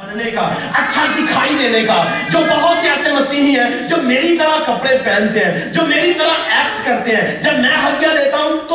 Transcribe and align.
بننے 0.00 0.30
کا 0.30 0.40
اچھا 0.72 1.04
دکھائی 1.18 1.54
دینے 1.58 1.82
کا۔ 1.84 2.04
جو 2.30 2.38
بہت 2.50 2.76
سے 2.80 2.88
ایسے 2.88 3.12
مسیحی 3.12 3.58
ہیں 3.58 3.88
جو 3.88 3.96
میری 3.96 4.38
طرح 4.38 4.64
کپڑے 4.66 4.96
پہنتے 5.04 5.44
ہیں، 5.44 5.72
جو 5.72 5.82
میری 5.82 6.14
طرح 6.14 6.56
ایکٹ 6.56 6.86
کرتے 6.86 7.16
ہیں، 7.16 7.42
جب 7.42 7.58
میں 7.58 7.76
ہدیہ 7.86 8.08
دیتا 8.08 8.29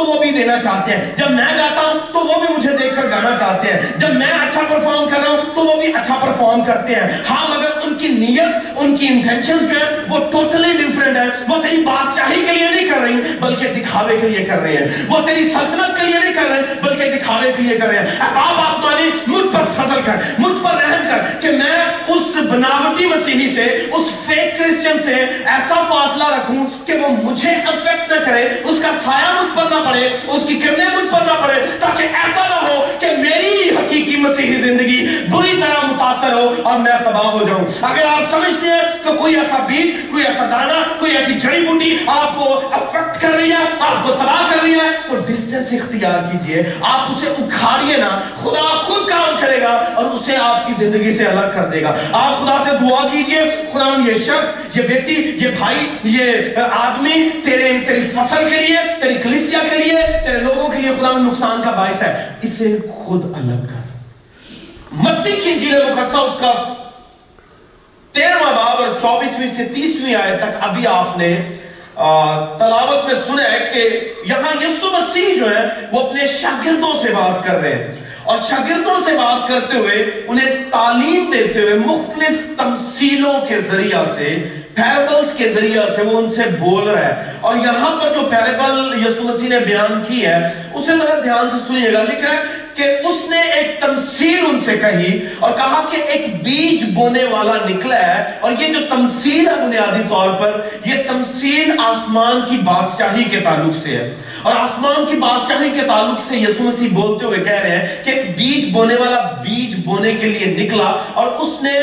وہ 0.05 0.19
بھی 0.19 0.31
دینا 0.31 0.61
چاہتے 0.63 0.91
ہیں۔ 0.91 1.15
جب 1.15 1.31
میں 1.31 1.57
گاتا 1.57 1.81
ہوں 1.81 2.13
تو 2.13 2.19
وہ 2.19 2.33
بھی 2.33 2.53
مجھے 2.57 2.71
دیکھ 2.71 2.95
کر 2.95 3.03
گانا 3.03 3.35
چاہتے 3.39 3.73
ہیں۔ 3.73 3.79
جب 3.97 4.13
میں 4.15 4.27
اچھا 4.27 4.61
پرفارم 4.69 5.09
کر 5.09 5.19
رہا 5.19 5.29
ہوں 5.29 5.55
تو 5.55 5.61
وہ 5.61 5.81
بھی 5.81 5.87
اچھا 5.87 6.15
پرفارم 6.21 6.63
کرتے 6.65 6.95
ہیں۔ 6.95 7.09
ہاں 7.29 7.49
مگر 7.49 7.69
ان 7.83 7.95
کی 7.95 8.07
نیت، 8.07 8.71
ان 8.75 8.97
کی 8.97 9.07
انٹینشن 9.07 9.57
جو 9.57 9.79
ہے 9.79 9.95
وہ 10.09 10.31
ٹوٹلی 10.31 10.73
ڈیفرنٹ 10.77 11.17
ہے 11.17 11.23
وہ 11.47 11.61
تیری 11.61 11.81
بادشاہی 11.81 12.45
کے 12.45 12.51
لیے 12.51 12.67
نہیں 12.69 12.89
کر 12.89 13.01
رہی، 13.01 13.21
بلکہ 13.41 13.67
دکھاوے 13.67 14.17
کے 14.21 14.29
لیے 14.29 14.45
کر 14.45 14.61
رہے 14.61 14.77
ہیں۔ 14.77 14.87
وہ 15.07 15.21
تیری 15.25 15.49
سلطنت 15.49 15.99
کے 15.99 16.05
لیے 16.05 16.19
نہیں 16.23 16.33
کر 16.33 16.49
رہے، 16.49 16.61
بلکہ 16.81 17.11
دکھاوے 17.11 17.51
کے 17.57 17.63
لیے 17.63 17.77
کر 17.77 17.87
رہے 17.87 17.99
ہیں۔ 17.99 18.05
اے 18.05 18.29
آسمانی، 18.35 19.09
مجھ 19.27 19.47
پر 19.53 19.63
فضل 19.77 20.01
کر، 20.05 20.15
مجھ 20.37 20.63
پر 20.63 20.71
رحم 20.71 21.07
کر 21.09 21.41
کہ 21.41 21.51
میں 21.51 21.85
اس 22.07 22.35
بناوٹی 22.35 23.05
مسیحی 23.05 23.55
سے، 23.55 23.61
اس 23.93 24.07
فیک 24.25 24.57
کرسچن 24.57 25.03
سے 25.03 25.13
ایسا 25.45 25.75
فاصلہ 25.75 26.23
رکھوں 26.23 26.87
کہ 26.87 26.93
وہ 26.93 27.07
مجھے 27.23 27.49
افیکٹ 27.49 28.11
نہ 28.11 28.25
کرے، 28.25 28.47
اس 28.63 28.79
کا 28.81 28.89
سایہ 29.05 29.41
مجھ 29.41 29.57
پر 29.57 29.75
نہ 29.75 29.89
پڑے۔ 29.89 29.94
اس 29.95 30.43
کی 30.47 30.59
کرنیں 30.59 30.85
مجھ 30.85 31.05
پر 31.11 31.25
نہ 31.25 31.41
پڑے 31.41 31.59
تاکہ 31.79 32.03
ایسا 32.03 32.44
مسیحی 34.25 34.61
زندگی 34.61 35.07
بری 35.31 35.61
طرح 35.61 35.85
متاثر 35.85 36.33
ہو 36.33 36.53
اور 36.63 36.79
میں 36.79 36.91
تباہ 36.99 37.25
ہو 37.25 37.43
جاؤں۔ 37.47 37.65
اگر 37.81 38.05
آپ 38.05 38.31
سمجھتے 38.31 38.67
ہیں 38.67 38.81
کہ 39.03 39.17
کوئی 39.17 39.35
ایسا 39.35 39.57
بیج، 39.67 40.11
کوئی 40.11 40.23
ایسا 40.23 40.45
دانا، 40.51 40.83
کوئی 40.99 41.17
ایسی 41.17 41.33
جڑی 41.33 41.67
بوٹی 41.67 41.97
آپ 42.07 42.35
کو 42.35 42.69
افیکٹ 42.71 43.21
کر 43.21 43.29
رہی 43.29 43.49
ہے، 43.49 43.65
آپ 43.79 44.07
کو 44.07 44.13
تباہ 44.13 44.51
کر 44.51 44.63
رہی 44.63 44.73
ہے، 44.73 44.89
تو 45.09 45.15
ڈسٹنس 45.15 45.65
اختیار 45.71 46.31
کیجیے۔ 46.31 46.63
آپ 46.81 47.11
اسے 47.11 47.27
اکھاڑیے 47.29 47.97
نا، 47.97 48.21
خدا 48.43 48.61
خود 48.61 49.09
کام 49.09 49.35
کرے 49.39 49.61
گا 49.61 49.85
اور 49.95 50.05
اسے 50.05 50.35
آپ 50.35 50.67
کی 50.67 50.73
زندگی 50.79 51.17
سے 51.17 51.25
الگ 51.25 51.45
کر 51.55 51.65
دے 51.65 51.81
گا۔ 51.81 51.95
آپ 52.11 52.31
خدا 52.37 52.63
سے 52.63 52.89
دعا 52.89 53.07
کیجیے۔ 53.11 53.41
خدا 53.73 54.01
یہ 54.05 54.13
شخص، 54.13 54.77
یہ 54.77 54.81
بیٹی، 54.81 55.31
یہ 55.35 55.47
بھائی، 55.59 55.77
یہ 56.03 56.31
آدمی، 56.71 57.29
تیرے، 57.43 57.71
تیری 57.87 58.07
فصل 58.13 58.49
کے 58.49 58.67
لیے، 58.67 58.77
تیری 59.01 59.13
کلیسیا 59.13 59.59
کے 59.69 59.77
لیے، 59.77 60.01
تیرے 60.25 60.37
لوگوں 60.37 60.69
کے 60.69 60.77
لیے 60.77 60.91
خدا 60.99 61.11
نقصان 61.11 61.61
کا 61.63 61.71
باعث 61.71 62.03
ہے۔ 62.03 62.29
اسے 62.41 62.77
خود 62.93 63.25
الگ 63.25 63.65
کر۔ 63.67 63.84
متی 64.95 65.31
کی 65.31 65.51
انجیل 65.51 65.83
مقدسہ 65.83 66.17
اس 66.17 66.39
کا۔ 66.39 66.73
تیرہواں 68.11 68.53
باب 68.53 68.77
اور 68.77 68.87
چوبیسویں 69.01 69.47
سے 69.57 69.73
تیسویں 69.73 70.15
آئے 70.15 70.37
تک 70.37 70.57
ابھی 70.61 70.87
آپ 70.87 71.17
نے 71.17 71.41
تلاوت 72.59 73.05
میں 73.05 73.21
سنا 73.27 73.43
ہے 73.43 73.71
کہ 73.73 74.13
یہاں 74.25 74.63
یسو 74.63 74.89
مسیح 74.91 75.35
جو 75.39 75.57
ہے، 75.57 75.63
وہ 75.91 76.07
اپنے 76.07 76.27
شاگردوں 76.27 76.93
سے 77.01 77.09
بات 77.09 77.47
کر 77.47 77.53
رہے 77.53 77.75
ہیں۔ 77.75 77.95
اور 78.23 78.37
شاگردوں 78.49 78.99
سے 79.05 79.11
بات 79.11 79.47
کرتے 79.47 79.77
ہوئے، 79.77 80.23
انہیں 80.27 80.71
تعلیم 80.71 81.31
دیتے 81.33 81.59
ہوئے، 81.59 81.73
مختلف 81.73 82.57
تمثیلوں 82.57 83.33
کے 83.47 83.61
ذریعہ 83.61 84.03
سے، 84.15 84.47
پیربلز 84.73 85.33
کے 85.37 85.53
ذریعہ 85.53 85.83
سے 85.95 86.01
وہ 86.01 86.17
ان 86.17 86.31
سے 86.31 86.41
بول 86.59 86.89
رہا 86.89 87.05
ہے۔ 87.05 87.33
اور 87.41 87.55
یہاں 87.55 88.01
پر 88.01 88.13
جو 88.13 88.21
پیربل 88.21 89.05
یسو 89.05 89.21
مسیح 89.21 89.49
نے 89.49 89.59
بیان 89.59 90.03
کی 90.07 90.25
ہے، 90.25 90.69
اسے 90.73 90.91
ذرا 90.91 91.19
دھیان 91.23 91.49
سے 91.49 91.57
سنیے 91.67 91.93
گا۔ 91.93 92.03
لکھ 92.03 92.25
رہا 92.25 92.31
ہے 92.31 92.64
کہ 92.75 92.83
اس 92.83 93.29
نے 93.29 93.41
ایک 93.41 93.81
تمثیل 93.81 94.45
ان 94.49 94.61
سے 94.65 94.77
کہی 94.77 95.19
اور 95.39 95.51
کہا 95.51 95.85
کہ 95.91 96.01
ایک 96.01 96.43
بیج 96.43 96.83
بونے 96.93 97.23
والا 97.23 97.53
نکلا 97.69 98.07
ہے 98.07 98.31
اور 98.39 98.51
یہ 98.59 98.67
جو 98.67 98.79
تمثیل 98.89 99.47
ہے 99.47 99.55
بنیادی 99.55 100.01
طور 100.09 100.29
پر، 100.29 100.61
یہ 100.85 100.93
تمثیل 101.07 101.71
آسمان 101.79 102.41
کی 102.49 102.57
بادشاہی 102.57 103.23
کے 103.23 103.39
تعلق 103.39 103.75
سے 103.83 103.89
ہے۔ 103.89 104.15
اور 104.41 104.53
آسمان 104.57 105.05
کی 105.05 105.17
بادشاہی 105.17 105.69
کے 105.69 105.87
تعلق 105.87 106.19
سے 106.27 106.37
یسو 106.37 106.63
مسیح 106.63 106.87
بولتے 106.91 107.25
ہوئے 107.25 107.39
کہہ 107.39 107.59
رہے 107.59 107.69
ہیں 107.69 108.03
کہ 108.03 108.09
ایک 108.09 108.37
بیج 108.37 108.73
بونے 108.73 108.95
والا 108.95 109.31
بیج 109.31 109.75
بونے 109.85 110.13
کے 110.13 110.27
لیے 110.27 110.65
نکلا 110.65 111.03
اور 111.13 111.27
اس 111.27 111.63
نے 111.63 111.73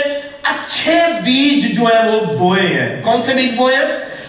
اچھے 0.42 1.00
بیج 1.24 1.76
جو 1.76 1.82
ہے 1.82 2.10
وہ 2.10 2.20
بوئے 2.20 2.62
ہیں۔ 2.62 3.02
کون 3.02 3.22
سے 3.22 3.34
بیج 3.34 3.50
بوئے 3.56 3.76
ہیں؟ 3.76 3.82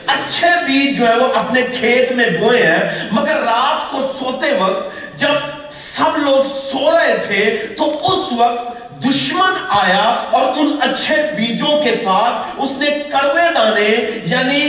اچھے 0.06 0.48
بیج 0.48 0.98
جو 0.98 1.08
ہے 1.08 1.16
وہ 1.16 1.34
اپنے 1.36 1.62
کھیت 1.80 2.12
میں 2.12 2.30
بوئے 2.40 2.66
ہیں، 2.66 3.08
مگر 3.12 3.36
رات 3.36 3.92
کو 3.92 4.14
سوتے 4.20 4.48
وقت 4.60 4.94
جب 5.18 5.53
سب 5.96 6.18
لوگ 6.18 6.44
سو 6.60 6.90
رہے 6.92 7.16
تھے 7.28 7.44
تو 7.78 7.90
اس 8.12 8.32
وقت 8.38 9.04
دشمن 9.06 9.54
آیا 9.82 10.04
اور 10.38 10.58
ان 10.60 10.76
اچھے 10.82 11.16
بیجوں 11.36 11.82
کے 11.84 11.96
ساتھ 12.04 12.62
اس 12.64 12.78
نے 12.80 12.90
کڑوے 13.12 13.50
دانے 13.56 13.90
یعنی 14.26 14.62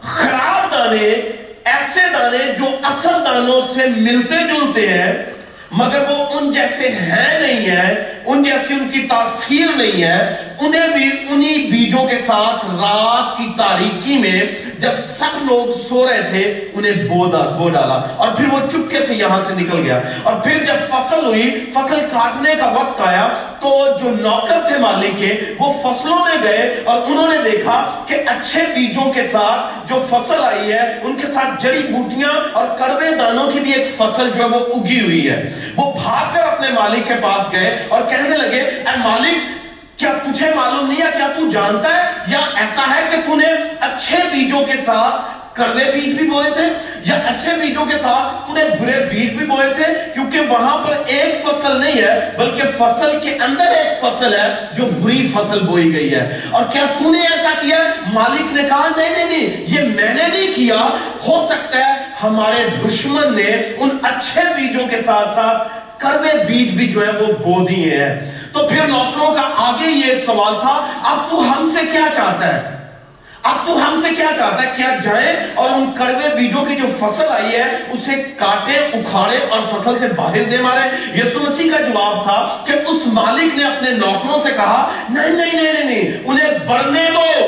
خراب 0.00 0.70
دانے، 0.72 1.08
ایسے 1.72 2.00
دانے 2.12 2.44
جو 2.58 2.66
اصل 2.90 3.24
دانوں 3.24 3.60
سے 3.72 3.86
ملتے 3.96 4.36
جلتے 4.48 4.86
ہیں، 4.88 5.12
مگر 5.80 6.04
وہ 6.10 6.24
ان 6.38 6.50
جیسے 6.52 6.88
ہیں 6.88 7.40
نہیں 7.40 7.66
ہیں 7.70 7.94
ان 8.28 8.42
جیسی 8.42 8.74
ان 8.74 8.88
کی 8.88 9.00
تاثیر 9.00 9.76
نہیں 9.76 10.02
ہے 10.02 10.34
انہیں 10.60 10.88
بھی 10.88 11.10
انہی 11.28 11.70
بیجوں 11.70 12.06
کے 12.06 12.16
ساتھ 12.26 12.64
رات 12.66 13.38
کی 13.38 13.46
تاریکی 13.58 14.18
میں 14.18 14.40
جب 14.78 14.90
سب 15.18 15.36
لوگ 15.42 15.88
سو 15.88 16.08
رہے 16.08 16.22
تھے 16.22 16.68
انہیں 16.74 16.92
بو, 16.92 17.24
بو 17.58 17.68
ڈالا۔ 17.68 18.02
اور 18.16 18.28
پھر 18.28 18.44
وہ 18.52 18.60
چپکے 18.68 19.06
سے 19.06 19.14
یہاں 19.14 19.40
سے 19.48 19.54
نکل 19.54 19.82
گیا۔ 19.84 20.00
اور 20.22 20.34
پھر 20.34 20.64
جب 20.64 20.74
فصل 20.90 21.24
ہوئی 21.24 21.64
فصل 21.74 22.00
کاٹنے 22.00 22.54
کا 22.54 22.66
وقت 22.66 23.00
آیا 23.00 23.28
تو 23.60 23.86
جو 24.02 24.10
نوکر 24.10 24.60
تھے 24.68 24.78
مالک 24.78 25.18
کے 25.18 25.40
وہ 25.58 25.72
فصلوں 25.82 26.18
میں 26.18 26.42
گئے 26.42 26.80
اور 26.84 27.00
انہوں 27.06 27.28
نے 27.28 27.50
دیکھا 27.50 28.04
کہ 28.06 28.14
اچھے 28.26 28.62
بیجوں 28.62 29.12
کے 29.12 29.22
ساتھ 29.32 29.88
جو 29.88 30.06
فصل 30.10 30.44
آئی 30.44 30.72
ہے 30.72 30.98
ان 31.02 31.14
کے 31.14 31.26
ساتھ 31.26 31.62
جڑی 31.62 31.82
بوٹیاں 31.82 32.30
اور 32.52 32.66
کڑوے 32.78 33.14
دانوں 33.14 33.50
کی 33.50 33.60
بھی 33.60 33.72
ایک 33.72 33.94
فصل 33.96 34.30
جو 34.30 34.40
ہے 34.40 34.48
وہ 34.48 34.66
اگی 34.66 35.00
ہوئی 35.00 35.30
ہے۔ 35.30 35.52
وہ 35.76 35.92
بھاگ 35.92 36.34
کر 36.34 36.40
اپنے 36.40 36.68
مالک 36.70 37.08
کے 37.08 37.14
پاس 37.22 37.52
گئے 37.52 37.84
اور 37.88 38.02
کہنے 38.18 38.36
لگے، 38.36 38.60
اے 38.60 38.96
مالک، 38.98 39.56
کیا 39.98 40.12
تجھے 40.24 40.50
معلوم 40.54 40.86
نہیں 40.86 41.02
ہے، 41.02 41.10
کیا 41.16 41.26
تو 41.36 41.48
جانتا 41.50 41.96
ہے، 41.96 42.32
یا 42.32 42.38
ایسا 42.60 42.94
ہے 42.94 43.02
کہ 43.10 43.16
تو 43.26 43.34
نے 43.36 43.46
اچھے 43.80 44.16
بیجوں 44.32 44.64
کے 44.66 44.76
ساتھ 44.84 45.36
کڑوے 45.54 45.84
بیج 45.92 46.14
بھی 46.18 46.28
بوئے 46.30 46.50
تھے، 46.54 46.64
یا 47.04 47.14
اچھے 47.28 47.54
بیجوں 47.60 47.84
کے 47.86 47.96
ساتھ 48.02 48.46
تو 48.46 48.54
نے 48.54 48.64
برے 48.80 48.98
بیج 49.10 49.32
بھی 49.38 49.46
بوئے 49.46 49.68
تھے، 49.76 49.84
کیونکہ 50.14 50.40
وہاں 50.48 50.76
پر 50.84 51.02
ایک 51.06 51.42
فصل 51.44 51.80
نہیں 51.80 52.00
ہے، 52.02 52.30
بلکہ 52.38 52.70
فصل 52.76 53.18
کے 53.22 53.36
اندر 53.46 53.72
ایک 53.76 54.00
فصل 54.00 54.34
ہے 54.34 54.48
جو 54.76 54.86
بری 55.00 55.26
فصل 55.34 55.60
بوئی 55.66 55.92
گئی 55.94 56.14
ہے. 56.14 56.28
اور 56.50 56.64
کیا 56.72 56.84
تو 56.98 57.12
نے 57.12 57.20
ایسا 57.20 57.50
کیا؟ 57.60 57.78
مالک 58.12 58.52
نے 58.52 58.62
کہا، 58.68 58.88
نہیں 58.96 59.10
نہیں 59.10 59.26
نہیں، 59.26 59.64
یہ 59.74 59.88
میں 59.94 60.14
نے 60.14 60.28
نہیں 60.32 60.54
کیا۔ 60.54 60.88
ہو 61.26 61.44
سکتا 61.50 61.78
ہے 61.78 61.96
ہمارے 62.22 62.64
دشمن 62.86 63.34
نے 63.36 63.50
ان 63.76 63.96
اچھے 64.02 64.40
بیجوں 64.56 64.86
کے 64.88 65.02
ساتھ 65.06 65.34
ساتھ 65.34 65.87
کڑوے 65.98 66.44
بیج 66.44 66.70
بھی 66.70 66.88
جو 66.88 67.06
ہے 67.06 67.12
وہ 67.12 67.26
بو 67.26 67.66
دیے 67.66 67.96
ہیں۔ 67.96 68.38
تو 68.52 68.68
پھر 68.68 68.86
نوکروں 68.86 69.34
کا 69.34 69.50
آگے 69.56 69.90
یہ 69.90 70.14
سوال 70.26 70.54
تھا، 70.60 70.86
اب 71.04 71.30
تو 71.30 71.40
ہم 71.40 71.70
سے 71.74 71.86
کیا 71.92 72.06
چاہتا 72.16 72.54
ہے؟ 72.54 72.78
اب 73.42 73.66
تو 73.66 73.72
ہم 73.72 74.00
سے 74.02 74.14
کیا 74.14 74.26
چاہتا 74.36 74.62
ہے؟ 74.62 74.72
کیا 74.76 74.94
جائیں 75.04 75.36
اور 75.54 75.70
ان 75.70 75.90
کڑوے 75.98 76.34
بیجوں 76.34 76.64
کی 76.64 76.76
جو 76.76 76.86
فصل 76.98 77.24
آئی 77.28 77.52
ہے، 77.52 77.62
اسے 77.62 78.22
کاٹے، 78.36 78.76
اکھاڑے 78.76 79.38
اور 79.48 79.60
فصل 79.70 79.98
سے 79.98 80.06
باہر 80.16 80.42
دے 80.42 80.56
مارے۔ 80.56 81.18
یسو 81.18 81.38
مسیح 81.38 81.70
کا 81.70 81.80
جواب 81.80 82.22
تھا 82.22 82.64
کہ 82.66 82.72
اس 82.72 83.02
مالک 83.06 83.56
نے 83.56 83.64
اپنے 83.64 83.90
نوکروں 83.90 84.40
سے 84.42 84.48
کہا، 84.56 84.90
نہیں 85.10 85.30
نہیں 85.30 85.62
نہیں 85.62 85.84
نہیں 85.84 86.18
انہیں 86.24 86.68
بڑھنے 86.68 87.04
دو۔ 87.14 87.46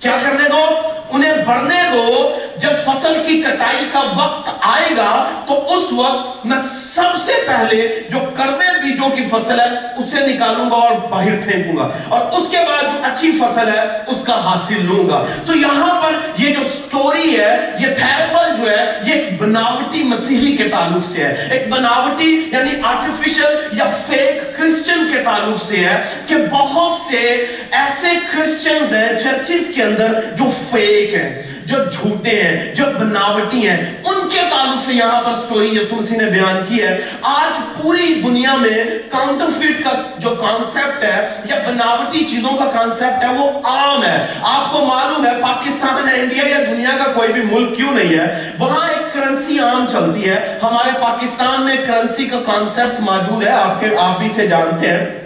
کیا 0.00 0.16
کرنے 0.22 0.48
دو؟ 0.48 0.66
انہیں 1.12 1.44
بڑھنے 1.46 1.82
دو، 1.92 2.38
جب 2.56 2.70
فصل 2.84 3.22
کی 3.26 3.42
کٹائی 3.42 3.84
کا 3.92 3.98
وقت 3.98 4.50
آئے 4.60 4.96
گا، 4.96 5.28
تو 5.46 5.78
اس 5.78 5.92
وقت 5.92 6.46
میں 6.46 6.58
سب 6.94 7.22
سے 7.24 7.32
پہلے 7.46 8.00
جو 8.10 8.18
کڑوے 8.36 8.64
بیجوں 8.82 9.10
کی 9.10 9.22
فصل 9.22 9.60
ہے، 9.60 9.66
اسے 9.98 10.26
نکالوں 10.26 10.70
گا 10.70 10.76
اور 10.76 10.92
باہر 11.10 11.36
پھینکوں 11.44 11.76
گا۔ 11.76 11.88
اور 12.08 12.20
اس 12.32 12.48
کے 12.50 12.56
بعد 12.56 12.82
جو 12.82 12.98
اچھی 13.02 13.30
فصل 13.30 13.68
ہے، 13.68 13.80
اس 14.06 14.26
کا 14.26 14.44
حاصل 14.44 14.84
لوں 14.84 15.08
گا۔ 15.08 15.24
تو 15.46 15.56
یہاں 15.56 16.00
پر 16.02 16.42
یہ 16.42 16.54
جو 16.54 16.60
سٹوری 16.62 17.40
ہے، 17.40 17.56
یہ 17.80 17.86
پیربل 17.86 18.56
جو 18.56 18.70
ہے، 18.70 19.00
یہ 19.06 19.12
ایک 19.12 19.42
بناوٹی 19.42 20.02
مسیحی 20.02 20.56
کے 20.56 20.68
تعلق 20.68 21.12
سے 21.12 21.24
ہے۔ 21.24 21.48
ایک 21.50 21.68
بناوٹی 21.68 22.48
یعنی 22.52 22.70
آرٹیفیشل 22.82 23.78
یا 23.78 23.84
فیک 24.06 24.56
کرسچن 24.56 25.10
کے 25.12 25.22
تعلق 25.22 25.64
سے 25.68 25.76
ہے 25.76 26.02
کہ 26.26 26.34
بہت 26.50 26.98
سے 27.10 27.46
ایسے 27.72 28.06
کرسچنز 28.32 28.94
ہیں 28.94 29.18
چرچز 29.18 29.74
کے 29.74 29.82
اندر 29.82 30.20
جو 30.38 30.44
فیک 30.70 31.14
ہیں، 31.14 31.42
جو 31.64 31.76
جھوٹے 31.84 32.42
ہیں، 32.42 32.74
جو 32.74 32.84
بناوٹی 32.98 33.68
ہیں۔ 33.68 34.02
ان 34.04 34.28
کے 34.28 34.40
تعلق 34.50 34.86
سے 34.86 34.92
یہاں 34.92 35.22
پر 35.22 35.32
سٹوری 35.46 35.68
یسو 35.68 35.96
مسیح 35.96 36.16
نے 36.16 36.24
بیان 36.24 36.64
کی 36.68 36.82
ہے۔ 36.82 37.00
آج 37.22 37.82
پوری 37.82 38.22
دنیا 38.26 38.54
میں 38.56 38.84
کاؤنٹرفیٹ 39.10 39.84
کا 39.84 39.90
جو 40.18 40.30
کانسیپٹ 40.30 41.04
ہے 41.04 41.28
یا 41.44 41.56
بناوٹی 41.66 42.24
چیزوں 42.24 42.56
کا 42.56 42.64
کانسیپٹ 42.64 43.24
ہے 43.24 43.28
وہ 43.28 43.50
عام 43.64 44.04
ہے۔ 44.04 44.26
آپ 44.42 44.72
کو 44.72 44.78
معلوم 44.78 45.26
ہے 45.26 45.42
پاکستان 45.42 46.08
ہے 46.08 46.20
انڈیا 46.20 46.48
یا 46.48 46.58
دنیا 46.70 46.90
کا 47.04 47.12
کوئی 47.12 47.32
بھی 47.32 47.42
ملک 47.42 47.76
کیوں 47.76 47.92
نہیں 47.92 48.18
ہے؟ 48.18 48.50
وہاں 48.58 48.88
ایک 48.88 49.14
کرنسی 49.14 49.58
عام 49.58 49.84
چلتی 49.92 50.30
ہے۔ 50.30 50.58
ہمارے 50.62 50.90
پاکستان 51.00 51.62
میں 51.62 51.76
کرنسی 51.76 52.26
کا 52.26 52.40
کانسیپٹ 52.46 53.00
موجود 53.00 53.44
ہے، 53.44 53.50
آپ 53.50 53.80
کے 53.80 53.86
آپ 53.98 54.18
بھی 54.18 54.28
سے 54.34 54.46
جانتے 54.46 54.88
ہیں۔ 54.88 55.19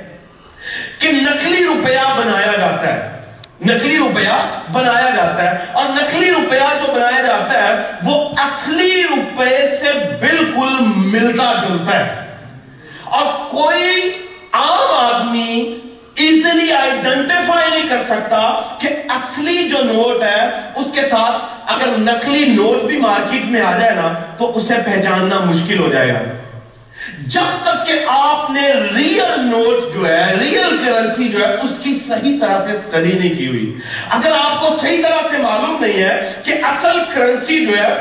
کہ 0.98 1.12
نکلی 1.12 1.64
روپیہ 1.64 2.14
بنایا 2.16 2.52
جاتا 2.60 2.94
ہے۔ 2.94 3.14
نقلی 3.66 3.98
روپیہ 3.98 4.46
بنایا 4.72 5.10
جاتا 5.16 5.50
ہے۔ 5.50 5.64
اور 5.72 5.84
نقلی 5.84 6.30
روپیہ 6.30 6.86
جو 6.86 6.92
بنایا 6.92 7.22
جاتا 7.22 7.68
ہے، 7.68 7.74
وہ 8.02 8.28
اصلی 8.36 9.02
روپے 9.02 9.78
سے 9.80 9.92
بالکل 10.20 10.84
ملتا 10.96 11.52
جلتا 11.52 12.06
ہے۔ 12.06 12.36
اور 13.04 13.26
کوئی 13.50 14.12
عام 14.52 15.14
آدمی 15.14 15.78
ایزلی 16.16 16.72
آئیڈینٹیفائی 16.72 17.70
نہیں 17.70 17.88
کر 17.88 18.02
سکتا 18.04 18.60
کہ 18.78 18.88
اصلی 19.08 19.68
جو 19.68 19.76
نوٹ 19.84 20.22
ہے، 20.22 20.48
اس 20.74 20.86
کے 20.94 21.02
ساتھ 21.02 21.42
اگر 21.66 21.86
نقلی 21.98 22.44
نوٹ 22.44 22.84
بھی 22.84 23.00
مارکیٹ 23.00 23.44
میں 23.44 23.60
آ 23.60 23.78
جائے 23.78 23.94
نا، 23.94 24.12
تو 24.38 24.58
اسے 24.58 24.74
پہچاننا 24.84 25.40
مشکل 25.44 25.78
ہو 25.78 25.90
جائے 25.92 26.08
گا۔ 26.08 26.18
جب 27.26 27.62
تک 27.62 27.86
کہ 27.86 27.92
آپ 28.08 28.50
نے 28.50 28.72
ریئل 28.96 29.40
نوٹ 29.40 29.94
جو 29.94 30.08
ہے 30.08 30.34
ریئل 30.40 30.76
کرنسی 30.86 31.28
جو 31.28 31.38
ہے، 31.38 31.54
اس 31.54 31.70
کی 31.82 31.92
صحیح 32.08 32.38
طرح 32.40 32.68
سے 32.68 32.76
سٹڈی 32.78 33.12
نہیں 33.12 33.34
کی 33.34 33.48
ہوئی۔ 33.48 33.74
اگر 34.10 34.32
آپ 34.44 34.60
کو 34.60 34.76
صحیح 34.80 35.02
طرح 35.02 35.28
سے 35.30 35.36
معلوم 35.38 35.76
نہیں 35.80 36.02
ہے 36.02 36.32
کہ 36.44 36.52
اصل 36.62 36.98
کرنسی 37.14 37.66
جو 37.66 37.76
ہے 37.78 37.94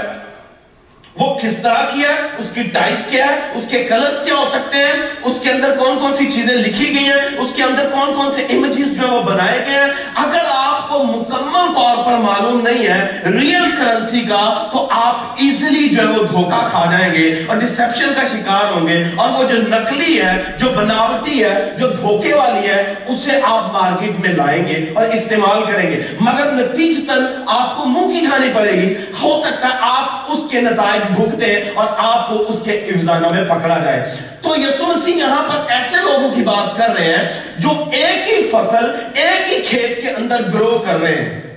وہ 1.20 1.40
کس 1.40 1.58
طرح 1.58 1.84
کیا 1.94 2.10
ہے؟ 2.10 2.14
اس 2.38 2.46
کی 2.54 2.64
ٹائپ 2.64 3.12
کیا 3.12 3.26
ہے؟ 3.26 3.40
اس 3.56 3.64
کے 3.70 3.84
کلرز 3.84 4.26
کیا 4.26 4.36
ہو 4.36 4.46
سکتے 4.52 4.78
ہیں؟ 4.78 4.94
اس 5.24 5.38
کے 5.44 5.52
اندر 5.52 5.76
کون 5.80 6.00
کون 6.00 6.16
سی 6.16 6.26
چیزیں 6.26 6.56
لکھی 6.56 6.96
گئی 6.96 7.06
ہیں؟ 7.06 7.38
اس 7.38 7.50
کے 7.56 7.64
اندر 7.64 7.90
کون 7.92 8.14
کون 8.14 8.32
سے 8.32 8.42
امیجز 8.42 9.02
جو 9.02 9.08
ہے 9.08 9.14
وہ 9.14 9.22
بنائے 9.22 9.60
گئے 9.66 9.76
ہیں؟ 9.76 9.92
اگر 10.16 10.40
آپ 10.48 10.90
کو 10.90 11.04
مکمل 11.04 11.74
طور 11.76 12.06
پر 12.06 12.12
معلوم 12.12 12.62
نہیں 12.62 12.88
ہے 12.88 13.22
ریل 13.26 13.72
کرنسی 13.78 14.22
کا، 14.22 14.70
تو 14.74 14.88
آپ 14.92 15.16
ایزلی 15.38 15.90
جو 15.90 16.02
ہے 16.02 16.08
وہ 16.08 16.24
دھوکہ 16.24 16.68
کھا 16.72 16.90
جائیں 16.92 17.14
گے 17.14 17.46
اور 17.48 17.58
ڈسپشن 17.58 18.14
کا 18.16 18.24
شکار 18.32 18.72
ہوں 18.72 18.88
گے 18.88 19.04
اور 19.16 19.30
وہ 19.30 19.50
جو 19.50 19.58
نقلی 19.58 20.22
ہے، 20.22 20.44
جو 20.58 20.70
بناوٹی 20.70 21.44
ہے، 21.44 21.76
جو 21.80 21.88
دھوکے 21.88 22.34
والی 22.34 22.68
ہے، 22.68 22.94
اسے 23.08 23.40
آپ 23.44 23.74
مارکیٹ 23.74 24.20
میں 24.20 24.34
لائیں 24.34 24.68
گے 24.68 24.86
اور 24.94 25.04
استعمال 25.04 25.72
کریں 25.72 25.92
گے۔ 25.92 26.02
مگر 26.20 26.46
نتیجتاً 26.46 27.18
آپ 27.48 27.78
کو 27.78 27.86
منہ 27.86 28.20
کی 28.20 28.26
کھانی 28.26 28.48
پڑے 28.54 28.72
گی۔ 28.72 28.94
ہو 29.22 29.44
سکتا 29.46 29.68
ہے 29.68 29.74
آپ 29.82 30.32
اس 30.32 30.40
کے 30.52 30.62
نتائج 30.62 31.03
بھگتے 31.10 31.70
اور 31.74 31.88
آپ 31.98 32.30
کو 32.30 32.46
اس 32.48 32.60
کے 32.64 32.72
افزانہ 32.72 33.28
میں 33.28 33.44
پکڑا 33.44 33.78
جائے۔ 33.84 34.16
تو 34.42 34.56
یسو 34.58 34.86
مسیح 34.86 35.16
یہاں 35.16 35.44
پر 35.50 35.72
ایسے 35.72 35.96
لوگوں 35.96 36.36
کی 36.36 36.42
بات 36.42 36.78
کر 36.78 36.90
رہے 36.94 37.04
ہیں 37.04 37.28
جو 37.58 37.70
ایک 37.92 38.34
ہی 38.34 38.48
فصل، 38.52 38.86
ایک 39.14 39.54
ہی 39.54 39.62
کھیت 39.62 40.02
کے 40.02 40.10
اندر 40.10 40.42
گرو 40.54 40.84
کر 40.86 41.02
رہے 41.02 41.16
ہیں۔ 41.16 41.53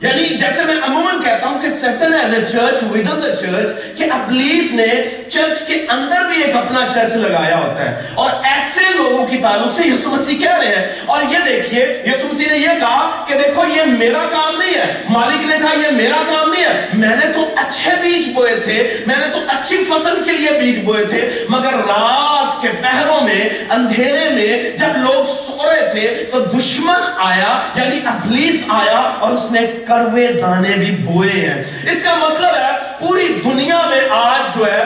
یعنی 0.00 0.24
جیسے 0.24 0.64
میں 0.64 0.74
عموماً 0.82 1.22
کہتا 1.22 1.46
ہوں 1.46 1.60
کہ 1.60 1.68
Satan 1.68 2.14
as 2.14 2.34
a 2.34 2.46
church 2.52 2.82
within 2.82 3.22
the 3.22 3.36
church 3.36 3.98
کہ 3.98 4.04
ابلیس 4.04 4.72
نے 4.72 4.86
چرچ 5.28 5.62
کے 5.66 5.74
اندر 5.88 6.20
بھی 6.26 6.42
ایک 6.42 6.56
اپنا 6.56 6.80
چرچ 6.94 7.12
لگایا 7.12 7.56
ہوتا 7.58 7.90
ہے۔ 7.90 8.02
اور 8.14 8.30
ایسے 8.44 8.80
لوگوں 8.94 9.26
کی 9.26 9.36
تعلق 9.36 9.76
سے 9.76 9.88
یسو 9.88 10.08
مسیح 10.08 10.38
کہہ 10.38 10.54
رہے 10.54 10.66
ہیں۔ 10.66 11.00
اور 11.06 11.22
یہ 11.22 11.38
دیکھیے 11.46 12.02
یسو 12.06 12.28
مسیح 12.32 12.46
نے 12.50 12.58
یہ 12.58 12.80
کہا 12.80 13.24
کہ 13.28 13.34
دیکھو، 13.34 13.64
یہ 13.76 13.82
میرا 13.82 14.28
کام 14.30 14.58
نہیں 14.58 14.74
ہے۔ 14.74 15.02
مالک 15.10 15.46
نے 15.46 15.56
کہا، 15.58 15.86
یہ 15.86 15.90
میرا 15.90 16.22
کام 16.30 16.52
نہیں 16.52 16.64
ہے۔ 16.64 16.86
میں 16.92 17.16
نے 17.16 17.32
تو 17.32 17.54
اچھے 17.56 17.90
بیج 18.02 18.32
بوئے 18.34 18.56
تھے۔ 18.56 18.96
میں 19.06 19.16
نے 19.18 19.26
تو 19.32 19.40
اچھی 19.48 19.84
فصل 19.84 20.22
کے 20.24 20.32
لیے 20.32 20.50
بیج 20.60 20.84
بوئے 20.84 21.04
تھے۔ 21.04 21.44
مگر 21.48 21.72
رات 21.72 22.62
کے 22.62 22.68
پہروں 22.82 23.20
میں، 23.20 23.48
اندھیرے 23.70 24.28
میں، 24.30 24.78
جب 24.78 24.96
لوگ 24.96 25.24
سو 25.24 25.56
رہے 25.64 25.90
تھے، 25.92 26.24
تو 26.32 26.44
دشمن 26.44 27.00
آیا 27.18 27.60
یعنی 27.76 28.00
ابلیس 28.04 28.64
آیا 28.68 28.98
اور 28.98 29.32
اس 29.32 29.50
نے 29.50 29.60
کڑوے 29.90 30.26
دانے 30.32 30.76
بھی 30.78 30.90
بوئے 31.04 31.40
ہیں۔ 31.40 31.62
اس 31.92 32.02
کا 32.04 32.14
مطلب 32.16 32.56
ہے 32.56 32.72
پوری 32.98 33.28
دنیا 33.44 33.80
میں 33.90 34.00
آج 34.16 34.56
جو 34.56 34.66
ہے 34.66 34.82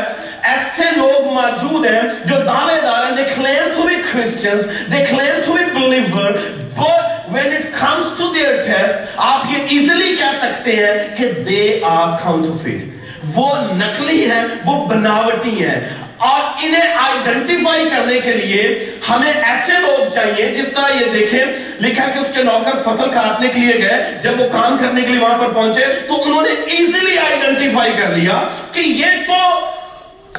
ایسے 0.52 0.84
لوگ 0.96 1.32
موجود 1.34 1.86
ہیں 1.86 2.00
جو 2.24 2.36
دعوے 2.46 2.80
دار 2.80 3.04
ہیں، 3.04 3.16
they 3.16 3.28
claim 3.36 3.70
to 3.76 3.86
be 3.90 4.00
Christians 4.10 4.66
they 4.92 5.02
claim 5.12 5.38
to 5.46 5.54
be 5.58 5.64
believer 5.76 6.32
but 6.80 7.30
when 7.36 7.54
it 7.58 7.70
comes 7.78 8.10
to 8.18 8.26
their 8.34 8.56
test 8.66 9.14
آپ 9.28 9.46
یہ 9.50 9.78
easily 9.78 10.10
کہہ 10.18 10.36
سکتے 10.42 10.76
ہیں 10.76 11.16
کہ 11.16 11.30
they 11.48 11.66
are 11.92 12.10
counterfeit 12.26 12.92
وہ 13.34 13.48
نقلی 13.76 14.30
ہیں، 14.30 14.42
وہ 14.64 14.74
بناوٹی 14.86 15.64
ہیں۔ 15.64 15.80
اور 16.18 16.64
انہیں 16.64 16.94
آئیڈنٹیفائی 16.94 17.88
کرنے 17.90 18.20
کے 18.20 18.32
لیے 18.32 18.62
ہمیں 19.08 19.32
ایسے 19.32 19.78
لوگ 19.80 20.12
چاہیے 20.14 20.46
جس 20.54 20.68
طرح 20.74 20.94
یہ 21.00 21.12
دیکھیں، 21.12 21.44
لکھا 21.80 22.04
کہ 22.04 22.18
اس 22.18 22.26
کے 22.34 22.42
نوکر 22.42 22.76
فصل 22.82 23.10
کاٹنے 23.10 23.48
کے 23.48 23.60
لیے 23.60 23.74
گئے، 23.82 24.18
جب 24.22 24.40
وہ 24.40 24.48
کام 24.52 24.76
کرنے 24.78 25.00
کے 25.00 25.06
لیے 25.06 25.20
وہاں 25.20 25.38
پر 25.38 25.52
پہنچے 25.52 25.86
تو 26.08 26.22
انہوں 26.22 26.42
نے 26.42 26.48
ایزیلی 26.48 27.18
آئیڈنٹیفائی 27.18 27.92
کر 27.92 28.16
لیا 28.16 28.42
کہ 28.72 28.80
یہ 28.80 29.06
تو 29.26 29.42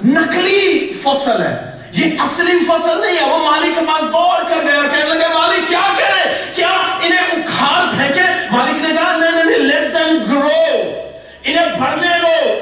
نقلی 0.05 0.93
فصل 1.01 1.41
ہے، 1.41 1.55
یہ 1.91 2.21
اصلی 2.21 2.57
فصل 2.67 3.01
نہیں 3.01 3.15
ہے۔ 3.15 3.29
وہ 3.29 3.37
مالک 3.37 3.75
کے 3.75 3.85
پاس 3.87 4.01
دوڑ 4.13 4.43
کر 4.49 4.63
گئے 4.63 4.75
اور 4.75 4.85
کہنے 4.85 5.09
لگے، 5.09 5.27
مالک 5.33 5.67
کیا 5.67 5.87
کرے 5.97 6.33
کیا 6.55 6.69
انہیں 7.01 7.19
اکھاڑ 7.19 7.85
پھینکے؟ 7.97 8.21
مالک 8.51 8.89
نے 8.89 8.95
کہا 8.95 9.15
نہیں 9.17 9.43
نہیں، 9.43 9.69
let 9.69 9.95
them 9.95 10.17
grow 10.31 10.81
انہیں 11.43 11.79
بڑھنے 11.79 12.17
دو۔ 12.21 12.53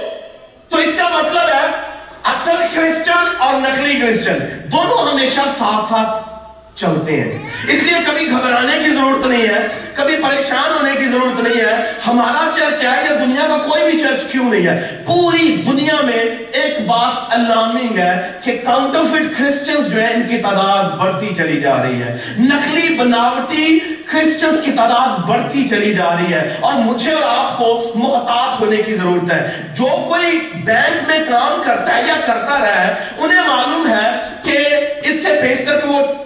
تو 0.69 0.77
اس 0.77 0.93
کا 0.97 1.07
مطلب 1.09 1.49
ہے 1.49 1.82
اصل 2.25 2.61
کرسچن 2.75 3.41
اور 3.41 3.59
نقلی 3.61 3.99
کرسچن 3.99 4.37
دونوں 4.71 5.11
ہمیشہ 5.11 5.41
ساتھ 5.57 5.89
ساتھ 5.89 6.32
چلتے 6.75 7.21
ہیں۔ 7.21 7.39
اس 7.67 7.83
لیے 7.83 7.95
کبھی 8.05 8.29
گھبرانے 8.29 8.83
کی 8.83 8.89
ضرورت 8.89 9.27
نہیں 9.27 9.47
ہے، 9.47 9.67
کبھی 9.93 10.15
پریشان 10.15 10.71
ہونے 10.73 10.91
کی 10.99 11.05
ضرورت 11.05 11.39
نہیں 11.39 11.61
ہے۔ 11.61 11.91
ہمارا 12.07 12.49
چرچ 12.55 12.83
ہے 12.83 12.89
یا 12.89 13.15
دنیا 13.25 13.47
کا 13.47 13.57
کوئی 13.57 13.91
بھی 13.91 13.99
چرچ 13.99 14.31
کیوں 14.31 14.49
نہیں 14.49 14.67
ہے؟ 14.67 15.03
پوری 15.05 15.63
دنیا 15.71 15.95
میں 16.03 16.23
ایک 16.51 16.87
بات 16.87 17.33
الارمنگ 17.33 17.97
ہے 17.97 18.31
کہ 18.43 18.59
کاؤنٹرفٹ 18.65 19.39
کرسچنز 19.39 19.91
جو 19.91 20.01
ہے 20.01 20.13
ان 20.13 20.23
کی 20.29 20.37
تعداد 20.37 20.97
بڑھتی 20.97 21.35
چلی 21.35 21.61
جا 21.61 21.83
رہی 21.83 22.01
ہے۔ 22.01 22.17
نقلی 22.39 22.95
بناوٹی 22.95 23.79
کرسچنز 24.05 24.65
کی 24.65 24.71
تعداد 24.71 25.29
بڑھتی 25.29 25.67
چلی 25.67 25.93
جا 25.95 26.15
رہی 26.15 26.33
ہے۔ 26.33 26.57
اور 26.59 26.73
مجھے 26.73 27.11
اور 27.11 27.23
آپ 27.37 27.57
کو 27.57 27.91
محتاط 27.95 28.61
ہونے 28.61 28.77
کی 28.77 28.95
ضرورت 28.95 29.33
ہے۔ 29.33 29.51
جو 29.73 30.05
کوئی 30.07 30.39
بینک 30.55 31.07
میں 31.07 31.19
کام 31.29 31.61
کرتا 31.65 31.97
ہے 31.97 32.01
یا 32.07 32.15
کرتا 32.25 32.59
رہا 32.59 32.87
ہے، 32.87 32.93
انہیں 33.17 33.47
معلوم 33.47 33.87
ہے 33.89 34.09
کہ 34.43 34.57
اس 35.03 35.23
سے 35.23 35.39
پیشتر 35.41 35.79
کہ 35.79 35.87
وہ 35.87 36.22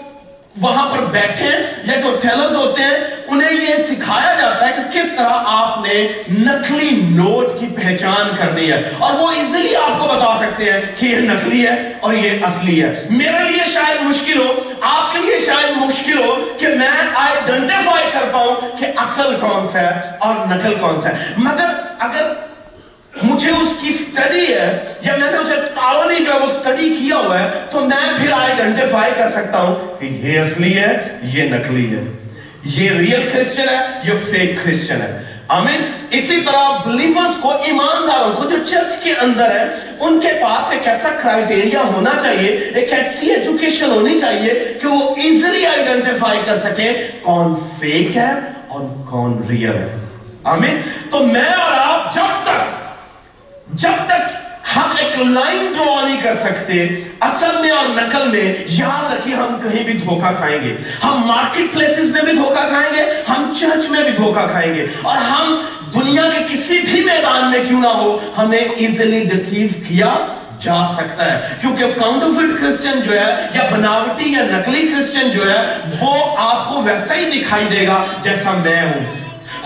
وہاں 0.61 0.91
پر 0.91 1.05
بیٹھے 1.05 1.49
یا 1.83 1.95
جو 1.95 2.19
ٹیلرز 2.21 2.55
ہوتے 2.55 2.83
ہیں، 2.83 2.97
انہیں 3.27 3.53
یہ 3.53 3.83
سکھایا 3.83 4.35
جاتا 4.41 4.67
ہے 4.67 4.73
کہ 4.75 5.01
کس 5.01 5.07
طرح 5.17 5.43
آپ 5.45 5.79
نے 5.87 6.07
نقلی 6.39 6.89
نوٹ 6.91 7.59
کی 7.59 7.67
پہچان 7.67 8.35
کرنی 8.37 8.71
ہے۔ 8.71 8.81
اور 8.99 9.13
وہ 9.13 9.31
ایزیلی 9.31 9.75
آپ 9.75 9.99
کو 9.99 10.07
بتا 10.07 10.39
سکتے 10.41 10.73
ہیں 10.73 10.81
کہ 10.95 11.05
یہ 11.05 11.17
نقلی 11.17 11.67
ہے 11.67 11.93
اور 11.99 12.13
یہ 12.13 12.29
اصلی 12.43 12.83
ہے۔ 12.83 13.07
میرے 13.09 13.43
لیے 13.51 13.71
شاید 13.73 14.01
مشکل 14.01 14.39
ہو، 14.39 14.73
آپ 14.81 15.13
کے 15.13 15.19
لیے 15.19 15.37
شاید 15.45 15.77
مشکل 15.77 16.19
ہو 16.19 16.35
کہ 16.57 16.67
میں 16.67 16.89
آئیڈنٹیفائی 17.15 18.09
کر 18.13 18.29
پاؤں 18.31 18.77
کہ 18.79 18.87
اصل 18.97 19.35
کون 19.41 19.67
سا 19.71 19.79
ہے 19.79 20.01
اور 20.19 20.35
نقل 20.47 20.75
کون 20.75 21.01
سا 21.01 21.09
ہے۔ 21.09 21.33
مگر 21.37 21.67
اگر 21.99 22.46
مجھے 23.23 23.51
اس 23.51 23.73
کی 23.81 23.89
سٹڈی 23.89 24.53
ہے۔ 24.53 24.93
یا 25.01 25.15
میں 25.15 25.31
نے 25.31 25.37
اسے 25.37 25.55
تعاونی 25.55 26.25
جو 26.25 26.33
ہے 26.33 26.39
وہ 26.39 26.51
سٹڈی 26.51 26.89
کیا 26.89 27.15
ہوا 27.15 27.39
ہے، 27.39 27.49
تو 27.71 27.79
میں 27.79 28.19
پھر 28.19 28.31
آئیڈنٹیفائی 28.31 29.11
کر 29.17 29.29
سکتا 29.29 29.61
ہوں 29.61 30.01
کہ 30.01 30.05
یہ 30.05 30.39
اصلی 30.39 30.77
ہے، 30.77 31.17
یہ 31.23 31.43
نقلی 31.43 31.95
ہے۔ 31.95 32.03
یہ 32.63 32.91
ریئل 32.91 33.29
کرسچن 33.33 33.69
ہے، 33.69 33.75
یہ 34.03 34.11
فیک 34.31 34.55
کرسچن 34.63 35.01
ہے۔ 35.01 35.23
آمین۔ 35.47 35.81
اسی 36.11 36.41
طرح 36.45 36.77
بلیورز 36.85 37.41
کو 37.41 37.51
ایمانداروں 37.51 38.33
کو 38.33 38.49
جو 38.49 38.57
چرچ 38.65 39.03
کے 39.03 39.13
اندر 39.21 39.49
ہے، 39.55 39.65
ان 39.99 40.19
کے 40.19 40.27
پاس 40.41 40.71
ایک 40.71 40.87
ایسا 40.87 41.09
کرائیٹیریا 41.23 41.81
ہونا 41.81 42.09
چاہیے، 42.21 42.49
ایک 42.49 42.93
ایسی 42.93 43.33
ایجوکیشن 43.33 43.91
ہونی 43.91 44.19
چاہیے 44.19 44.53
کہ 44.81 44.87
وہ 44.87 45.15
ایزلی 45.15 45.65
آئیڈنٹیفائی 45.65 46.39
کر 46.45 46.57
سکیں 46.63 46.93
کون 47.21 47.55
فیک 47.79 48.17
ہے 48.17 48.31
اور 48.67 48.81
کون 49.09 49.41
ریئل 49.49 49.75
ہے۔ 49.75 49.95
آمین۔ 50.43 50.77
تو 51.11 51.19
میں 51.19 51.41
اور 51.41 51.73
آپ 51.77 52.15
جب 52.15 52.43
تک 52.43 52.76
جب 53.73 53.91
تک 54.05 54.37
ہم 54.75 54.91
ایک 54.97 55.19
لائن 55.19 55.73
ڈرا 55.73 56.07
نہیں 56.07 56.21
کر 56.21 56.35
سکتے، 56.43 56.87
اصل 57.19 57.61
میں 57.61 57.69
اور 57.69 57.85
نقل 57.85 58.27
میں، 58.27 58.53
یاد 58.67 59.13
رکھیے 59.13 59.35
ہم 59.35 59.59
کہیں 59.63 59.83
بھی 59.83 59.93
دھوکہ 59.93 60.31
کھائیں 60.37 60.63
گے۔ 60.63 60.75
ہم 61.03 61.21
مارکٹ 61.25 61.73
پلیسز 61.73 62.09
میں 62.09 62.21
بھی 62.21 62.31
دھوکہ 62.31 62.69
کھائیں 62.69 62.93
گے، 62.93 63.23
ہم 63.29 63.53
چرچ 63.59 63.89
میں 63.89 64.03
بھی 64.03 64.11
دھوکہ 64.11 64.47
کھائیں 64.47 64.75
گے۔ 64.75 64.85
اور 65.01 65.17
ہم 65.17 65.61
دنیا 65.93 66.21
کے 66.21 66.53
کسی 66.53 66.79
بھی 66.79 67.03
میدان 67.03 67.51
میں 67.51 67.63
کیوں 67.67 67.81
نہ 67.81 67.87
ہو، 67.87 68.17
ہمیں 68.37 68.59
ایزیلی 68.59 69.23
ڈسیو 69.23 69.67
کیا 69.87 70.15
جا 70.59 70.93
سکتا 70.97 71.33
ہے۔ 71.33 71.55
کیونکہ 71.61 71.85
کاؤنٹرفٹ 72.01 72.61
کرسچن 72.61 72.99
جو 73.01 73.19
ہے، 73.19 73.35
یا 73.53 73.69
بناوٹی 73.71 74.31
یا 74.31 74.43
نقلی 74.43 74.87
کرسچن 74.87 75.29
جو 75.29 75.51
ہے، 75.51 75.77
وہ 75.99 76.35
آپ 76.37 76.69
کو 76.69 76.81
ویسا 76.81 77.15
ہی 77.15 77.29
دکھائی 77.29 77.65
دے 77.71 77.87
گا 77.87 78.05
جیسا 78.21 78.51
میں 78.51 78.81
ہوں۔ 78.81 79.05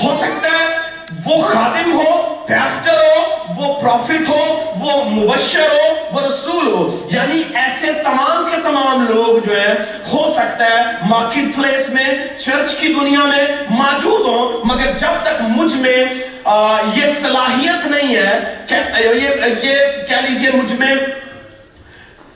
ہو 0.04 0.18
سکتا 0.22 0.50
ہے 0.50 0.81
وہ 1.26 1.42
خادم 1.44 1.92
ہو 1.94 2.12
پیسٹر 2.48 2.98
ہو، 2.98 3.54
وہ 3.58 3.74
پروفٹ 3.82 4.30
ہو، 4.30 4.44
وہ 4.80 5.04
مبشر 5.06 5.68
ہو، 5.72 5.94
وہ 6.12 6.22
رسول 6.22 6.68
ہو۔ 6.68 7.08
یعنی 7.12 7.42
ایسے 7.54 7.92
تمام 8.04 8.50
کے 8.52 8.62
تمام 8.64 9.06
لوگ 9.10 9.48
جو 9.48 9.60
ہیں، 9.60 9.74
ہو 10.14 10.24
سکتا 10.36 10.66
ہے 10.66 11.08
مارکٹ 11.10 11.56
پلیس 11.56 11.90
میں 11.90 12.08
چرچ 12.38 12.74
کی 12.76 12.94
دنیا 12.94 13.24
میں 13.26 13.46
موجود 13.70 14.28
ہوں، 14.28 14.66
مگر 14.66 14.92
جب 15.00 15.24
تک 15.24 15.42
مجھ 15.58 15.74
میں 15.76 15.98
یہ 16.96 17.06
صلاحیت 17.22 17.86
نہیں 17.88 18.16
ہے 18.16 18.40
یہ 19.14 19.30
کہہ 20.08 20.22
لیجیے 20.28 20.52
مجھ 20.54 20.74
میں، 20.80 20.96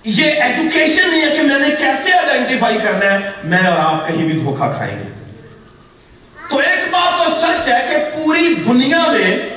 یہ 0.03 0.41
ایجوکیشن 0.41 1.09
نہیں 1.09 1.21
ہے 1.21 1.35
کہ 1.37 1.41
میں 1.43 1.59
نے 1.59 1.75
کیسے 1.77 2.13
آئیڈینٹیفائی 2.13 2.77
کرنا 2.83 3.11
ہے، 3.11 3.31
میں 3.43 3.65
اور 3.67 3.77
آپ 3.83 4.07
کہیں 4.07 4.25
بھی 4.25 4.39
دھوکہ 4.39 4.71
کھائیں 4.77 4.97
گے 4.97 5.09
تو 6.49 6.57
ایک 6.57 6.87
بات 6.91 7.17
تو 7.17 7.33
سچ 7.65 7.71
ہے 7.71 7.87
کہ 7.89 7.97
پوری 7.97 8.53
دنیا 8.67 9.11
میں 9.11 9.49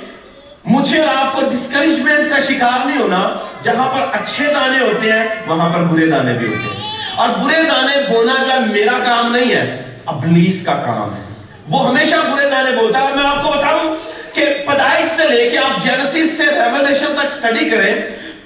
مجھے 0.65 1.01
اور 1.03 1.27
آپ 1.27 1.35
کو 1.35 1.41
ڈسکریجمنٹ 1.41 2.31
کا 2.31 2.39
شکار 2.39 2.87
نہیں 2.87 2.99
ہونا، 2.99 3.29
جہاں 3.63 3.89
پر 3.89 4.07
اچھے 4.13 4.45
دانے 4.45 4.79
ہوتے 4.79 5.13
ہیں، 5.13 5.25
وہاں 5.47 5.69
پر 5.75 5.81
برے 5.81 6.07
دانے 6.07 6.33
بھی 6.33 6.47
ہوتے 6.47 6.75
ہیں۔ 6.75 6.91
اور 7.17 7.29
برے 7.29 7.63
دانے 7.63 8.13
بونا 8.13 8.43
جو 8.43 8.51
ہے 8.51 8.59
میرا 8.61 8.99
کام 9.05 9.37
نہیں 9.37 9.55
ہے؟ 9.55 9.95
ابلیس 10.07 10.67
کا 10.67 10.75
کام 10.75 11.15
ہے۔ 11.15 11.21
وہ 11.69 11.89
ہمیشہ 11.89 12.17
برے 12.17 12.51
دانے 12.51 12.71
بولتا 12.71 12.99
ہے۔ 12.99 13.05
اور 13.05 13.13
میں 13.13 13.27
آپ 13.27 13.43
کو 13.43 13.51
بتاؤں 13.51 13.97
کہ 14.35 14.45
پیدائش 14.45 15.21
سے 15.21 15.29
لے 15.29 15.51
کے 15.51 15.59
آپ 15.59 15.85
جینسس 15.85 16.37
سے 16.37 16.47
ریولیشن 16.47 17.17
تک 17.19 17.41
سٹڈی 17.41 17.71
کریں 17.71 17.95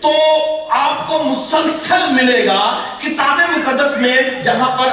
تو 0.00 0.12
آپ 0.71 1.09
کو 1.09 1.23
مسلسل 1.23 2.12
ملے 2.12 2.47
گا 2.47 2.78
کتاب 2.99 3.40
مقدس 3.57 3.99
میں، 3.99 4.42
جہاں 4.42 4.76
پر 4.76 4.88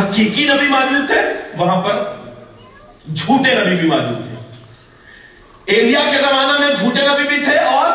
حقیقی 0.00 0.44
نبی 0.44 0.66
موجود 0.68 1.08
تھے، 1.08 1.20
وہاں 1.56 1.82
پر 1.82 2.19
جھوٹے 3.14 3.54
نبی 3.54 3.76
بھی 3.76 3.88
موجود 3.88 4.24
تھے۔ 4.24 4.64
ایلیا 5.64 6.00
کے 6.10 6.16
زمانہ 6.16 6.64
میں 6.64 6.74
جھوٹے 6.74 7.02
نبی 7.02 7.28
بھی 7.28 7.44
تھے 7.44 7.58
اور 7.58 7.90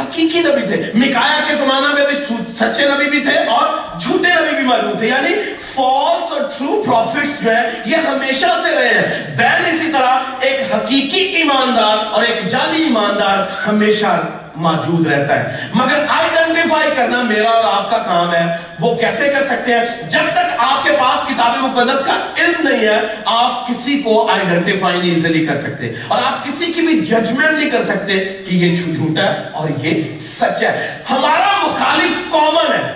حقیقی 0.00 0.40
نبی 0.40 0.66
تھے۔ 0.66 0.90
مکایا 0.94 1.40
کے 1.48 1.54
زمانہ 1.56 1.94
میں 1.94 2.06
بھی 2.06 2.34
سچے 2.58 2.88
نبی 2.88 3.10
بھی 3.10 3.20
تھے 3.20 3.38
اور 3.38 3.98
جھوٹے 4.00 4.28
نبی 4.28 4.56
بھی 4.56 4.64
موجود 4.64 4.98
تھے۔ 4.98 5.06
یعنی 5.06 5.34
فالس 5.74 6.32
اور 6.32 6.40
ٹرو 6.58 6.82
پروفٹس 6.86 7.44
جو 7.44 7.50
ہیں، 7.50 7.62
یہ 7.86 7.96
ہمیشہ 7.96 8.46
سے 8.64 8.74
رہے 8.74 8.88
ہیں۔ 8.88 9.36
بین 9.36 9.64
اسی 9.66 9.92
طرح 9.92 10.18
ایک 10.40 10.74
حقیقی 10.74 11.18
ایماندار 11.18 12.06
اور 12.12 12.22
ایک 12.22 12.48
جعلی 12.48 12.82
ایماندار 12.82 13.68
ہمیشہ 13.68 14.20
موجود 14.58 15.06
رہتا 15.06 15.40
ہے۔ 15.40 15.56
مگر 15.74 16.04
آئیڈینٹیفائی 16.08 16.90
کرنا 16.96 17.22
میرا 17.22 17.50
اور 17.50 17.64
آپ 17.64 17.90
کا 17.90 17.98
کام 17.98 18.34
ہے۔ 18.34 18.56
وہ 18.80 18.94
کیسے 18.94 19.28
کر 19.28 19.46
سکتے 19.46 19.74
ہیں؟ 19.74 20.08
جب 20.10 20.20
تک 20.32 20.54
آپ 20.58 20.84
کے 20.84 20.90
پاس 21.00 21.28
کتاب 21.28 21.56
مقدس 21.56 22.04
کا 22.04 22.12
علم 22.38 22.68
نہیں 22.68 22.88
ہے، 22.88 23.00
آپ 23.24 23.68
کسی 23.68 24.02
کو 24.02 24.30
آئیڈینٹیفائی 24.30 24.98
نہیں 24.98 25.14
ایزیلی 25.14 25.46
کر 25.46 25.60
سکتے۔ 25.60 25.92
اور 26.08 26.22
آپ 26.26 26.44
کسی 26.44 26.72
کی 26.72 26.80
بھی 26.80 27.00
ججمنٹ 27.06 27.58
نہیں 27.58 27.70
کر 27.70 27.84
سکتے 27.84 28.24
کہ 28.24 28.54
یہ 28.54 28.76
جھوٹا 28.76 29.22
ہے 29.22 29.42
اور 29.52 29.68
یہ 29.82 30.18
سچ 30.18 30.62
ہے۔ 30.62 30.98
ہمارا 31.10 31.66
مخالف 31.66 32.32
کامن 32.32 32.72
ہے 32.72 32.92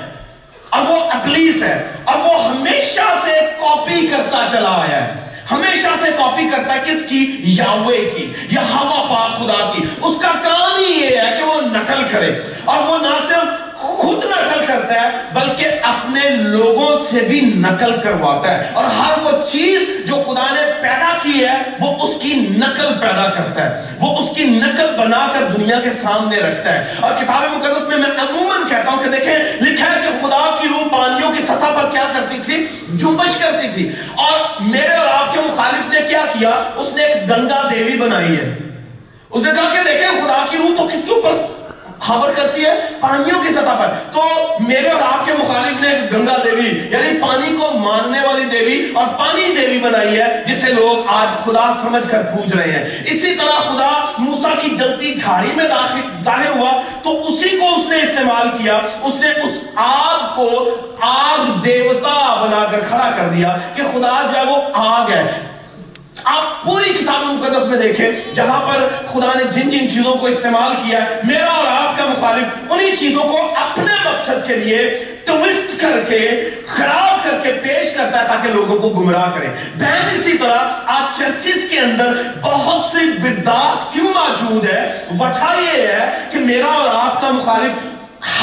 اور 0.70 0.82
وہ 0.82 0.96
اقلیس 0.96 1.62
ہے 1.62 1.86
اور 2.04 2.18
وہ 2.18 2.44
ہمیشہ 2.44 3.14
سے 3.24 3.40
کاپی 3.60 4.06
کرتا 4.06 4.46
چلا 4.52 4.70
آیا 4.70 5.06
ہے۔ 5.06 5.31
ہمیشہ 5.50 5.88
سے 6.00 6.10
کاپی 6.18 6.48
کرتا 6.56 6.74
ہے 6.74 6.80
کس 6.86 7.08
کی؟ 7.08 7.36
یاوے 7.38 8.10
کی 8.16 8.32
یا 8.50 8.62
ہوا 8.62 9.06
پاک 9.10 9.38
خدا 9.38 9.72
کی۔ 9.76 9.82
اس 10.02 10.22
کا 10.22 10.32
کام 10.42 10.84
ہی 10.84 11.00
یہ 11.00 11.16
ہے 11.16 11.36
کہ 11.38 11.42
وہ 11.42 11.60
نقل 11.60 12.02
کرے۔ 12.10 12.40
اور 12.64 12.88
وہ 12.88 12.98
نہ 12.98 13.28
صرف 13.28 13.61
خود 13.82 14.24
نقل 14.24 14.64
کرتا 14.66 15.02
ہے، 15.02 15.08
بلکہ 15.34 15.66
اپنے 15.82 16.28
لوگوں 16.30 16.98
سے 17.10 17.20
بھی 17.20 17.40
نقل 17.40 18.00
کرواتا 18.00 18.58
ہے۔ 18.58 18.70
اور 18.74 18.84
ہر 18.84 19.22
وہ 19.22 19.30
چیز 19.46 20.06
جو 20.06 20.22
خدا 20.26 20.54
نے 20.54 20.60
پیدا 20.82 21.18
کی 21.22 21.44
ہے، 21.44 21.62
وہ 21.80 22.08
اس 22.08 22.22
کی 22.22 22.34
نقل 22.58 22.94
پیدا 23.00 23.30
کرتا 23.36 23.64
ہے۔ 23.64 23.96
وہ 24.00 24.18
اس 24.18 24.36
کی 24.36 24.44
نقل 24.44 24.86
بنا 24.98 25.26
کر 25.32 25.44
دنیا 25.44 25.80
کے 25.80 25.90
سامنے 25.90 26.36
رکھتا 26.36 26.72
ہے۔ 26.72 26.94
اور 27.00 27.12
کتاب 27.22 27.56
مقدس 27.56 27.88
میں 27.88 27.96
میں 27.96 28.10
عموماً 28.18 28.68
کہتا 28.68 28.90
ہوں 28.90 29.04
کہ 29.04 29.10
دیکھیں، 29.10 29.38
لکھا 29.60 29.86
ہے 29.86 30.00
کہ 30.00 30.26
خدا 30.26 30.56
کی 30.62 30.68
روح 30.68 30.88
پانیوں 30.92 31.32
کی 31.32 31.42
سطح 31.42 31.82
پر 31.82 31.90
کیا 31.92 32.04
کرتی 32.14 32.38
تھی؟ 32.44 32.66
جنبش 32.92 33.36
کرتی 33.36 33.68
تھی۔ 33.74 33.92
اور 34.16 34.40
میرے 34.60 34.94
اور 34.94 35.08
آپ 35.08 35.34
کے 35.34 35.40
مخالف 35.40 35.92
نے 35.92 36.08
کیا 36.08 36.24
کیا؟ 36.38 36.50
اس 36.76 36.92
نے 36.92 37.02
ایک 37.02 37.30
گنگا 37.30 37.68
دیوی 37.70 37.98
بنائی 37.98 38.36
ہے۔ 38.36 38.54
اس 39.30 39.42
نے 39.42 39.50
کہا 39.56 39.68
کہ 39.72 39.90
دیکھیں، 39.90 40.08
خدا 40.08 40.46
کی 40.50 40.56
روح 40.58 40.76
تو 40.78 40.88
کس 40.92 41.02
کے 41.04 41.14
اوپر 41.14 41.61
ہاور 42.08 42.32
کرتی 42.32 42.64
ہے 42.64 42.74
پانیوں 43.00 43.42
کی 43.42 43.52
سطح 43.52 43.74
پر۔ 43.78 44.12
تو 44.12 44.22
میرے 44.60 44.88
اور 44.88 45.02
آپ 45.02 45.26
کے 45.26 45.32
مخالف 45.32 45.80
نے 45.80 45.88
گنگا 46.12 46.36
دیوی 46.44 46.88
یعنی 46.90 47.18
پانی 47.20 47.56
کو 47.56 47.78
ماننے 47.78 48.20
والی 48.20 48.44
دیوی 48.44 48.92
اور 48.94 49.06
پانی 49.06 49.54
دیوی 49.60 49.78
بنائی 49.78 50.20
ہے، 50.20 50.42
جسے 50.46 50.72
لوگ 50.72 51.08
آج 51.08 51.44
خدا 51.44 51.72
سمجھ 51.82 52.10
کر 52.10 52.22
پوچھ 52.22 52.56
رہے 52.56 52.72
ہیں۔ 52.72 52.84
اسی 52.84 53.34
طرح 53.34 53.60
خدا 53.60 54.12
موسیٰ 54.18 54.62
کی 54.62 54.76
جلتی 54.76 55.14
جھاڑی 55.14 55.50
میں 55.54 55.64
ظاہر 56.24 56.50
ہوا، 56.50 56.80
تو 57.02 57.28
اسی 57.28 57.48
کو 57.48 57.74
اس 57.74 57.86
نے 57.88 57.96
استعمال 57.96 58.48
کیا۔ 58.58 58.80
اس 59.02 59.14
نے 59.14 59.28
اس 59.28 59.58
آگ 59.74 60.34
کو 60.36 60.76
آگ 61.00 61.58
دیوتا 61.64 62.34
بنا 62.40 62.64
کر 62.70 62.80
کھڑا 62.88 63.10
کر 63.16 63.28
دیا 63.28 63.56
کہ 63.74 63.82
خدا 63.82 64.30
جو 64.32 64.38
ہے 64.38 64.44
وہ 64.44 64.56
آگ 64.74 65.10
ہے۔ 65.10 65.51
آپ 66.24 66.64
پوری 66.64 66.92
کتاب 66.92 67.24
مقدس 67.24 67.66
میں 67.66 67.78
دیکھیں، 67.78 68.10
جہاں 68.34 68.60
پر 68.66 68.88
خدا 69.12 69.32
نے 69.34 69.44
جن 69.44 69.70
جن 69.70 69.88
چیزوں 69.88 70.14
کو 70.14 70.26
استعمال 70.26 70.74
کیا، 70.84 70.98
میرا 71.24 71.46
اور 71.46 71.66
آپ 71.66 71.98
کا 71.98 72.04
مخالف 72.04 72.72
انہی 72.72 72.96
چیزوں 72.96 73.22
کو 73.22 73.52
اپنے 73.56 73.92
مقصد 74.04 74.46
کے 74.46 74.54
لیے 74.56 75.04
ٹوسٹ 75.24 75.80
کر 75.80 76.00
کے، 76.08 76.50
خراب 76.66 77.24
کر 77.24 77.38
کے 77.42 77.52
پیش 77.52 77.96
کرتا 77.96 78.22
ہے 78.22 78.26
تاکہ 78.26 78.48
لوگوں 78.48 78.78
کو 78.78 78.88
گمراہ 78.88 79.30
کرے۔ 79.34 79.46
بہن، 79.78 80.20
اسی 80.20 80.38
طرح 80.38 80.58
آج 80.86 81.18
چرچز 81.18 81.58
کے 81.70 81.78
اندر 81.78 82.22
بہت 82.40 82.92
سی 82.92 83.06
بدعات 83.18 83.92
کیوں 83.92 84.04
موجود 84.04 84.64
ہے 84.66 85.04
وجہ 85.18 85.60
یہ 85.60 85.82
ہے 85.82 86.28
کہ 86.30 86.38
میرا 86.38 86.66
اور 86.66 86.88
آپ 87.06 87.20
کا 87.20 87.30
مخالف 87.30 87.86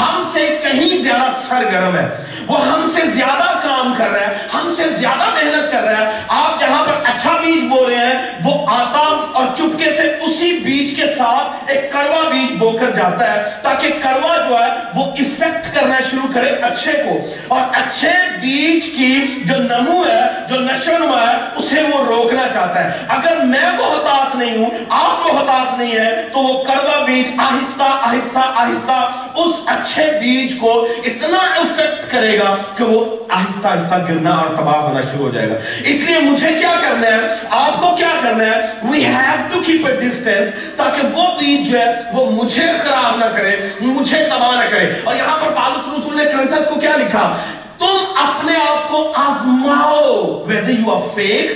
ہم 0.00 0.22
سے 0.32 0.58
کہیں 0.62 1.02
زیادہ 1.02 1.30
سرگرم 1.48 1.96
ہے۔ 1.96 2.29
وہ 2.50 2.60
ہم 2.66 2.88
سے 2.94 3.00
زیادہ 3.14 3.48
کام 3.62 3.92
کر 3.98 4.10
رہا 4.10 4.20
ہے 4.20 4.46
ہم 4.54 4.72
سے 4.76 4.88
زیادہ 4.98 5.28
محنت 5.34 5.70
کر 5.72 5.82
رہا 5.82 5.98
ہے 5.98 6.20
آپ 6.28 6.60
جہاں 6.60 6.82
پر 6.86 7.10
اچھا 7.10 7.36
بیج 7.42 7.62
بو 7.70 7.84
رہے 7.88 8.06
ہیں، 8.06 8.14
وہ 8.44 8.54
آتا 8.70 8.98
اور 8.98 9.46
چپکے 9.56 9.90
سے 9.96 10.08
اسی 10.26 10.50
بیج 10.64 10.94
کے 10.96 11.06
ساتھ 11.18 11.70
ایک 11.70 11.90
کڑوا 11.92 12.22
بیج 12.30 12.56
بو 12.58 12.70
کر 12.80 12.90
جاتا 12.96 13.32
ہے، 13.32 13.42
تاکہ 13.62 13.98
کڑوا 14.02 14.36
جو 14.48 14.58
ہے، 14.58 14.70
وہ 14.94 15.04
افیکٹ 15.24 15.69
کرنا 15.80 15.96
شروع 16.10 16.32
کرے 16.34 16.46
اچھے 16.46 16.92
کو۔ 16.92 17.34
اور 17.48 17.62
اچھے 17.72 18.10
بیج 18.40 18.84
کی 18.84 19.42
جو 19.44 19.54
نمو 19.56 20.04
ہے، 20.08 20.20
جو 20.48 20.60
نشو 20.60 20.98
نما 20.98 21.20
ہے، 21.20 21.36
اسے 21.56 21.82
وہ 21.82 22.04
روکنا 22.04 22.42
چاہتا 22.54 22.84
ہے۔ 22.84 23.06
اگر 23.08 23.36
میں 23.36 23.70
محتاط 23.78 24.36
نہیں 24.36 24.56
ہوں، 24.58 24.70
آپ 24.88 25.32
محتاط 25.32 25.78
نہیں 25.78 25.92
ہے 25.92 26.28
تو 26.32 26.38
وہ 26.38 26.64
کڑوا 26.64 27.04
بیج 27.04 27.26
آہستہ 27.38 27.82
آہستہ 27.82 28.38
آہستہ 28.38 29.12
اس 29.36 29.54
اچھے 29.66 30.02
بیج 30.02 30.54
کو 30.60 30.88
اتنا 31.04 31.38
افیکٹ 31.38 32.10
کرے 32.10 32.38
گا 32.38 32.56
کہ 32.76 32.84
وہ 32.84 33.16
آہستہ 33.28 33.68
آہستہ 33.68 33.94
گرنا 33.94 34.30
اور 34.30 34.56
تباہ 34.56 34.80
ہونا 34.80 35.00
شروع 35.00 35.26
ہو 35.26 35.32
جائے 35.32 35.50
گا۔ 35.50 35.54
اس 35.80 36.00
لیے 36.00 36.18
مجھے 36.18 36.48
کیا 36.48 36.74
کرنا 36.82 37.06
ہے؟ 37.06 37.34
آپ 37.50 37.80
کو 37.80 37.96
کیا 37.96 38.10
کرنا 38.20 38.44
ہے؟ 38.44 38.60
We 38.86 38.98
have 38.98 39.52
to 39.52 39.60
keep 39.70 39.84
a 39.84 40.02
distance 40.04 40.50
تاکہ 40.76 41.06
وہ 41.12 41.40
بیج 41.40 41.72
جو 41.72 41.78
ہے، 41.78 41.86
وہ 42.12 42.30
مجھے 42.30 42.62
خراب 42.84 43.16
نہ 43.16 43.24
کرے، 43.24 43.56
مجھے 43.80 44.24
تباہ 44.30 44.64
نہ 44.64 44.70
کرے۔ 44.70 44.92
اور 45.04 45.16
یہاں 45.16 45.38
پر 45.38 45.52
پالس 45.70 45.98
رسول 45.98 46.16
نے 46.16 46.24
کرنتھس 46.24 46.74
کو 46.74 46.80
کیا 46.80 46.96
لکھا؟ 46.96 47.36
تم 47.78 47.96
اپنے 48.14 48.52
آپ 48.56 48.88
کو 48.88 49.12
آزماؤ 49.16 50.44
whether 50.48 50.74
you 50.80 50.88
are 50.88 51.02
fake 51.18 51.50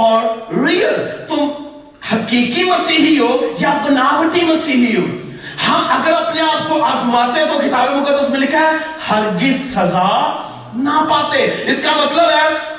or 0.00 0.22
real. 0.64 1.26
تم 1.28 1.48
حقیقی 2.12 2.64
مسیحی 2.64 3.18
ہو 3.18 3.54
یا 3.58 3.78
بناوٹی 3.84 4.44
مسیحی 4.44 4.96
ہو؟ 4.96 5.06
ہم 5.68 5.82
اگر 5.88 6.12
اپنے 6.12 6.40
آپ 6.40 6.68
کو 6.68 6.84
آزماتے 6.84 7.40
ہیں 7.40 7.46
تو 7.46 7.58
کتاب 7.58 7.96
مقدس 7.96 8.30
میں 8.30 8.40
لکھا 8.40 8.58
ہے، 8.58 8.72
ہرگز 9.10 9.74
سزا 9.74 10.42
نہ 10.74 11.04
پاتے۔ 11.10 11.64
اس 11.66 11.78
کا 11.82 11.90
مطلب 11.92 12.24
ہے 12.24 12.75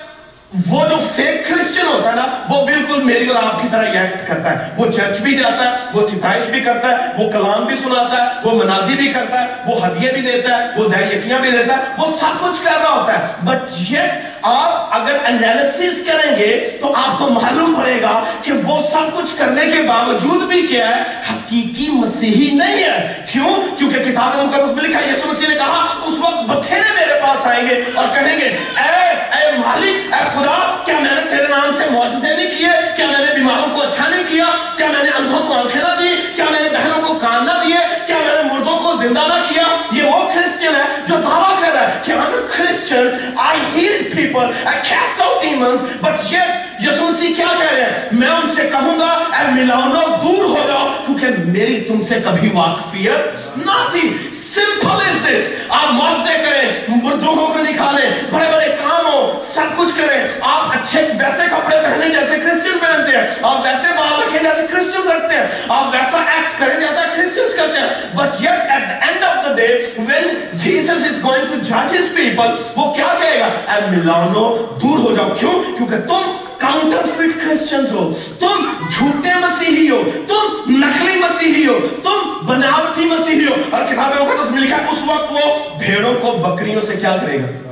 وہ 0.54 0.88
جو 0.90 0.96
فیک 1.16 1.48
کرسچن 1.48 1.88
ہوتا 1.88 2.10
ہے 2.10 2.16
نا، 2.16 2.26
وہ 2.50 2.66
بالکل 2.66 3.02
میری 3.04 3.28
اور 3.28 3.44
آپ 3.44 3.62
کی 3.62 3.68
طرح 3.72 3.84
ایکٹ 3.84 4.28
کرتا 4.28 4.52
ہے. 4.52 4.70
وہ 4.78 4.86
چرچ 4.92 5.20
بھی 5.20 5.36
جاتا 5.38 5.64
ہے، 5.64 5.76
وہ 5.94 6.08
ستائش 6.08 6.44
بھی 6.50 6.60
کرتا 6.60 6.92
ہے، 6.92 7.08
وہ 7.18 7.32
کلام 7.32 7.66
بھی 7.66 7.76
سناتا 7.84 8.18
ہے، 8.18 8.40
وہ 8.44 8.52
منادی 8.52 8.96
بھی 8.96 9.12
کرتا 9.14 9.42
ہے، 9.42 9.48
وہ 9.66 9.86
ہدیے 9.86 10.12
بھی 10.12 10.22
دیتا 10.22 10.58
ہے، 10.58 10.68
وہ 10.78 10.88
دہیکیاں 10.90 11.40
بھی 11.40 11.52
دیتا 11.52 11.78
ہے، 11.78 11.94
وہ 11.98 12.06
سب 12.20 12.40
کچھ 12.42 12.64
کر 12.64 12.80
رہا 12.82 12.92
ہوتا 12.92 13.20
ہے. 13.20 13.34
بٹ 13.44 13.70
یہ 13.90 14.00
آپ 14.42 14.96
اگر 14.96 15.18
انیلیسس 15.26 16.00
کریں 16.08 16.36
گے 16.38 16.78
تو 16.82 16.94
آپ 16.96 17.18
کو 17.20 17.30
معلوم 17.30 17.76
پڑے 17.76 18.02
گا 18.02 18.24
کہ 18.42 18.52
وہ 18.64 18.82
سب 18.92 19.18
کچھ 19.18 19.38
کرنے 19.38 19.66
کے 19.72 19.82
باوجود 19.82 20.48
بھی 20.48 20.66
کیا 20.68 20.88
ہے، 20.88 21.04
حقیقی 21.32 21.88
مسیحی 21.92 22.50
نہیں 22.56 22.84
ہے. 22.84 23.26
کیوں؟ 23.32 23.56
کیونکہ 23.78 24.12
کتاب 24.12 24.36
مقدس 24.36 24.76
میں 24.76 24.84
لکھا 24.84 25.00
یسوع 25.00 25.32
مسیح 25.32 25.48
نے 25.48 25.56
کہا، 25.56 25.86
اس 26.06 26.20
وقت 26.20 26.50
بتھیرے 26.50 26.97
میرے 27.18 27.26
پاس 27.26 27.46
آئیں 27.48 27.68
گے 27.70 27.82
اور 27.96 28.08
کہیں 28.16 28.38
گے، 28.40 28.46
اے 28.46 29.38
اے 29.38 29.52
مالک، 29.58 30.14
اے 30.14 30.24
خدا، 30.34 30.58
کیا 30.86 31.00
میں 31.00 31.16
نے 31.16 31.22
تیرے 31.30 31.48
نام 31.50 31.76
سے 31.78 31.90
معجزے 31.92 32.36
نہیں 32.36 32.58
کیے? 32.58 32.70
کیا 32.96 33.06
میں 33.08 33.20
نے 33.20 33.34
بیماروں 33.36 33.76
کو 33.76 33.82
اچھا 33.82 34.08
نہیں 34.10 34.24
کیا؟ 34.30 34.46
کیا 34.78 34.88
میں 34.88 35.04
نے 35.04 35.10
اندھوں 35.18 35.42
کو 35.48 35.54
آنکھیں 35.54 35.82
نہ 35.82 35.96
دی 36.00 36.16
کیا 36.36 36.46
میں 36.52 36.60
نے 36.60 36.70
بہنوں 36.78 37.08
کو 37.08 37.14
کان 37.20 37.46
نہ 37.46 37.58
دیے؟ 37.64 37.80
کیا 38.08 38.18
میں 38.26 38.36
نے 38.36 38.54
مردوں 38.54 38.78
کو 38.80 38.96
زندہ 39.02 39.26
نہ 39.28 39.42
کیا؟ 39.50 39.64
یہ 39.92 40.04
وہ 40.04 40.28
کرسچن 40.34 40.76
ہے 40.76 40.84
جو 41.08 41.16
دعویٰ 41.24 41.60
کر 41.62 41.74
رہا 41.74 41.88
ہے 41.88 42.00
کہ 42.06 42.14
I'm 42.14 42.34
a 42.34 42.44
Christian 42.54 43.08
I 43.48 43.56
heal 43.74 43.98
people 44.14 44.56
I 44.74 44.78
cast 44.90 45.22
out 45.26 45.42
demons 45.44 45.92
but 46.02 46.32
yet 46.32 46.66
یسوع 46.80 47.10
مسیح 47.10 47.36
کیا 47.36 47.46
کہہ 47.60 47.72
رہے 47.72 47.84
ہیں؟ 47.84 48.18
میں 48.20 48.28
ان 48.28 48.56
سے 48.56 48.70
کہوں 48.72 48.98
گا، 49.00 49.12
اے 49.38 49.52
ملاؤنو 49.52 50.02
دور 50.24 50.44
ہو 50.44 50.66
جاؤ، 50.68 50.88
کیونکہ 51.06 51.44
میری 51.46 51.80
تم 51.88 52.04
سے 52.10 52.20
کبھی 52.26 52.50
واقفیت 52.54 53.58
نہ 53.58 53.78
تھی. 53.92 54.10
سمپل 54.58 55.02
از 55.02 55.24
دس 55.26 55.48
آپ 55.70 55.94
معاوضے 55.94 56.34
کریں 56.44 56.96
مردوں 56.98 57.36
کو 57.36 57.54
نکالیں 57.60 58.10
بڑے 58.32 58.46
بڑے 58.52 58.76
کام 58.80 59.07
سب 59.54 59.78
کچھ 59.78 59.92
کریں۔ 59.98 60.28
آپ 60.42 60.72
اچھے 60.72 61.02
ویسے 61.02 61.42
کپڑے 61.52 61.76
پہنے 61.84 62.10
جیسے 62.10 62.40
کرسچن 62.40 62.78
پہنتے 62.82 63.18
ہیں۔ 63.18 63.28
آپ 63.42 63.66
ویسے 63.66 63.88
بال 63.88 64.22
رکھیں 64.22 64.44
جیسے 64.44 64.68
کرسچن 64.74 65.12
رکھتے 65.12 65.36
ہیں۔ 65.36 65.46
آپ 65.70 65.86
ویسا 65.94 66.18
ایکٹ 66.18 66.60
کریں 66.60 66.80
جیسا 66.80 67.04
کرسچنز 67.16 67.56
کرتے 67.56 67.80
ہیں۔ 67.80 68.16
But 68.16 68.42
yet 68.42 68.48
at 68.48 68.84
the 68.88 69.10
end 69.10 69.30
of 69.30 69.46
the 69.46 69.56
day 69.56 69.74
when 70.00 70.26
Jesus 70.68 71.06
is 71.06 71.30
going 71.30 71.46
to 71.48 71.72
judge 71.72 71.94
his 71.94 72.22
people 72.22 72.56
وہ 72.76 72.94
کیا 72.94 73.16
کہے 73.22 73.40
گا؟ 73.40 73.74
اے 73.74 73.82
ملانو 73.92 74.58
دور 74.58 75.00
ہو 75.00 75.16
جاؤ۔ 75.16 75.30
کیوں؟ 75.40 75.64
کیونکہ 75.78 75.98
تم 75.98 76.32
کاؤنٹر 76.58 77.02
فٹ 77.02 77.42
کرسچنز 77.42 77.92
ہو۔ 77.92 78.14
تم 78.40 78.64
جھوٹے 78.90 79.30
مسیحی 79.34 79.90
ہو۔ 79.90 80.04
تم 80.28 80.76
نقلی 80.78 81.20
مسیحی 81.20 81.68
ہو۔ 81.68 81.80
تم 82.04 82.46
بناوٹی 82.46 83.06
مسیحی 83.06 83.46
ہو۔ 83.46 83.56
اور 83.70 83.82
کتاب 83.94 84.22
مقدس 84.22 84.52
میں 84.52 84.62
لکھا 84.62 84.78
ہے، 84.78 84.82
اس 84.82 85.00
وقت 85.08 85.32
وہ 85.32 85.58
بھیڑوں 85.80 86.14
کو 86.14 86.32
بکریوں 86.32 86.82
سے 86.88 86.96
کیا 86.96 87.18
کرے 87.18 87.40
گا؟ 87.40 87.67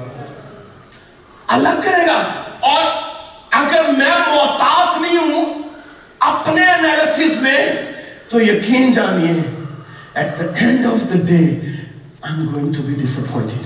الگ 1.47 1.81
کرے 1.83 2.07
گا۔ 2.07 2.23
اور 2.59 2.83
اگر 3.51 3.83
میں 3.97 4.11
محتاط 4.27 5.01
نہیں 5.01 5.17
ہوں 5.17 5.61
اپنے 6.19 6.65
انالیسز 6.65 7.41
میں، 7.41 7.73
تو 8.29 8.41
یقین 8.41 8.91
جانیے، 8.91 9.41
at 10.15 10.41
the 10.41 10.47
end 10.65 10.85
of 10.93 10.99
the 11.13 11.19
day 11.31 11.47
I'm 12.23 12.51
going 12.53 12.71
to 12.73 12.81
be 12.81 12.93
disappointed. 13.01 13.65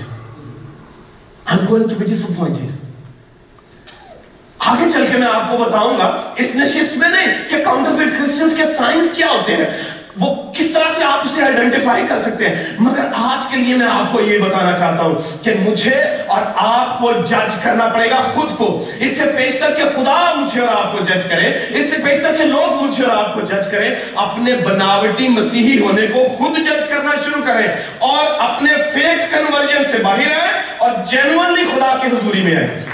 I'm 1.46 1.66
going 1.68 1.88
to 1.88 1.96
be 2.00 2.06
disappointed. 2.06 2.70
آگے 4.58 4.90
چل 4.92 5.06
کے 5.12 5.18
میں 5.18 5.26
آپ 5.26 5.50
کو 5.50 5.56
بتاؤں 5.56 5.98
گا، 5.98 6.34
اس 6.36 6.54
نشست 6.54 6.96
میں 6.96 7.08
نہیں، 7.08 7.48
کہ 7.48 7.64
کاؤنٹر 7.64 7.90
فیٹ 7.96 8.08
کرسچنز 8.18 8.54
کے 8.56 8.64
سائنس 8.78 9.16
کیا 9.16 9.26
ہوتے 9.26 9.56
ہیں؟ 9.56 9.66
وہ 10.18 10.52
کس 10.52 10.70
طرح 10.70 10.84
سے 10.98 11.04
آپ 11.04 11.18
اسے 11.18 11.42
آئیڈینٹیفائی 11.42 12.06
کر 12.08 12.22
سکتے 12.22 12.48
ہیں؟ 12.48 12.64
مگر 12.78 13.04
آج 13.16 13.50
کے 13.50 13.56
لیے 13.56 13.74
میں 13.74 13.86
آپ 13.86 14.12
کو 14.12 14.20
یہ 14.20 14.38
بتانا 14.38 14.78
چاہتا 14.78 15.02
ہوں 15.02 15.44
کہ 15.44 15.54
مجھے 15.60 15.94
اور 16.26 16.42
آپ 16.56 16.98
کو 16.98 17.12
جج 17.12 17.54
کرنا 17.62 17.86
پڑے 17.86 18.10
گا 18.10 18.16
خود 18.34 18.56
کو۔ 18.56 18.84
اس 18.98 19.16
سے 19.16 19.24
پیشتر 19.36 19.74
کہ 19.74 19.82
خدا 19.82 20.34
مجھے 20.36 20.60
اور 20.60 20.68
آپ 20.68 20.92
کو 20.92 21.04
جج 21.04 21.30
کرے۔ 21.30 21.58
اس 21.68 21.90
سے 21.90 21.96
پیشتر 22.04 22.36
کہ 22.36 22.44
لوگ 22.44 22.82
مجھے 22.82 23.04
اور 23.04 23.24
آپ 23.24 23.34
کو 23.34 23.40
جج 23.40 23.70
کرے۔ 23.70 23.94
اپنے 24.14 24.52
بناوٹی 24.54 25.28
مسیحی 25.28 25.78
ہونے 25.78 26.06
کو 26.06 26.24
خود 26.38 26.58
جج 26.58 26.88
کرنا 26.88 27.10
شروع 27.24 27.42
کریں 27.44 27.66
اور 27.98 28.24
اپنے 28.38 28.70
فیک 28.94 29.30
کنورژن 29.30 29.82
سے 29.92 29.98
باہر 29.98 30.32
آئیں 30.42 30.62
اور 30.78 30.90
جینونلی 31.10 31.64
خدا 31.74 31.98
کی 32.02 32.08
حضوری 32.08 32.42
میں 32.42 32.56
آئیں 32.56 32.84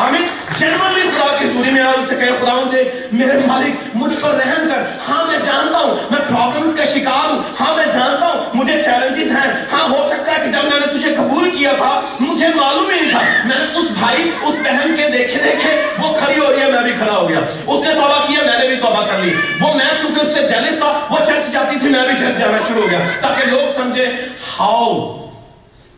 آمین 0.00 0.26
جنرلی 0.58 1.00
خدا 1.00 1.36
کی 1.38 1.44
حضوری 1.44 1.70
میں 1.70 1.82
آئے 1.82 1.94
اسے 1.94 2.14
کہے 2.14 2.30
خدا 2.40 2.52
ہوں 2.52 2.72
دے، 2.72 2.84
میرے 3.12 3.38
مالک، 3.46 3.96
مجھ 3.96 4.14
پر 4.20 4.30
رحم 4.30 4.68
کر۔ 4.68 4.82
ہاں 5.08 5.24
میں 5.24 5.38
جانتا 5.46 5.78
ہوں، 5.78 5.94
میں 6.10 6.20
پرابلمز 6.28 6.76
کا 6.76 6.84
شکار 6.84 7.32
ہوں۔ 7.32 7.42
ہاں 7.60 7.76
میں 7.76 7.84
جانتا 7.86 8.26
ہوں، 8.26 8.44
مجھے 8.54 8.82
چیلنجز 8.82 9.30
ہیں۔ 9.30 9.52
ہاں 9.72 9.88
ہو 9.88 10.10
سکتا 10.10 10.32
ہے 10.32 10.36
کہ 10.44 10.52
جب 10.52 10.64
میں 10.64 10.80
نے 10.80 10.98
تجھے 10.98 11.14
قبول 11.14 11.50
کیا 11.50 11.72
تھا، 11.76 12.00
مجھے 12.20 12.48
معلوم 12.48 12.90
نہیں 12.90 13.10
تھا۔ 13.10 13.20
میں 13.44 13.58
نے 13.58 13.78
اس 13.78 13.86
بھائی، 14.00 14.30
اس 14.42 14.54
بہن 14.64 14.94
کے 14.96 15.08
دیکھے 15.12 15.40
دیکھے، 15.44 15.82
وہ 15.98 16.14
کھڑی 16.18 16.40
ہو 16.40 16.52
رہی 16.52 16.60
ہے، 16.60 16.70
میں 16.70 16.82
بھی 16.82 16.92
کھڑا 16.98 17.12
ہو 17.12 17.28
گیا۔ 17.28 17.38
اس 17.66 17.84
نے 17.84 17.94
توبہ 17.94 18.26
کیا 18.26 18.44
میں 18.46 18.58
نے 18.58 18.68
بھی 18.68 18.76
توبہ 18.76 19.06
کر 19.06 19.18
لی۔ 19.22 19.34
وہ 19.60 19.74
میں، 19.74 19.84
کیونکہ 20.00 20.20
اس 20.20 20.34
سے 20.34 20.40
جیلس 20.40 20.78
تھا، 20.78 21.06
وہ 21.10 21.16
چرچ 21.26 21.52
جاتی 21.52 21.78
تھی، 21.78 21.88
میں 21.88 22.02
بھی 22.08 22.16
چرچ 22.18 22.38
جانا 22.38 22.58
شروع 22.68 22.82
ہو 22.82 22.90
گیا۔ 22.90 22.98
تاکہ 23.20 23.50
لوگ 23.50 23.76
سمجھے، 23.76 24.06
ہاؤ 24.60 25.16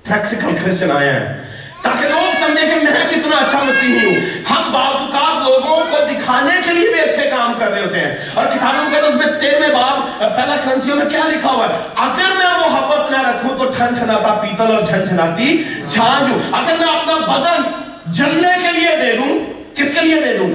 پریکٹیکل 0.09 0.56
کرسچن 0.64 0.90
آئے 0.90 1.11
ہیں 1.11 1.51
تاکہ 1.83 2.09
لوگ 2.09 2.47
سمجھے 2.47 2.67
کہ 2.67 2.75
میں 2.75 2.93
کتنا 3.11 3.37
اچھا 3.37 3.59
مسیح 3.62 3.95
ہوں۔ 3.95 4.15
ہم 4.51 4.73
بعض 4.73 4.85
اوقات 4.85 5.49
لوگوں 5.49 5.77
کو 5.77 5.97
دکھانے 6.11 6.61
کے 6.65 6.73
لیے 6.73 6.89
بھی 6.93 7.01
اچھے 7.01 7.31
کام 7.31 7.53
کر 7.59 7.73
رہے 7.73 7.81
ہوتے 7.81 8.01
ہیں۔ 8.01 8.17
اور 8.35 8.47
کتابوں 8.47 8.91
کے 8.91 8.99
اس 8.99 9.15
میں 9.15 9.41
تیرہویں 9.41 9.69
باب 9.69 10.19
پہلا 10.19 10.57
کرنتھیوں 10.65 10.97
میں 10.97 11.07
کیا 11.07 11.21
لکھا 11.27 11.49
ہوا 11.51 11.67
ہے؟ 11.67 11.73
اگر 11.97 12.37
میں 12.37 12.69
محبت 12.69 13.11
نہ 13.11 13.29
رکھوں 13.29 13.59
تو 13.59 13.65
ٹھنٹھناتا 13.77 14.35
پیتل 14.35 14.75
اور 14.75 14.83
جھن 14.83 14.99
جھنجھناتی 14.99 15.62
چھان 15.89 16.33
جو 16.33 16.57
اگر 16.57 16.75
میں 16.79 16.87
اپنا 16.87 17.37
بدن 17.37 17.62
جلنے 18.07 18.49
کے 18.62 18.73
لیے 18.73 18.97
دے 18.97 19.17
دوں، 19.17 19.39
کس 19.77 19.89
کے 19.95 20.01
لیے 20.01 20.15
دے 20.15 20.39
دوں؟ 20.39 20.51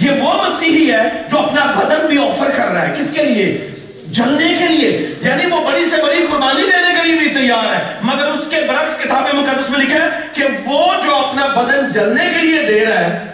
یہ 0.00 0.10
وہ 0.20 0.34
مسیحی 0.34 0.92
ہے 0.92 1.02
جو 1.30 1.38
اپنا 1.38 1.64
بدن 1.64 2.06
بھی 2.06 2.18
آفر 2.18 2.50
کر 2.56 2.68
رہا 2.68 2.88
ہے۔ 2.88 2.94
کس 2.98 3.06
کے 3.14 3.24
لیے؟ 3.24 3.70
جلنے 4.10 4.54
کے 4.58 4.66
لیے 4.66 5.14
یعنی 5.20 5.46
وہ 5.46 5.70
بڑی 5.70 5.84
سے 5.90 5.96
بڑی 6.02 6.26
قربانی 6.30 6.62
دینے 6.62 6.94
کے 6.94 7.08
لیے 7.08 7.18
بھی 7.18 7.28
تیار 7.28 7.74
ہے۔ 7.74 7.82
مگر 8.02 8.24
اس 8.24 8.44
کے 8.50 8.56
برعکس 8.68 9.04
کتاب 9.04 9.34
مقدس 9.34 9.70
میں 9.70 9.78
لکھا 9.78 10.04
ہے 10.04 10.08
کہ 10.32 10.44
وہ 10.66 10.92
جو 11.04 11.16
اپنا 11.16 11.46
بدن 11.46 11.92
جلنے 11.92 12.24
کے 12.24 12.46
لیے 12.46 12.62
دے 12.62 12.86
رہا 12.86 13.00
ہے، 13.00 13.26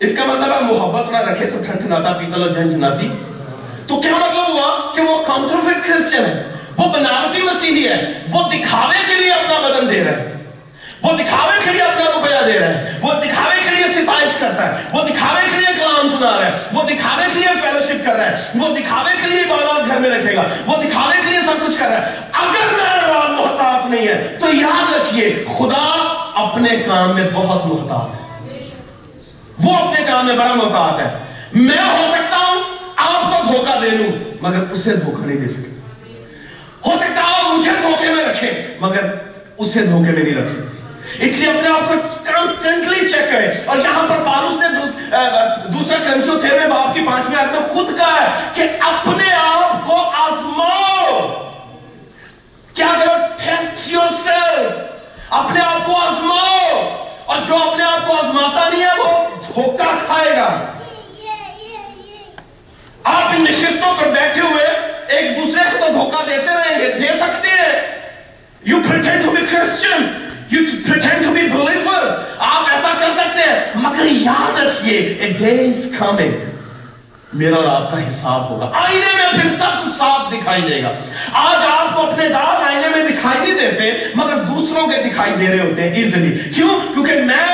اس 0.00 0.16
کا 0.16 0.24
مطلب 0.24 0.54
ہے 0.54 0.60
محبت 0.60 1.10
نہ 1.10 1.16
رکھے 1.16 1.46
تو 1.46 1.62
ٹھنٹھناتا 1.62 2.12
پیتل 2.12 2.42
اور 2.42 2.50
جھنجھناتی۔ 2.50 3.08
تو 3.86 4.00
کیا 4.00 4.12
مطلب 4.12 4.48
ہوا 4.48 4.92
کہ 4.94 5.02
وہ 5.02 5.22
کاؤنٹرفٹ 5.26 5.88
کرسچن 5.88 6.24
ہے؟ 6.24 6.42
وہ 6.76 6.92
بناوٹی 6.92 7.42
مسیحی 7.42 7.88
ہے۔ 7.88 8.12
وہ 8.30 8.48
دکھاوے 8.48 8.96
کے 9.08 9.14
لیے 9.14 9.30
اپنا 9.30 9.68
بدن 9.68 9.90
دے 9.90 10.04
رہا 10.04 10.12
ہے۔ 10.12 10.32
وہ 11.02 11.12
دکھاوے 11.12 11.60
کے 11.64 11.70
لیے 11.70 11.82
اپنا 11.82 12.04
روپیہ 12.14 12.52
دے 12.52 12.58
رہا 12.58 12.68
ہے۔ 12.68 12.98
وہ 13.02 13.12
دکھاوے 13.14 13.59
خواہش 14.10 14.30
کرتا 14.38 14.66
ہے۔ 14.68 14.82
وہ 14.92 15.02
دکھاوے 15.02 15.40
کے 15.50 15.56
لیے 15.56 15.74
کلام 15.78 16.18
سنا 16.18 16.40
رہا 16.40 16.46
ہے۔ 16.46 16.58
وہ 16.72 16.82
دکھاوے 16.82 17.24
کے 17.32 17.38
لیے 17.38 17.48
فیلوشپ 17.60 18.06
کر 18.06 18.12
رہا 18.12 18.26
ہے۔ 18.26 18.44
وہ 18.54 18.68
دکھاوے 18.76 19.12
کے 19.22 19.28
لیے 19.30 19.40
عبادات 19.40 19.88
گھر 19.88 19.98
میں 19.98 20.10
رکھے 20.10 20.36
گا۔ 20.36 20.42
وہ 20.66 20.76
دکھاوے 20.76 21.14
کے 21.24 21.30
لیے 21.30 21.38
سب 21.40 21.66
کچھ 21.66 21.78
کر 21.78 21.88
رہا 21.88 21.96
ہے۔ 21.96 22.16
اگر 22.32 22.72
میرا 22.72 23.26
رب 23.26 23.30
محتاط 23.30 23.90
نہیں 23.90 24.08
ہے، 24.08 24.36
تو 24.40 24.46
یاد 24.54 24.94
رکھیے، 24.94 25.44
خدا 25.58 25.96
اپنے 26.34 26.68
کام 26.86 27.14
میں 27.14 27.28
بہت 27.32 27.66
محتاط 27.66 28.14
ہے۔ 28.14 28.46
وہ 29.64 29.76
اپنے 29.76 30.04
کام 30.06 30.26
میں 30.26 30.34
بڑا 30.34 30.54
محتاط 30.54 31.00
ہے۔ 31.00 31.18
میں 31.54 31.78
ہو 31.78 32.06
سکتا 32.12 32.36
ہوں، 32.36 32.62
آپ 32.96 33.22
کو 33.22 33.52
دھوکہ 33.52 33.80
دے 33.80 33.90
لوں 33.90 34.30
مگر 34.40 34.70
اسے 34.70 34.96
دھوکہ 34.96 35.26
نہیں 35.26 35.36
دے 35.36 35.48
سکتا۔ 35.48 35.70
ہو 36.86 36.92
سکتا 37.00 37.22
ہوں 37.22 37.58
مجھے 37.58 37.70
دھوکے 37.82 38.14
میں 38.14 38.24
رکھے 38.24 38.66
مگر 38.80 39.00
اسے 39.58 39.86
دھوکے 39.86 40.10
میں 40.10 40.22
نہیں 40.22 40.42
رکھ 40.42 40.48
سکتے۔ 40.48 40.79
اس 41.18 41.36
لیے 41.36 41.48
اپنے 41.48 41.68
آپ 41.68 41.88
کو 41.88 41.94
کانسٹنٹلی 42.24 43.08
چیک 43.08 43.30
کریں 43.30 43.50
اور 43.66 43.78
یہاں 43.78 44.06
پر 44.08 44.22
پالوس 44.26 44.60
نے 44.60 44.68
دوسرا 45.68 45.98
کرنسیو 45.98 46.38
تھے 46.40 46.58
باپ 46.70 46.94
کی 46.94 47.06
پانچویں 47.06 47.38
آیت 47.38 47.52
میں 47.52 47.68
خود 47.72 47.96
کہا 47.96 48.20
ہے 48.20 48.50
کہ 48.54 48.68
اپنے 48.88 49.32
آپ 49.34 49.86
کو 49.86 49.96
آزماؤ 50.18 50.89
You 70.52 70.60
pretend 70.84 71.24
to 71.24 71.32
be 71.34 71.42
believer. 71.50 71.98
آپ 72.44 72.68
ایسا 72.70 72.92
کر 73.00 73.10
سکتے 73.16 73.42
ہیں. 73.42 73.58
مگر 73.82 74.06
یاد 74.06 74.58
رکھئے 74.58 74.96
a 75.26 75.28
day 75.42 75.58
is 75.66 75.84
coming. 75.98 76.32
میرا 77.40 77.56
اور 77.56 77.64
آپ 77.64 77.90
کا 77.90 77.98
حساب 78.08 78.48
ہوگا. 78.50 78.70
آئینے 78.80 79.12
میں 79.16 79.26
پھر 79.32 79.48
سب 79.58 79.84
کچھ 79.84 79.94
صاف 79.98 80.32
دکھائی 80.32 80.62
دے 80.62 80.82
گا. 80.82 80.88
آج 81.42 81.64
آپ 81.68 81.94
کو 81.94 82.06
اپنے 82.06 82.28
دار 82.28 82.66
آئینے 82.68 82.88
میں 82.94 83.04
دکھائی 83.10 83.40
نہیں 83.40 83.58
دیتے، 83.60 83.92
مگر 84.14 84.42
دوسروں 84.48 84.86
کے 84.86 85.02
دکھائی 85.04 85.32
دے 85.40 85.46
رہے 85.46 85.60
ہوتے 85.60 85.82
ہیں 85.82 85.92
ایزلی 85.94 86.38
کیوں? 86.54 86.68
کیونکہ 86.94 87.22
میں 87.30 87.46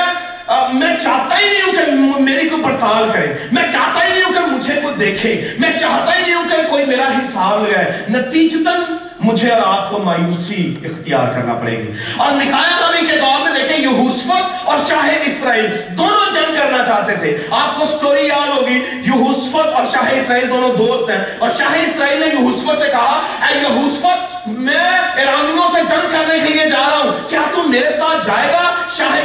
میں 0.73 0.95
چاہتا 1.03 1.37
ہی 1.37 1.45
نہیں 1.45 1.61
ہوں 1.61 1.73
کہ 1.73 2.21
میری 2.23 2.49
کوئی 2.49 2.63
پڑتال 2.63 3.09
کرے. 3.13 3.33
میں 3.51 3.63
چاہتا 3.71 4.05
ہی 4.05 4.11
نہیں 4.11 4.23
ہوں 4.23 4.33
کہ 4.33 4.51
مجھے 4.51 4.79
کوئی 4.81 4.93
دیکھے. 4.99 5.29
میں 5.59 5.71
چاہتا 5.79 6.15
ہی 6.15 6.21
نہیں 6.21 6.33
ہوں 6.35 6.47
کہ 6.49 6.61
کوئی 6.69 6.85
میرا 6.85 7.07
حساب 7.17 7.63
لگائے. 7.63 8.05
نتیجتاً 8.09 8.86
مجھے 9.31 9.51
اور 9.51 9.77
آپ 9.77 9.91
کو 9.91 9.99
مایوسی 9.99 10.75
اختیار 10.83 11.27
کرنا 11.27 11.53
پڑے 11.53 11.77
گی۔ 11.77 11.91
اور 12.17 12.31
نکایا 12.31 12.87
نبی 12.87 13.07
کے 13.07 13.19
دور 13.19 13.49
میں 13.49 13.53
دیکھیں 13.53 13.77
یہوسفت 13.77 14.67
اور 14.67 14.79
شاہ 14.89 15.09
اسرائیل 15.25 15.81
دونوں 15.89 16.33
جنگ 16.33 16.55
کرنا 16.55 16.85
چاہتے 16.85 17.15
تھے۔ 17.15 17.37
آپ 17.49 17.79
کو 17.79 17.85
سٹوری 17.85 18.27
یاد 18.27 18.57
ہوگی 18.57 18.81
یہوسفت 18.91 19.73
اور 19.73 19.85
شاہ 19.93 20.11
اسرائیل 20.11 20.49
دونوں 20.49 20.69
دوست 20.69 21.09
ہیں۔ 21.09 21.25
اور 21.39 21.49
شاہ 21.57 21.73
اسرائیل 21.73 22.19
نے 22.19 22.25
یہوسفت 22.25 22.83
سے 22.83 22.89
کہا، 22.91 23.21
اے 23.41 23.57
یہوسفت 23.57 24.47
میں 24.47 24.89
ایرانیوں 25.15 25.69
سے 25.73 25.79
جنگ 25.89 26.09
کرنے 26.11 26.39
کے 26.39 26.53
لیے 26.53 26.69
جا 26.69 26.89
رہا 26.91 26.97
ہوں۔ 26.97 27.29
کیا 27.29 27.41
تم 27.55 27.71
میرے 27.71 27.97
ساتھ 27.99 28.27
جائے 28.27 28.53
گا؟ 28.53 28.71
شاہ 28.97 29.15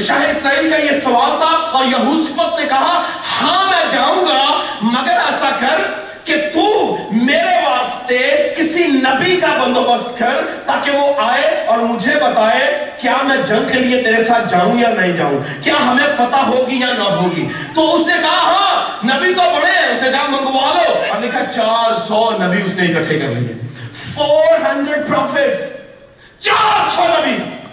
شاہ 0.00 0.16
اسرائیل 0.16 0.70
کا 0.70 0.76
یہ 0.76 1.00
سوال 1.04 1.38
تھا۔ 1.38 1.56
اور 1.72 1.84
یہوسفت 1.86 2.60
نے 2.60 2.66
کہا 2.68 3.02
ہاں 3.42 3.64
میں 3.70 3.92
جاؤں 3.92 4.22
گا، 4.22 4.60
مگر 4.82 5.12
ایسا 5.12 5.50
کر 5.60 6.06
کہ 6.24 6.36
تو 6.54 6.96
میرے 7.12 7.66
واسطے 7.66 8.45
کسی 8.56 8.84
نبی 8.84 9.36
کا 9.36 9.46
بندوبست 9.62 10.18
کر 10.18 10.46
تاکہ 10.66 10.90
وہ 10.90 11.14
آئے 11.20 11.64
اور 11.66 11.78
مجھے 11.78 12.12
بتائے 12.14 12.90
کیا 13.00 13.14
میں 13.22 13.36
جنگ 13.36 13.68
کے 13.68 13.78
لیے 13.78 14.02
تیرے 14.02 14.24
ساتھ 14.24 14.48
جاؤں 14.48 14.80
یا 14.80 14.88
نہیں 14.88 15.12
جاؤں؟ 15.12 15.64
کیا 15.64 15.74
ہمیں 15.80 16.06
فتح 16.16 16.36
ہوگی 16.36 16.80
یا 16.80 16.92
نہ 16.98 17.02
ہوگی؟ 17.02 17.48
تو 17.74 17.94
اس 17.94 18.06
نے 18.06 18.12
کہا 18.22 18.52
ہاں 18.52 18.86
نبی 19.04 19.34
تو 19.34 19.40
بڑے 19.40 19.72
ہیں۔ 19.72 19.96
اس 19.96 20.02
نے 20.02 20.10
کہا، 20.10 20.26
منگوا 20.28 20.72
لو۔ 20.74 21.12
اور 21.12 21.20
لکھا، 21.20 21.40
چار 21.54 21.94
سو 22.08 22.30
نبی 22.30 22.62
اس 22.62 22.76
نے 22.76 22.86
اکٹھے 22.86 23.18
کر 23.18 23.28
لیے۔ 23.28 23.52
فور 24.14 24.66
ہنڈریڈ 24.66 25.08
پروفیٹس 25.08 25.62
چار 26.38 26.96
سو 26.96 27.02
نبی۔ 27.02 27.65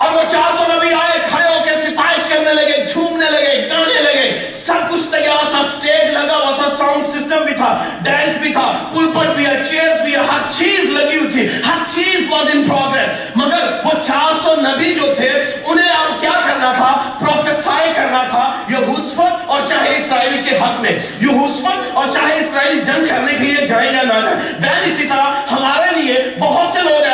اور 0.00 0.10
وہ 0.10 0.22
چار 0.30 0.56
سو 0.56 0.64
نبی 0.72 0.92
آئے، 0.94 1.18
کھڑے 1.30 1.48
ہو 1.48 1.64
کے 1.64 1.74
ستائش 1.82 2.28
کرنے 2.28 2.52
لگے، 2.54 2.84
جھومنے 2.92 3.30
لگے 3.30 3.68
گانے 3.70 4.00
لگے۔ 4.02 4.30
سب 4.54 4.88
کچھ 4.90 5.10
تیار 5.10 5.50
تھا 5.50 5.62
سٹیج 5.62 6.10
لگا 6.12 6.36
ہوا 6.36 6.54
تھا 6.56 6.68
ساؤنڈ 6.78 7.06
سسٹم 7.06 7.44
بھی 7.44 7.54
تھا 7.54 7.70
ڈانس 8.02 8.38
بھی 8.40 8.52
تھا 8.52 8.66
پلپٹ 8.92 9.36
بھی 9.36 9.46
ہے 9.46 9.56
چیئر 9.70 10.02
بھی 10.04 10.14
ہے، 10.14 10.20
ہر 10.30 10.50
چیز 10.58 10.78
لگی 10.90 11.16
ہوئی 11.16 11.30
تھی، 11.32 11.46
ہر 11.66 11.82
چیز 11.94 12.16
واز 12.30 12.46
ان 12.52 12.64
پروگرس 12.68 13.36
مگر 13.36 13.68
وہ 13.84 13.90
چار 14.06 14.32
سو 14.42 14.54
نبی 14.60 14.94
جو 14.94 15.14
تھے، 15.16 15.28
انہیں 15.64 15.88
اب 15.88 16.20
کیا 16.20 16.32
کرنا 16.46 16.72
تھا؟ 16.76 16.92
پروفیسائی 17.20 17.92
کرنا 17.96 18.22
تھا 18.30 18.44
یہوسفت 18.68 19.48
اور 19.50 19.60
شاہ 19.68 19.84
اسرائیل 19.88 20.40
کے 20.48 20.56
حق 20.56 20.80
میں۔ 20.80 20.98
یہوسفت 21.20 21.96
اور 21.96 22.06
شاہ 22.14 22.36
اسرائیل 22.36 22.80
جنگ 22.80 23.06
کرنے 23.06 23.32
کے 23.32 23.44
لیے 23.44 23.66
جائیں 23.66 23.92
یا 23.92 24.02
نہ 24.02 24.20
جائیں، 24.20 24.36
بین 24.60 24.90
اسی 24.92 25.08
طرح 25.08 25.52
ہمارے 25.52 26.00
لیے 26.00 26.18
بہت 26.38 26.72
سے 26.72 26.80
لوگ 26.80 27.09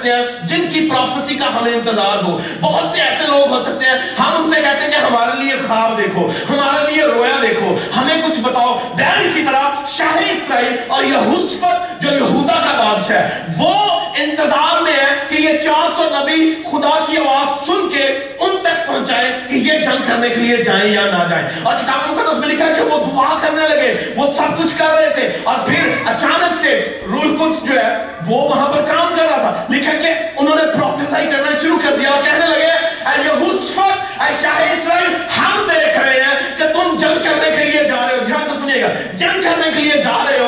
سکتے 0.00 0.12
ہیں 0.12 0.46
جن 0.46 0.68
کی 0.70 0.88
پروفیسی 0.90 1.34
کا 1.34 1.46
ہمیں 1.46 1.72
انتظار 1.72 2.22
ہو۔ 2.22 2.38
بہت 2.60 2.96
سے 2.96 3.02
ایسے 3.02 3.26
لوگ 3.26 3.48
ہو 3.50 3.62
سکتے 3.64 3.90
ہیں، 3.90 3.98
ہم 4.18 4.44
ان 4.44 4.50
سے 4.50 4.60
کہتے 4.60 4.84
ہیں 4.84 4.90
کہ 4.90 4.96
ہمارے 4.96 5.42
لیے 5.42 5.52
خواب 5.66 5.98
دیکھو، 5.98 6.30
ہمارے 6.50 6.92
لیے 6.92 7.04
رویا 7.04 7.38
دیکھو، 7.42 7.74
ہمیں 7.96 8.22
کچھ 8.28 8.40
بتاؤ۔ 8.40 8.78
بہر 8.94 9.20
اسی 9.20 9.44
طرح 9.46 9.86
شہر 9.86 10.22
اسرائیل 10.30 10.76
اور 10.88 11.04
یہوسفت 11.04 12.02
جو 12.02 12.10
یہودا 12.10 12.54
کا 12.54 12.72
بادشاہ 12.78 13.16
ہے، 13.16 13.44
وہ 13.58 13.74
انتظار 14.16 14.82
میں 14.82 14.92
ہے 14.92 15.14
کہ 15.28 15.42
یہ 15.42 15.58
چار 15.58 15.88
سو 15.96 16.08
نبی 16.12 16.54
خدا 16.70 17.04
کی 17.06 17.16
آواز 17.16 17.66
سن 17.66 17.88
کے 17.88 18.06
ان 18.38 18.56
تک 18.62 18.79
پہنچائے 18.92 19.32
کہ 19.48 19.54
یہ 19.54 19.78
جنگ 19.78 20.02
کرنے 20.08 20.28
کے 20.28 20.34
لیے 20.34 20.56
جائیں 20.56 20.92
یا 20.92 21.00
نہ 21.00 21.30
جائیں۔ 21.30 21.48
اور 21.62 21.74
کتاب 21.74 22.10
مقدس 22.10 22.38
میں 22.38 22.48
لکھا 22.48 22.66
ہے 22.66 22.72
کہ 22.74 22.80
وہ 22.80 23.04
دعا 23.06 23.38
کرنے 23.42 23.68
لگے، 23.68 24.12
وہ 24.16 24.26
سب 24.36 24.58
کچھ 24.58 24.78
کر 24.78 24.86
رہے 24.94 25.10
تھے۔ 25.14 25.32
اور 25.44 25.58
پھر 25.66 25.88
اچانک 26.06 26.60
سے 26.60 27.00
رول 27.10 27.36
قدس 27.36 27.68
جو 27.68 27.80
ہے، 27.80 27.96
وہ 28.26 28.48
وہاں 28.48 28.68
پر 28.68 28.82
کام 28.82 29.14
کر 29.16 29.22
رہا 29.22 29.36
تھا۔ 29.36 29.66
لکھا 29.70 29.92
کہ 29.92 30.14
انہوں 30.36 30.56
نے 30.56 30.62
پروفیسائی 30.62 31.26
کرنا 31.26 31.58
شروع 31.60 31.78
کر 31.84 31.96
دیا 31.96 32.10
اور 32.10 32.22
کہنے 32.22 32.46
لگے، 32.46 32.64
اے 32.64 33.22
یہوسفت 33.24 34.20
اے 34.20 34.34
شاہ 34.42 34.72
اسرائیل، 34.72 35.14
ہم 35.38 35.70
دیکھ 35.74 35.98
رہے 35.98 36.20
ہیں 36.20 36.58
کہ 36.58 36.64
تم 36.64 36.96
جنگ 36.96 37.22
کرنے 37.24 37.56
کے 37.56 37.64
لیے 37.64 37.84
جا 37.84 38.08
رہے 38.08 38.18
ہو۔ 38.18 38.24
دھیان 38.26 38.44
سے 38.44 38.60
سنیے 38.60 38.82
گا۔ 38.82 38.88
جنگ 39.12 39.42
کرنے 39.42 39.70
کے 39.74 39.80
لیے 39.80 40.02
جا 40.02 40.24
رہے 40.30 40.38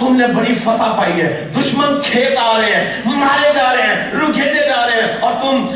ہو 0.00 0.06
اور 0.06 0.14
تم 0.14 0.16
نے 0.16 0.26
بڑی 0.26 0.54
فتح 0.54 0.96
پائی 0.96 1.20
ہے۔ 1.20 1.48
دشمن 1.60 2.00
کھیت 2.02 2.38
آ 2.38 2.58
رہے 2.58 2.74
ہیں، 2.74 3.02
مارے 3.04 3.52
جا 3.54 3.74
رہے 3.76 3.82
ہیں 3.82 4.12
رکھیتے 4.12 4.68
جا 4.68 4.86
رہے 4.86 5.00
ہیں 5.00 5.16
اور 5.20 5.32
تم 5.42 5.66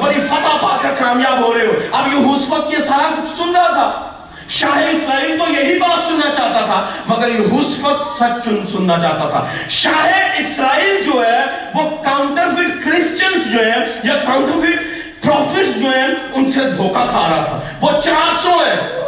بڑی 0.00 0.20
فتح 0.20 0.56
پا 0.60 0.76
کر 0.82 0.88
کامیاب 0.98 1.40
ہو 1.40 1.54
رہے 1.54 1.66
ہو۔ 1.66 1.72
اب 1.92 2.08
یہ 2.12 2.18
حسفت 2.18 2.72
یہ 2.72 2.78
سارا 2.88 3.10
کچھ 3.16 3.42
سن 3.42 3.56
رہا 3.56 3.66
تھا۔ 3.66 4.10
شاہ 4.48 4.78
اسرائیل 4.78 5.38
تو 5.38 5.52
یہی 5.52 5.78
بات 5.78 6.08
سننا 6.08 6.34
چاہتا 6.36 6.66
تھا، 6.66 6.86
مگر 7.06 7.28
یہ 7.28 7.44
حسفت 7.52 8.22
سچ 8.22 8.48
سننا 8.72 9.00
چاہتا 9.00 9.28
تھا۔ 9.28 9.44
شاہ 9.68 10.38
اسرائیل 10.38 11.02
جو 11.02 11.26
ہے، 11.26 11.44
وہ 11.74 11.90
کاؤنٹرفٹ 12.04 12.84
کرسچنز 12.84 13.52
جو 13.52 13.60
ہیں 13.60 13.86
یا 14.04 14.16
کاؤنٹرفٹ 14.16 14.82
پروفٹس 15.24 15.82
جو 15.82 15.88
ہیں، 15.88 16.08
ان 16.34 16.52
سے 16.52 16.60
دھوکہ 16.60 17.06
کھا 17.10 17.28
رہا 17.30 17.44
تھا۔ 17.44 17.60
وہ 17.80 18.00
چار 18.00 18.42
سو 18.42 18.50
ہے۔ 18.50 19.00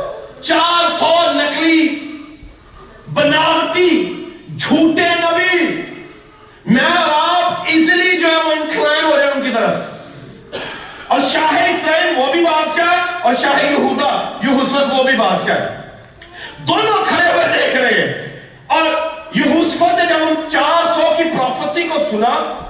چار 0.42 0.98
سو 0.98 1.14
نکلی 1.32 2.02
بناوٹی 3.14 4.12
جھوٹے 4.58 5.08
نبی! 5.08 5.82
میں 6.66 6.96
اور 6.96 7.44
آپ 7.44 7.62
ایزلی 7.66 8.18
جو 8.18 8.28
ہے 8.28 8.36
وہ 8.36 8.52
انکلائن 8.52 9.04
ہو 9.04 9.16
جائے 9.16 9.30
ان 9.30 9.42
کی 9.42 9.50
طرف۔ 9.50 9.74
اور 11.06 11.20
شاہ 11.32 11.64
اسرائیل 11.70 12.14
وہ 12.16 12.32
بھی 12.32 12.44
بادشاہ 12.44 13.06
اور 13.22 13.34
شاہ 13.42 13.64
یہودا 13.64 14.38
یہوسفت 14.42 14.98
وہ 14.98 15.02
بھی 15.02 15.16
بادشاہ 15.16 15.56
ہے۔ 15.56 15.80
دونوں 16.68 17.04
کھڑے 17.08 17.32
ہوئے 17.32 17.44
دیکھ 17.46 17.76
رہے 17.76 18.02
ہیں۔ 18.02 18.40
اور 18.66 18.84
یہوسفت 19.34 19.94
نے 19.94 20.06
جب 20.08 20.16
ان 20.20 20.34
چار 20.52 20.94
سو 20.94 21.14
کی 21.16 21.24
پروفیسی 21.24 21.88
کو 21.88 21.98
سنا، 22.10 22.60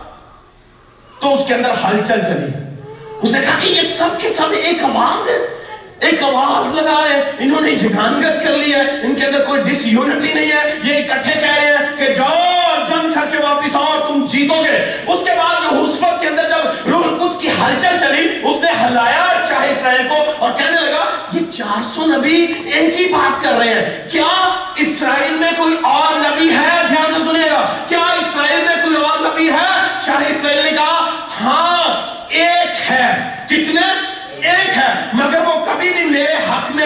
تو 1.20 1.35
اس 1.35 1.49
کے 1.49 1.55
اندر 1.55 1.70
ہلچل 1.85 2.20
چلی۔ 2.20 2.81
اس 3.22 3.33
نے 3.33 3.40
کہا 3.40 3.59
کہ 3.61 3.66
یہ 3.66 3.83
سب 3.99 4.09
کے 4.18 4.29
سب 4.29 4.46
ایک 4.53 4.83
آواز 4.83 5.29
ہے۔ 5.29 5.56
ایک 6.00 6.22
آواز 6.22 6.74
لگا 6.74 7.04
رہے 7.04 7.14
ہیں 7.14 7.22
انہوں 7.38 7.61
نے 7.61 7.70
جگانگت 7.70 8.44
کر 8.44 8.56
لی 8.56 8.74
ہے۔ 8.74 8.80
ان 8.80 9.14
کے 9.14 9.26
اندر 9.26 9.44
کوئی 9.44 9.62
ڈس 9.62 9.80
یونٹی 9.85 10.32
نہیں 10.35 10.52
ہے۔ 10.52 10.74
یہ 10.82 10.96
اکٹھے 10.96 11.32
کہہ 11.32 11.54
رہے 11.56 11.66
ہیں 11.66 11.96
کہ 11.96 12.14
جاؤ 12.14 12.42
جنگ 12.88 13.12
کر 13.12 13.26
کے 13.30 13.38
واپس 13.42 13.76
آؤ 13.76 13.85
اور 13.85 14.09
تم 14.09 14.26
جیتو 14.26 14.54
گے 14.54 15.02
اس 15.06 15.20
کے 15.24 15.30
بعد 15.38 15.62
جو 15.62 15.85
حسفت 15.85 16.22
کے 16.22 16.28
اندر 16.28 16.42
جب 16.42 16.88
روح 16.88 17.04
القدس 17.04 17.40
کی 17.40 17.48
ہلچل 17.48 17.96
چلی، 18.00 18.28
اس 18.42 18.62
نے 18.62 18.70
ہلایا 18.70 19.26
شاہ 19.48 19.64
اسرائیل 19.64 20.09
کو 20.09 20.16
اور 20.38 20.50
کہنے 20.52 20.80
لگا، 20.80 21.04
یہ 21.32 21.52
چار 21.52 21.82
سو 21.94 22.06
نبی 22.06 22.46
ایک 22.72 23.00
ہی 23.00 23.12
بات 23.12 23.44
کر 23.44 23.52
رہے 23.52 23.74
ہیں۔ 23.74 24.11
کیا 24.11 24.54
اسرائیل 24.76 25.32
میں 25.32 25.52
کوئی 25.56 25.76
اور 25.82 26.14
نبی 26.14 26.50
ہے؟ 26.50 26.87
دھیان 26.88 27.14
سے 27.14 27.32
سنیے 27.32 27.50
گا۔ 27.50 27.76
کیا 27.88 27.98
اسرائیل 27.98 28.66
میں 28.66 28.76
کوئی 28.85 28.96
اور 28.96 29.18
نبی 29.18 29.50
ہے؟ 29.50 29.98
شاہ 30.06 30.16
اسرائیل 30.16 30.64
نے 30.64 30.70
کہا 30.70 31.11
ہاں 31.40 32.11
ایک 32.28 32.90
ہے۔ 32.90 33.37
کتنے 33.46 34.16
ایک 34.48 34.78
ہے 34.78 34.94
مگر 35.12 35.40
وہ 35.40 35.66
کبھی 35.66 35.88
بھی 35.90 36.04
میرے 36.04 36.35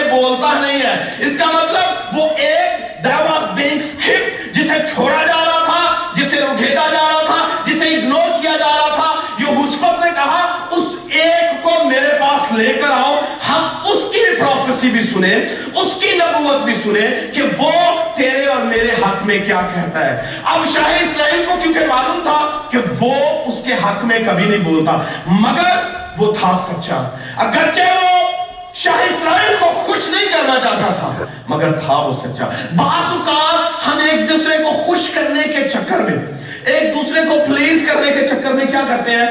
حق 0.01 0.13
میں 0.13 0.21
بولتا 0.21 0.59
نہیں 0.59 0.81
ہے۔ 0.81 1.15
اس 1.19 1.33
کا 1.39 1.45
مطلب 1.45 2.17
وہ 2.17 2.29
ایک 2.37 3.03
دعوت 3.03 3.51
بینگ 3.51 3.79
سکھپ 3.79 4.55
جسے 4.55 4.73
چھوڑا 4.93 5.25
جا 5.25 5.45
رہا 5.45 5.65
تھا، 5.65 6.11
جسے 6.15 6.35
رکھیتا 6.35 6.87
جا 6.91 7.09
رہا 7.11 7.25
تھا، 7.25 7.47
جسے 7.65 7.95
اگنور 7.95 8.41
کیا 8.41 8.51
جا 8.51 8.67
رہا 8.67 8.95
تھا۔ 8.95 9.13
یہ 9.39 9.59
حسفت 9.59 10.05
نے 10.05 10.11
کہا، 10.15 10.67
اس 10.71 10.87
ایک 11.11 11.63
کو 11.63 11.71
میرے 11.83 12.19
پاس 12.19 12.51
لے 12.51 12.73
کر 12.73 12.91
آؤ۔ 12.91 13.19
ہم 13.49 13.67
اس 13.83 14.13
کی 14.13 14.35
پروفیسی 14.39 14.89
بھی 14.89 15.03
سنیں، 15.03 15.35
اس 15.75 15.93
کی 15.99 16.17
نبوت 16.17 16.63
بھی 16.63 16.73
سنیں 16.83 17.33
کہ 17.33 17.41
وہ 17.57 17.71
تیرے 18.15 18.45
اور 18.45 18.61
میرے 18.61 18.87
حق 18.87 19.25
میں 19.25 19.39
کیا 19.45 19.61
کہتا 19.75 20.05
ہے۔ 20.05 20.21
اب 20.43 20.61
شاہ 20.73 20.85
اسرائیل 20.85 21.45
کو 21.47 21.53
کیونکہ 21.63 21.79
معلوم 21.79 22.19
تھا 22.23 22.61
کہ 22.71 22.77
وہ 22.99 23.15
اس 23.45 23.65
کے 23.65 23.73
حق 23.73 24.05
میں 24.05 24.19
کبھی 24.19 24.45
نہیں 24.45 24.59
بولتا، 24.59 24.91
مگر 25.27 25.77
وہ 26.17 26.33
تھا 26.39 26.65
سچا۔ 26.67 27.15
اگرچہ 27.37 27.81
وہ 27.81 28.10
شاہ 28.73 28.93
اسرائیل 28.93 29.55
کو 29.59 29.65
خوش 29.65 30.07
نہیں 30.09 30.25
کرنا 30.25 30.59
چاہتا 30.59 30.93
تھا، 30.99 31.25
مگر 31.49 31.71
تھا 31.71 31.93
وہ 31.93 32.13
سچا۔ 32.13 32.45
بعض 32.75 33.11
اوقات 33.11 33.87
ہم 33.87 33.97
ایک 33.97 34.29
دوسرے 34.29 34.57
کو 34.57 34.71
خوش 34.85 35.09
کرنے 35.09 35.43
کے 35.43 35.67
چکر 35.69 35.99
میں، 35.99 36.17
ایک 36.65 36.95
دوسرے 36.95 37.21
کو 37.21 37.35
پلیز 37.47 37.83
کرنے 37.87 38.11
کے 38.11 38.27
چکر 38.27 38.51
میں 38.51 38.65
کیا 38.65 38.81
کرتے 38.87 39.11
ہیں؟ 39.11 39.25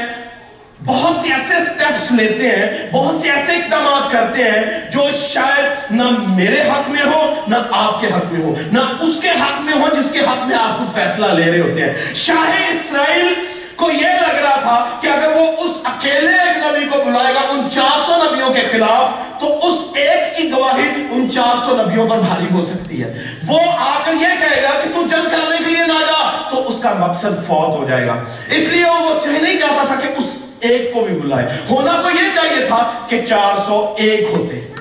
بہت 0.85 1.15
سے 1.21 1.33
ایسے 1.33 1.53
سٹیپس 1.65 2.11
لیتے 2.11 2.49
ہیں، 2.49 2.89
بہت 2.91 3.21
سے 3.21 3.31
ایسے 3.31 3.55
اقدامات 3.55 4.11
کرتے 4.11 4.43
ہیں 4.43 4.91
جو 4.91 5.01
شاید 5.27 5.91
نہ 5.91 6.03
میرے 6.27 6.61
حق 6.61 6.89
میں 6.89 7.03
ہو، 7.05 7.33
نہ 7.47 7.55
آپ 7.71 8.01
کے 8.01 8.07
حق 8.07 8.31
میں 8.31 8.45
ہو، 8.45 8.53
نہ 8.71 8.79
اس 8.79 9.21
کے 9.21 9.29
حق 9.29 9.61
میں 9.61 9.73
ہو 9.73 9.87
جس 9.95 10.11
کے 10.11 10.19
حق 10.19 10.47
میں 10.47 10.57
آپ 10.57 10.77
کو 10.79 10.85
فیصلہ 10.93 11.25
لے 11.25 11.51
رہے 11.51 11.59
ہوتے 11.59 11.81
ہیں۔ 11.81 12.13
شاہ 12.15 12.49
اسرائیل 12.69 13.33
کو 13.81 13.91
یہ 13.91 14.07
لگ 14.07 14.35
رہا 14.35 14.59
تھا 14.61 14.89
کہ 15.01 15.07
اگر 15.07 15.31
وہ 15.35 15.47
اس 15.57 15.77
اکیلے 15.83 16.39
ایک 16.39 16.57
نبی 16.57 16.85
کو 16.85 17.03
بلائے 17.05 17.33
گا 17.35 17.39
ان 17.39 17.69
چار 17.69 17.99
سو 18.05 18.15
نبیوں 18.15 18.53
کے 18.53 18.61
خلاف، 18.71 19.39
تو 19.39 19.67
اس 19.67 19.79
ایک 19.95 20.37
کی 20.37 20.51
گواہی 20.51 21.07
ان 21.11 21.31
چار 21.31 21.55
سو 21.65 21.81
نبیوں 21.81 22.09
پر 22.09 22.19
بھاری 22.19 22.45
ہو 22.53 22.65
سکتی 22.65 23.03
ہے۔ 23.03 23.23
وہ 23.47 23.59
آ 23.77 23.99
کر 24.05 24.13
یہ 24.13 24.27
کہے 24.39 24.63
گا 24.63 24.79
کہ 24.83 24.89
تو 24.95 25.01
جنگ 25.01 25.29
کرنے 25.29 25.57
کے 25.57 25.65
لیے 25.65 25.85
نہ 25.87 25.99
جا، 25.99 26.49
تو 26.49 26.67
اس 26.67 26.81
کا 26.81 26.93
مقصد 26.93 27.47
فوت 27.47 27.79
ہو 27.79 27.85
جائے 27.89 28.07
گا۔ 28.07 28.13
اس 28.47 28.63
لیے 28.63 28.85
وہ 28.85 29.19
چاہ 29.23 29.41
نہیں 29.41 29.57
چاہتا 29.57 29.83
تھا 29.85 29.95
کہ 29.95 30.07
اس 30.17 30.25
ایک 30.59 30.93
کو 30.93 31.01
بھی 31.01 31.15
بلائے۔ 31.15 31.45
ہونا 31.69 32.01
تو 32.01 32.09
یہ 32.09 32.29
چاہیے 32.35 32.65
تھا 32.65 32.91
کہ 33.07 33.21
چار 33.21 33.59
سو 33.67 33.93
ایک 33.97 34.27
ہوتے۔ 34.31 34.73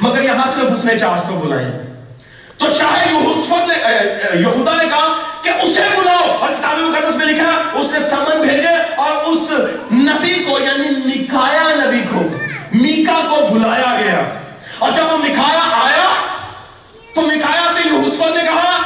مگر 0.00 0.22
یہاں 0.22 0.52
صرف 0.54 0.70
اس 0.78 0.84
نے 0.84 0.98
چار 0.98 1.18
سو 1.28 1.36
بلائے۔ 1.36 1.82
تو 2.58 2.66
شاہ 2.78 3.08
یہودا 4.34 4.76
نے 4.76 4.84
کہا 4.84 5.14
کہ 5.42 5.50
اسے 5.62 5.82
بلاؤ۔ 5.96 6.36
اور 6.40 6.48
کتاب 6.48 6.78
مقدس 6.78 7.16
میں 7.16 7.26
لکھا، 7.26 7.50
اس 7.72 7.92
نے 7.92 7.98
سمن 8.08 8.40
بھیجے 8.40 8.94
اور 8.96 9.24
اس 9.24 9.50
نبی 9.92 10.44
کو 10.44 10.58
یعنی 10.58 11.14
نکایا 11.14 11.74
نبی 11.84 12.02
کو، 12.12 12.20
میکا 12.74 13.20
کو 13.28 13.46
بلایا 13.54 13.96
گیا۔ 14.00 14.22
اور 14.78 14.92
جب 14.96 15.12
وہ 15.12 15.18
مکھایا 15.18 15.60
آیا، 15.84 16.08
تو 17.14 17.20
مکھایا 17.20 17.72
سے 17.74 17.88
یوسف 17.88 18.20
نے 18.20 18.44
کہا، 18.44 18.76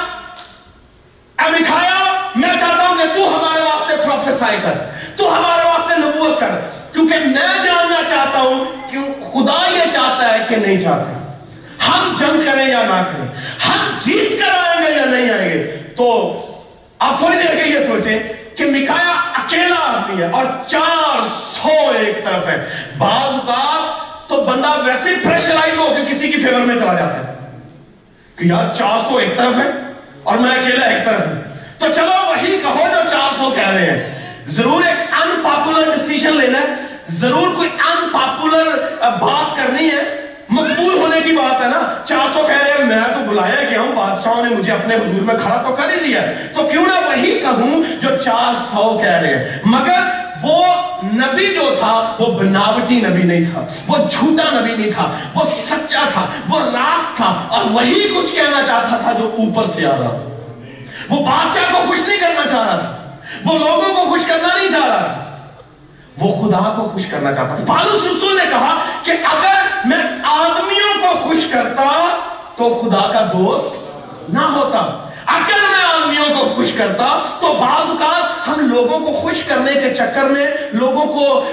اے 1.38 1.50
مکھایا 1.50 2.20
میں 2.36 2.48
چاہتا 2.48 2.88
ہوں 2.88 2.96
کہ 2.96 3.04
تو 3.14 3.28
ہمارے 3.28 3.60
واسطے 3.60 3.96
پروفیسائی 3.96 4.58
کر، 4.62 4.74
تو 5.16 5.38
ہمارے 5.38 5.68
واسطے 5.68 5.94
نبوت 5.98 6.40
کر، 6.40 6.48
کیونکہ 6.92 7.14
میں 7.14 7.64
جاننا 7.64 8.00
چاہتا 8.08 8.38
ہوں 8.38 8.64
کہ 8.90 8.98
خدا 9.32 9.70
یہ 9.70 9.90
چاہتا 9.92 10.32
ہے 10.32 10.44
کہ 10.48 10.56
نہیں 10.56 10.80
چاہتا۔ 10.80 11.12
ہم 11.88 12.14
جنگ 12.18 12.40
کریں 12.44 12.68
یا 12.68 12.82
نہ 12.82 13.02
کریں، 13.02 13.28
ہم 13.68 13.98
جیت 13.98 14.40
کر 14.40 14.58
آئیں 14.58 14.86
گے 14.86 14.96
یا 14.96 15.04
نہیں 15.04 15.30
آئیں 15.30 15.48
گے، 15.48 15.76
تو 15.96 16.42
آپ 16.98 17.18
تھوڑی 17.18 17.36
دیر 17.36 17.64
کے 17.64 17.70
یہ 17.70 17.86
سوچیں 17.86 18.18
کہ 18.56 18.64
مکھایا 18.64 19.12
اکیلا 19.34 19.74
آدمی 19.78 20.22
ہے 20.22 20.30
اور 20.30 20.44
چار 20.66 21.28
سو 21.62 21.90
ایک 21.98 22.24
طرف 22.24 22.48
ہے 22.48 22.66
بعض 22.98 23.10
اوقات 23.10 24.28
تو 24.28 24.36
بندہ 24.36 24.82
ویسے 24.84 25.10
پریشرائز 25.24 25.78
ہو 25.78 25.94
کہ 25.96 26.14
کسی 26.14 26.32
کی 26.32 26.38
فیور 26.38 26.60
میں 26.60 26.74
چلا 26.74 26.94
جاتا 26.94 27.18
ہے 27.18 27.34
کہ 28.36 28.44
یار 28.44 28.74
چار 28.74 29.10
سو 29.10 29.16
ایک 29.16 29.36
طرف 29.36 29.56
ہے 29.56 29.70
اور 30.22 30.38
میں 30.38 30.50
اکیلا 30.50 30.86
ایک 30.86 31.04
طرف 31.04 31.20
ہوں۔ 31.26 31.42
تو 31.78 31.86
چلو 31.94 32.26
وہی 32.26 32.58
کہو 32.62 32.84
جو 32.94 33.10
چار 33.10 33.34
سو 33.38 33.50
کہہ 33.50 33.68
رہے 33.68 33.90
ہیں۔ 33.90 34.34
ضرور 34.46 34.82
ایک 34.86 35.14
ان 35.22 35.40
پاپولر 35.42 35.90
ڈیسیشن 35.96 36.36
لینا 36.36 36.58
ہے۔ 36.58 36.74
ضرور 37.08 37.54
کوئی 37.56 37.68
ان 37.68 38.08
پاپولر 38.12 38.76
بات 39.00 39.56
کرنی 39.56 39.88
ہے۔ 39.88 40.25
مقبول 40.56 40.98
ہونے 40.98 41.20
کی 41.24 41.32
بات 41.36 41.62
ہے 41.62 41.68
نا؟ 41.68 41.80
چار 42.04 42.28
سو 42.34 42.46
کہہ 42.46 42.62
رہے 42.62 42.72
ہیں، 42.78 42.86
میں 42.86 43.02
تو 43.14 43.20
بلایا 43.30 43.62
گیا 43.70 43.80
ہوں، 43.80 43.94
بادشاہوں 43.96 44.44
نے 44.44 44.54
مجھے 44.56 44.72
اپنے 44.72 44.94
حضور 44.94 45.22
میں 45.22 45.34
کھڑا 45.42 45.62
تو 45.62 45.74
کر 45.76 45.88
ہی 45.88 46.04
دیا 46.04 46.20
تو 46.54 46.66
کیوں 46.68 46.84
نہ 46.86 47.06
وہی 47.06 47.38
کہوں 47.40 47.82
جو 48.02 48.16
چار 48.24 48.54
سو 48.70 48.98
کہہ 48.98 49.20
رہے 49.22 49.36
ہیں۔ 49.36 49.60
مگر 49.64 50.14
وہ 50.42 50.64
نبی 51.14 51.46
جو 51.54 51.74
تھا، 51.78 51.92
وہ 52.18 52.26
بناوٹی 52.38 53.00
نبی 53.00 53.22
نہیں 53.22 53.44
تھا، 53.52 53.64
وہ 53.88 53.96
جھوٹا 54.10 54.48
نبی 54.52 54.74
نہیں 54.76 54.90
تھا، 54.92 55.10
وہ 55.34 55.44
سچا 55.68 56.04
تھا، 56.12 56.26
وہ 56.48 56.60
راست 56.60 57.16
تھا، 57.16 57.32
اور 57.48 57.64
وہی 57.70 58.08
کچھ 58.16 58.34
کہنا 58.34 58.62
چاہتا 58.66 58.96
تھا 58.96 59.12
جو 59.12 59.30
اوپر 59.38 59.70
سے 59.74 59.86
آ 59.86 59.96
رہا 60.00 60.16
وہ 61.10 61.24
بادشاہ 61.24 61.72
کو 61.72 61.78
خوش 61.86 62.06
نہیں 62.08 62.20
کرنا 62.20 62.46
چاہ 62.50 62.66
رہا 62.66 62.76
تھا، 62.76 62.94
وہ 63.44 63.58
لوگوں 63.58 63.94
کو 63.94 64.04
خوش 64.10 64.24
کرنا 64.28 64.48
نہیں 64.56 64.68
چاہ 64.68 64.86
رہا 64.88 65.02
تھا۔ 65.02 65.22
وہ 66.18 66.28
خدا 66.36 66.60
کو 66.76 66.88
خوش 66.92 67.06
کرنا 67.06 67.34
چاہتا 67.34 67.54
تھا۔ 67.54 67.64
پالوس 67.66 68.04
رسول 68.04 68.36
نے 68.36 68.44
کہا 68.50 68.74
کہ 69.02 69.12
اگر 69.32 69.65
میں 69.84 69.98
آدمیوں 70.24 70.92
کو 71.02 71.16
خوش 71.18 71.46
کرتا 71.46 71.90
تو 72.56 72.68
خدا 72.82 73.10
کا 73.12 73.24
دوست 73.32 74.30
نہ 74.32 74.44
ہوتا۔ 74.54 74.78
اگر 75.26 75.60
میں 75.70 75.84
آدمیوں 75.84 76.28
کو 76.38 76.44
خوش 76.54 76.72
کرتا 76.72 77.06
تو 77.40 77.52
بعض 77.60 77.88
اوقات 77.90 78.48
ہم 78.48 78.68
لوگوں 78.68 78.98
کو 79.00 79.12
خوش 79.12 79.42
کرنے 79.42 79.72
کے 79.72 79.94
چکر 79.94 80.24
میں، 80.24 80.46
لوگوں 80.72 81.06
کو، 81.06 81.44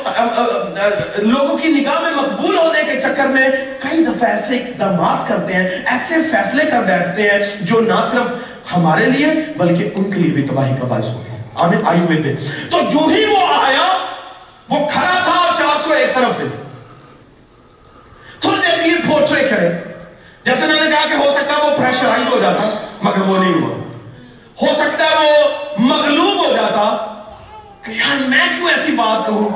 لوگوں 1.18 1.58
کی 1.58 1.68
نگاہ 1.68 2.00
میں 2.00 2.12
مقبول 2.12 2.58
ہونے 2.58 2.84
کے 2.84 3.00
چکر 3.02 3.28
میں 3.28 3.48
کئی 3.80 4.04
دفعہ 4.06 4.30
ایسے 4.30 4.58
اقدامات 4.58 5.28
کرتے 5.28 5.54
ہیں، 5.54 5.68
ایسے 5.86 6.16
فیصلے 6.32 6.66
کر 6.72 6.82
بیٹھتے 6.82 7.30
ہیں 7.30 7.40
جو 7.62 7.80
نہ 7.80 8.02
صرف 8.12 8.32
ہمارے 8.76 9.06
لیے 9.06 9.28
بلکہ 9.58 9.90
ان 9.96 10.12
کے 10.12 10.20
لیے 10.20 10.32
بھی 10.32 10.44
تباہی 10.44 10.76
کا 10.82 10.88
باعث 10.88 11.06
ہوتے 11.06 11.32
ہیں۔ 11.32 11.42
آمین 11.56 11.88
آئی 11.88 12.00
ہوئے 12.00 12.36
تو 12.72 12.80
جو 12.92 13.08
ہی 13.08 13.26
وہ 13.26 13.46
آیا، 13.64 13.88
وہ 14.70 14.88
کھڑا 14.94 15.20
تھا 15.24 15.40
چار 15.58 15.84
سو 15.84 15.94
ایک 15.94 16.14
طرف 16.16 16.40
ہے 16.40 16.63
ایک 19.04 19.12
پورٹریک 19.12 19.52
ہے 19.52 19.70
جیسے 20.46 20.66
میں 20.66 20.76
نے 20.76 20.90
کہا 20.90 21.06
کہ 21.08 21.16
ہو 21.16 21.32
سکتا 21.34 21.56
ہے 21.56 21.62
وہ 21.62 21.78
پریشرائز 21.78 22.34
ہو 22.34 22.40
جاتا 22.42 22.70
مگر 23.02 23.22
وہ 23.22 23.38
نہیں 23.38 23.54
ہوا 23.54 23.76
ہو 24.62 24.74
سکتا 24.76 25.06
ہے 25.06 25.26
وہ 25.26 25.86
مغلوب 25.88 26.38
ہو 26.38 26.56
جاتا 26.56 26.86
کہ 27.86 27.92
یار 27.92 28.28
میں 28.28 28.48
کیوں 28.50 28.70
ایسی 28.70 28.92
بات 28.96 29.26
کہوں 29.26 29.50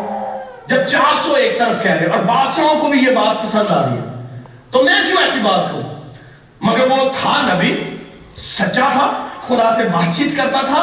جب 0.67 0.87
چار 0.87 1.23
سو 1.25 1.33
ایک 1.33 1.57
طرف 1.59 1.81
کہہ 1.83 1.91
رہے 1.91 2.05
اور 2.07 2.23
بادشاہوں 2.25 2.79
کو 2.79 2.87
بھی 2.87 2.99
یہ 2.99 3.15
بات 3.15 3.41
پسند 3.43 3.71
آ 3.71 3.83
رہی 3.83 3.97
ہے 3.97 4.41
تو 4.71 4.83
میں 4.83 4.95
کیوں 5.05 5.21
ایسی 5.23 5.39
بات 5.41 5.69
کہوں 5.71 5.83
مگر 6.61 6.91
وہ 6.91 7.09
تھا 7.21 7.35
نبی 7.47 7.73
سچا 8.37 8.89
تھا 8.93 9.11
خدا 9.47 9.69
سے 9.77 9.87
بات 9.89 10.15
چیت 10.17 10.35
کرتا 10.37 10.61
تھا 10.65 10.81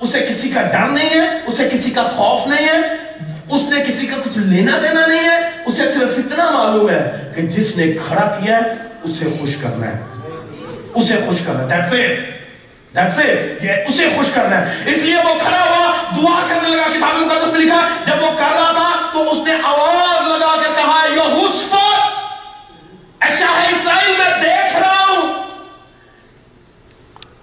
اسے 0.00 0.20
کسی 0.28 0.48
کا 0.48 0.62
ڈر 0.62 0.88
نہیں 0.88 1.10
ہے 1.10 1.26
اسے 1.46 1.68
کسی 1.72 1.90
کا 1.90 2.02
خوف 2.16 2.46
نہیں 2.46 2.68
ہے 2.68 2.80
اس 3.50 3.68
نے 3.68 3.84
کسی 3.84 4.06
کا 4.06 4.16
کچھ 4.24 4.38
لینا 4.38 4.78
دینا 4.82 5.06
نہیں 5.06 5.28
ہے، 5.28 5.50
اسے 5.66 5.92
صرف 5.92 6.10
اتنا 6.16 6.50
معلوم 6.50 6.90
ہے 6.90 7.32
کہ 7.34 7.42
جس 7.42 7.76
نے 7.76 7.92
کھڑا 8.06 8.38
کیا 8.40 8.56
ہے، 8.56 8.74
اسے 9.02 9.24
خوش 9.40 9.56
کرنا 9.56 9.86
ہے۔ 9.86 10.00
اسے 10.94 11.14
خوش 11.26 11.38
کرنا 11.46 11.60
ہے۔ 11.60 11.68
That's 11.68 11.92
it. 11.92 12.18
That's 12.98 13.30
it. 13.30 13.44
یہ 13.62 13.72
اسے 13.88 14.08
خوش 14.16 14.26
کرنا 14.34 14.60
ہے۔ 14.60 14.74
اس 14.86 14.98
لیے 14.98 15.16
وہ 15.16 15.34
کھڑا 15.42 15.60
ہوا 15.60 15.92
دعا 16.16 16.46
کرنے 16.48 16.68
لگا 16.68 16.98
کتاب 16.98 17.14
مقدس 17.14 17.52
میں 17.52 17.60
لکھا۔ 17.60 17.88
جب 18.06 18.22
وہ 18.22 18.30
کر 18.30 18.54
رہا 18.54 18.72
تھا، 18.72 19.10
تو 19.12 19.30
اس 19.30 19.48
نے 19.48 19.54
آواز 19.64 20.26
لگا 20.26 20.62
کے 20.62 20.68
کہا 20.76 21.06
یہوسفر 21.14 22.00
اے 23.22 23.36
شاہ 23.38 23.66
اسرائیل، 23.68 24.14
میں 24.18 24.42
دیکھ 24.42 24.76
رہا 24.76 25.04
ہوں 25.08 25.44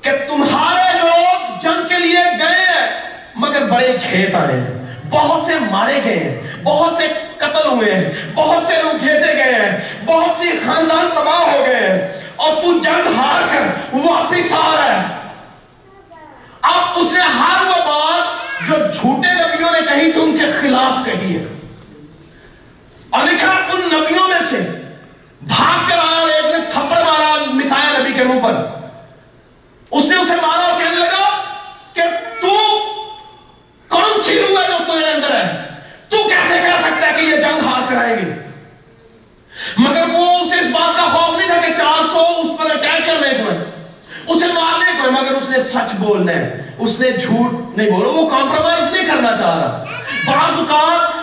کہ 0.01 0.11
تمہارے 0.27 0.97
لوگ 0.97 1.59
جنگ 1.61 1.87
کے 1.87 1.99
لیے 1.99 2.23
گئے 2.39 2.65
ہیں، 2.67 3.01
مگر 3.35 3.63
بڑے 3.63 3.97
کھیت 4.09 4.35
آئے 4.35 4.59
ہیں۔ 4.59 4.81
بہت 5.12 5.45
سے 5.45 5.54
مارے 5.71 6.00
گئے 6.06 6.19
ہیں، 6.19 6.63
بہت 6.63 6.97
سے 6.97 7.08
قتل 7.38 7.67
ہوئے 7.67 7.95
ہیں، 7.95 8.32
بہت 8.36 8.63
سے 8.67 8.74
لوگ 8.84 8.97
کھیتے 9.00 9.34
گئے 9.34 9.56
ہیں، 9.56 10.06
بہت 10.06 10.41
سی 10.41 10.50
خاندان 10.65 11.10
تباہ 11.15 11.39
ہو 11.39 11.63
گئے 11.67 11.76
ہیں۔ 11.76 12.21
اور 12.36 12.56
تو 12.56 12.80
جنگ 12.80 13.15
ہار 13.17 13.41
کر 13.52 13.62
واپس 13.93 14.52
آ 14.52 14.76
رہا 14.76 15.02
ہے۔ 15.02 15.15
اب 16.62 16.89
اس 16.95 17.12
نے 17.12 17.19
ہر 17.19 17.65
وہ 17.65 17.76
بات 17.76 18.28
جو 18.67 18.76
جھوٹے 18.93 19.34
نبیوں 19.34 19.71
نے 19.71 19.80
کہی 19.89 20.12
تھی، 20.12 20.21
ان 20.21 20.38
کے 20.38 20.45
خلاف 20.62 21.06
کہی 21.06 21.38
ہے۔ 21.38 21.45
اور 23.10 23.24
لکھا 23.24 23.47
ان 23.47 23.80
نبیوں 23.80 24.28
میں 24.28 24.39
سے 24.50 24.58
بھاگ 25.41 25.89
کر 25.89 25.95
آیا 25.95 26.36
ایک 26.36 26.45
نے 26.45 26.58
تھپڑ 26.69 26.97
مارا 27.04 27.36
مکھایا 27.47 28.00
نبی 28.00 28.13
کے 28.13 28.24
منہ 28.24 28.43
پر۔ 28.43 28.65
اس 29.91 30.06
نے 30.06 30.15
اسے 30.15 30.36
مارا 30.36 30.62
اور 30.62 30.82
کہنے 30.82 30.95
لگا 30.95 31.41
کہ 31.93 32.02
تو 32.41 32.50
کون 33.89 34.24
سی 34.26 34.39
روح 34.39 34.62
ہے 34.62 34.67
جو 34.67 34.93
تیرے 34.93 35.12
اندر 35.12 35.36
ہے 35.36 35.63
تو 36.10 36.17
کیسے 36.17 36.60
کہہ 36.62 36.82
سکتا 36.82 37.08
ہے 37.08 37.13
کہ 37.13 37.41
یہ 37.91 38.15
جنگ 38.15 38.25
گی۔ 38.25 38.39
مگر 39.77 40.04
وہ 40.13 40.38
اسے 40.38 40.56
اس 40.56 40.67
بات 40.71 40.95
کا 40.95 41.17
خوف 41.17 41.38
نہیں 41.38 41.47
تھا 41.47 41.67
کہ 41.67 41.73
چار 41.73 42.04
سو 42.13 42.19
اس 42.19 42.60
پر 42.60 42.71
اٹیک 42.71 43.06
کرنے 43.06 43.43
کو 43.43 43.51
ہے، 43.51 43.88
اسے 44.27 44.47
مارنے 44.47 44.91
کو 44.97 45.04
ہے، 45.04 45.12
مگر 45.12 45.32
اس 45.32 45.49
نے 45.49 45.58
سچ 45.73 45.95
بولنا 45.99 46.32
ہے۔ 46.32 46.71
اس 46.77 46.99
نے 46.99 47.12
جھوٹ 47.12 47.77
نہیں 47.77 47.91
بولا، 47.91 48.10
وہ 48.10 48.30
کمپرومائز 48.30 48.93
نہیں 48.93 49.06
کرنا 49.06 49.38
چاہ 49.38 49.56
رہا۔ 49.56 49.84
بعض 50.27 50.58
اوقات 50.58 51.21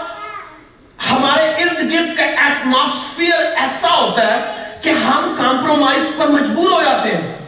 ہمارے 1.11 1.43
ارد 1.43 1.93
گرد 1.93 2.17
کا 2.17 2.25
ایٹماسفیئر 2.25 3.45
ایسا 3.57 3.95
ہوتا 3.95 4.27
ہے 4.27 4.41
کہ 4.83 4.91
ہم 4.91 5.35
کمپرومائز 5.37 6.03
پر 6.17 6.27
مجبور 6.27 6.71
ہو 6.71 6.83
جاتے 6.83 7.09
ہیں۔ 7.09 7.39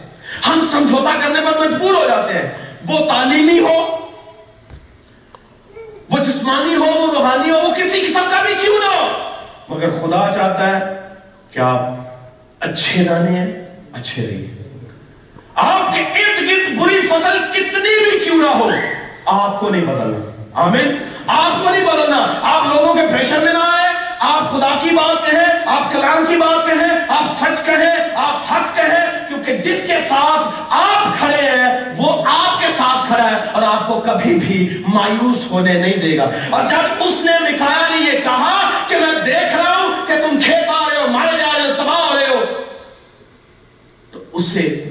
ہم 0.48 0.66
سمجھوتا 0.70 1.10
کرنے 1.20 1.40
پر 1.40 1.58
مجبور 1.58 1.94
ہو 1.94 2.08
جاتے 2.08 2.34
ہیں۔ 2.34 2.76
وہ 2.88 2.98
تعلیمی 2.98 3.58
ہو 3.58 3.99
وہ 6.10 6.18
جسمانی 6.18 6.74
ہو، 6.74 6.84
وہ 6.84 7.14
روحانی 7.14 7.50
ہو، 7.50 7.58
وہ 7.58 7.74
کسی 7.74 8.00
قسم 8.00 8.20
کا 8.30 8.42
بھی 8.42 8.54
کیوں 8.54 8.78
نہ 8.78 9.00
ہو؟ 9.00 9.08
مگر 9.68 9.90
خدا 9.90 10.30
چاہتا 10.34 10.66
ہے 10.66 11.00
کہ 11.50 11.58
آپ 11.58 11.80
اچھے 12.60 13.04
دانے 13.04 13.30
ہیں، 13.30 13.66
اچھے 13.92 14.26
رہیے 14.26 14.46
آپ 15.54 15.94
کے 15.94 16.00
ارد 16.00 16.42
گرد 16.42 16.78
بری 16.78 17.00
فصل 17.00 17.38
کتنی 17.52 18.10
بھی 18.10 18.18
کیوں 18.24 18.36
نہ 18.36 18.46
ہو، 18.46 18.70
آپ 19.26 19.60
کو 19.60 19.68
نہیں 19.68 19.84
بدلنا۔ 19.84 20.42
آمین۔ 20.54 20.96
آپ 21.26 21.64
کو 21.64 21.70
نہیں 21.70 21.86
بدلنا۔ 21.86 22.26
آپ 22.42 22.76
لوگوں 22.76 22.94
کے 22.94 23.00
پریشر 23.06 23.38
میں 23.38 23.52
نہ 23.52 23.58
آئے۔ 23.58 23.88
آپ 24.20 24.50
خدا 24.50 24.68
کی 24.82 24.90
بات 24.90 25.30
کہیں، 25.30 25.66
آپ 25.66 25.92
کلام 25.92 26.24
کی 26.28 26.36
بات 26.36 26.66
کہیں، 26.66 27.00
آپ 27.08 27.44
سچ 27.44 27.66
کہیں، 27.66 27.96
آپ 28.14 28.54
حق 28.54 28.76
کہیں، 28.76 29.28
کیونکہ 29.28 29.56
جس 29.56 29.82
کے 29.86 29.94
ساتھ 30.08 30.54
آپ 30.70 31.18
کھڑے 31.18 31.50
ہیں 31.50 31.80
وہ 31.96 32.24
آپ 32.26 32.60
کے 32.60 32.66
ساتھ 32.76 33.06
کھڑا 33.06 33.30
ہے 33.30 33.36
اور 33.52 33.62
آپ 33.62 33.88
کو 33.88 33.99
کبھی 34.12 34.34
بھی 34.34 34.82
مایوس 34.88 35.50
ہونے 35.50 35.72
نہیں 35.72 35.96
دے 35.96 36.18
گا۔ 36.18 36.30
اور 36.50 36.62
جب 36.68 37.02
اس 37.04 37.24
نے 37.24 37.32
مکھایا 37.40 37.88
نے 37.88 38.12
یہ 38.12 38.18
کہا 38.18 38.70
کہ 38.88 38.96
میں 38.96 39.24
دیکھ 39.26 39.56
رہا 39.56 39.76
ہوں 39.76 40.06
کہ 40.06 40.14
تم 40.22 40.38
کھیت 40.44 40.68
آ 40.68 40.84
رہے 40.90 41.02
ہو 41.02 41.06
مارے 41.08 41.36
جا 41.38 41.58
رہے 41.58 41.66
ہو، 41.66 41.74
تباہ 41.76 41.96
ہو 41.96 42.18
رہے 42.18 42.26
ہو، 42.26 42.44
تو 44.10 44.24
اسے 44.32 44.88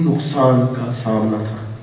نقصان 0.00 0.66
کا 0.66 0.92
سامنا 0.92 1.44
تھا۔ 1.44 1.74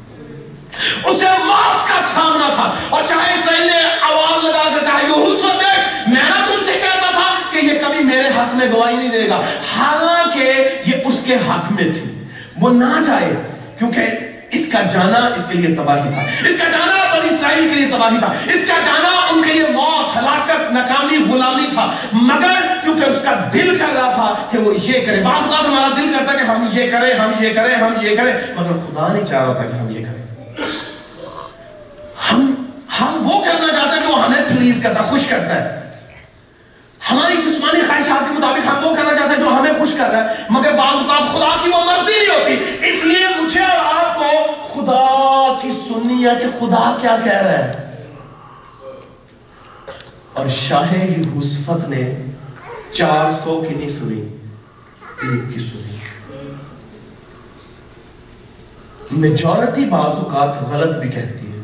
اسے 1.10 1.26
موت 1.46 1.88
کا 1.88 2.02
سامنا 2.14 2.54
تھا۔ 2.56 2.76
اور 2.90 3.04
چاہے 3.08 3.34
اسرائیل 3.34 3.66
نے 3.66 3.84
آواز 4.02 4.44
لگا 4.44 4.80
کر 4.80 4.86
کہا 4.86 5.00
یہوسف 5.08 5.44
دیکھ، 5.44 6.10
میں 6.10 6.24
نے 6.24 6.46
تم 6.48 6.64
سے 6.66 6.74
کہتا 6.74 7.12
تھا 7.12 7.36
کہ 7.52 7.66
یہ 7.66 7.80
کبھی 7.80 8.04
میرے 8.04 8.28
حق 8.28 8.56
میں 8.56 8.72
گواہی 8.72 8.96
نہیں 8.96 9.10
دے 9.10 9.30
گا۔ 9.30 9.42
حالانکہ 9.78 10.54
یہ 10.86 10.96
اس 11.06 11.22
کے 11.26 11.36
حق 11.36 11.72
میں 11.72 11.84
تھی۔ 11.84 12.24
وہ 12.60 12.70
نہ 12.70 13.02
جائے، 13.08 13.34
کیونکہ 13.78 14.02
اس 14.52 14.66
کا 14.72 14.82
جانا 14.82 15.18
اس 15.18 15.42
کے 15.50 15.58
لیے 15.58 15.76
تباہی 15.76 16.10
تھا۔ 16.10 16.50
اس 16.50 16.58
کا 16.58 16.64
جانا 16.64 17.20
بنی 17.20 17.36
اسرائیل 17.36 17.70
کے 17.70 17.76
لیے 17.76 17.88
تباہی 17.92 18.18
تھا۔ 18.20 18.28
اس 18.28 18.68
کا 18.68 18.74
جانا 18.86 19.10
ان 19.30 19.42
کے 19.48 19.54
لیے 19.54 19.64
موت، 19.74 20.18
ہلاکت، 20.18 20.72
ناکامی، 20.72 21.34
غلامی 21.34 21.68
تھا۔ 21.74 21.92
مگر 22.14 22.62
کیونکہ 22.84 23.10
اس 23.10 23.16
کا 23.24 23.50
دل 23.54 23.78
کر 23.80 23.94
رہا 23.94 24.12
تھا 24.12 24.34
کہ 24.52 24.58
وہ 24.58 24.74
یہ 24.84 25.06
کرے۔ 25.06 25.24
بعض 25.24 25.44
اوقات 25.44 25.66
ہمارا 25.66 25.88
دل 25.98 26.14
کرتا 26.20 26.38
کہ 26.38 26.44
ہم 26.44 26.68
یہ 26.72 26.92
کریں، 26.92 27.14
ہم 27.14 27.32
یہ 27.40 27.54
کریں، 27.54 27.76
ہم 27.76 27.94
یہ 28.02 28.16
کریں۔ 28.16 28.34
مگر 28.56 28.74
خدا 28.74 29.14
نہیں 29.14 29.26
چاہ 29.26 29.46
رہا 29.46 29.54
تھا 29.54 29.64
کہ 29.64 29.76
ہم 29.76 29.90
یہ 29.90 30.06
کریں۔ 30.06 30.26
ہم 32.32 32.54
ہم 33.02 33.32
وہ 33.32 33.46
کرنا 33.46 33.74
چاہتے 33.74 34.00
ہیں 34.00 34.08
جو 34.08 34.16
ہمیں 34.16 34.50
پلیز 34.50 34.80
کرتا 34.84 35.02
خوش 35.02 35.26
کرتا 35.26 35.56
ہے۔ 35.56 35.81
ہماری 37.10 37.34
جسمانی 37.34 37.88
خواہشات 37.88 38.20
کے 38.20 38.40
مطابق 38.40 38.68
ہم 38.68 38.88
وہ 38.88 38.96
کرنا 38.96 39.10
چاہتے 39.10 39.30
ہیں 39.30 39.40
جو 39.40 39.48
ہمیں 39.48 39.72
خوش 39.80 39.92
کر 39.98 40.10
رہا 40.12 40.18
ہے، 40.18 40.44
مگر 40.50 40.72
بعض 40.72 40.94
اوقات 40.94 41.34
خدا 41.34 41.58
کی 41.64 41.70
وہ 41.70 41.78
مرضی 41.78 42.14
نہیں 42.14 42.40
ہوتی۔ 42.40 42.88
اس 42.88 43.04
لیے 43.04 43.42
مجھے 43.42 43.60
اور 43.60 44.06
آپ 44.06 44.16
کو 44.16 44.56
خدا 44.74 45.60
کی 45.62 45.72
سننی 45.72 46.26
ہے 46.26 46.32
کہ 46.40 46.60
خدا 46.60 46.98
کیا 47.02 47.18
کہہ 47.24 47.32
رہا 47.32 47.66
ہے۔ 47.66 47.72
اور 50.34 50.46
شاہ 50.48 50.94
حسفت 51.40 51.90
نے 51.90 52.22
چار 52.94 53.32
سو 53.44 53.66
کی 53.70 53.76
نہیں 53.76 53.90
سنی، 53.90 54.22
ایک 55.32 55.54
کی 55.54 55.60
سنی۔ 55.60 55.98
میجورٹی 59.12 59.86
بعض 59.86 60.16
اوقات 60.16 60.62
غلط 60.62 60.98
بھی 60.98 61.10
کہتی 61.10 61.52
ہے۔ 61.52 61.64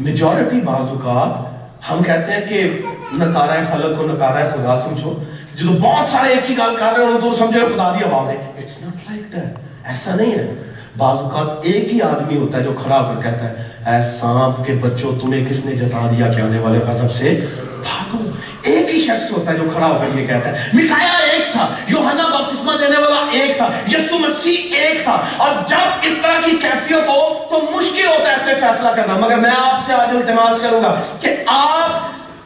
میجورٹی 0.00 0.60
بعض 0.60 0.88
اوقات 0.88 1.57
ہم 1.90 2.02
کہتے 2.02 2.32
ہیں 2.32 2.40
کہ 2.48 2.82
نکارہ 3.12 3.60
خلق 3.72 3.98
کو 3.98 4.06
نکارہ 4.06 4.44
خدا، 4.50 4.76
سمجھو۔ 4.76 5.14
جو 5.54 5.68
بہت 5.80 6.06
سارے 6.06 6.28
ایک 6.28 6.50
ہی 6.50 6.58
گال 6.58 6.76
کر 6.76 6.92
رہے 6.96 7.04
ہو 7.04 7.18
تو 7.22 7.36
سمجھو 7.36 7.60
خدا 7.74 7.92
دی 7.92 8.04
آواز 8.04 8.30
ہے۔ 8.30 8.46
اٹس 8.58 8.82
ناٹ 8.82 9.10
لائک 9.10 9.32
دیٹ 9.32 9.58
ایسا 9.84 10.14
نہیں 10.14 10.32
ہے۔ 10.32 10.62
بعض 10.96 11.16
اوقات 11.18 11.46
ایک 11.62 11.92
ہی 11.92 12.02
آدمی 12.02 12.38
ہوتا 12.38 12.58
ہے 12.58 12.62
جو 12.62 12.72
کھڑا 12.72 13.00
ہو 13.00 13.14
کر 13.14 13.30
کہتا 13.30 13.50
ہے، 13.50 13.54
اے 13.86 14.02
سانپ 14.02 14.66
کے 14.66 14.72
بچوں، 14.72 15.12
تمہیں 15.20 15.46
کس 15.50 15.64
نے 15.64 15.72
جتا 15.72 16.10
دیا 16.10 16.32
کہ 16.32 16.40
آنے 16.40 16.58
والے 16.58 16.78
غضب 16.78 17.12
سے؟ 17.12 17.46
بھاگو۔ 17.82 18.30
ایک 18.62 18.90
ہی 18.90 19.00
شخص 19.00 19.32
ہوتا 19.32 19.52
ہے 19.52 19.56
جو 19.56 19.64
کھڑا 19.72 19.86
ہو 19.86 19.98
کر 19.98 20.18
یہ 20.18 20.26
کہتا 20.26 20.48
ہے 20.50 20.68
مکایا 20.72 21.17
ایک 21.48 21.56
تھا، 21.56 21.68
یوحنا 21.88 22.38
بپتسمہ 22.38 22.72
دینے 22.80 22.98
والا 22.98 23.30
ایک 23.32 23.56
تھا 23.56 23.70
یسو 23.92 24.18
مسیح 24.18 24.76
ایک 24.76 25.04
تھا۔ 25.04 25.20
اور 25.36 25.54
جب 25.66 25.76
اس 26.02 26.12
طرح 26.22 26.40
کی 26.44 26.50
کیفیت 26.50 27.08
ہو 27.08 27.46
تو 27.50 27.60
مشکل 27.72 28.06
ہوتا 28.06 28.30
ہے 28.30 28.36
ایسے 28.36 28.60
فیصلہ 28.60 28.88
کرنا۔ 28.88 29.14
مگر 29.14 29.36
میں 29.36 29.50
آپ 29.50 29.80
سے 29.86 29.92
آج 29.92 30.08
التماس 30.10 30.62
کروں 30.62 30.84
گا 30.84 31.00
کہ 31.20 31.36
آپ 31.46 31.90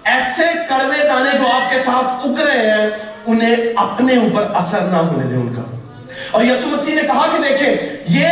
ایسے 0.05 0.43
کڑوے 0.69 1.09
دانے 1.09 1.38
جو 1.38 1.47
آپ 1.47 1.71
کے 1.71 1.79
ساتھ 1.85 2.27
اگ 2.27 2.41
رہے 2.41 2.71
ہیں، 2.71 2.88
انہیں 3.27 3.57
اپنے 3.77 4.17
اوپر 4.17 4.43
اثر 4.55 4.81
نہ 4.81 4.97
ہونے 4.97 5.27
دیں 5.27 5.37
ان 5.37 5.55
کا۔ 5.55 5.62
اور 6.31 6.45
یسو 6.45 6.67
مسیح 6.67 6.95
نے 6.95 7.03
کہا 7.03 7.27
کہ 7.33 7.49
دیکھیں، 7.49 7.77
یہ 8.09 8.29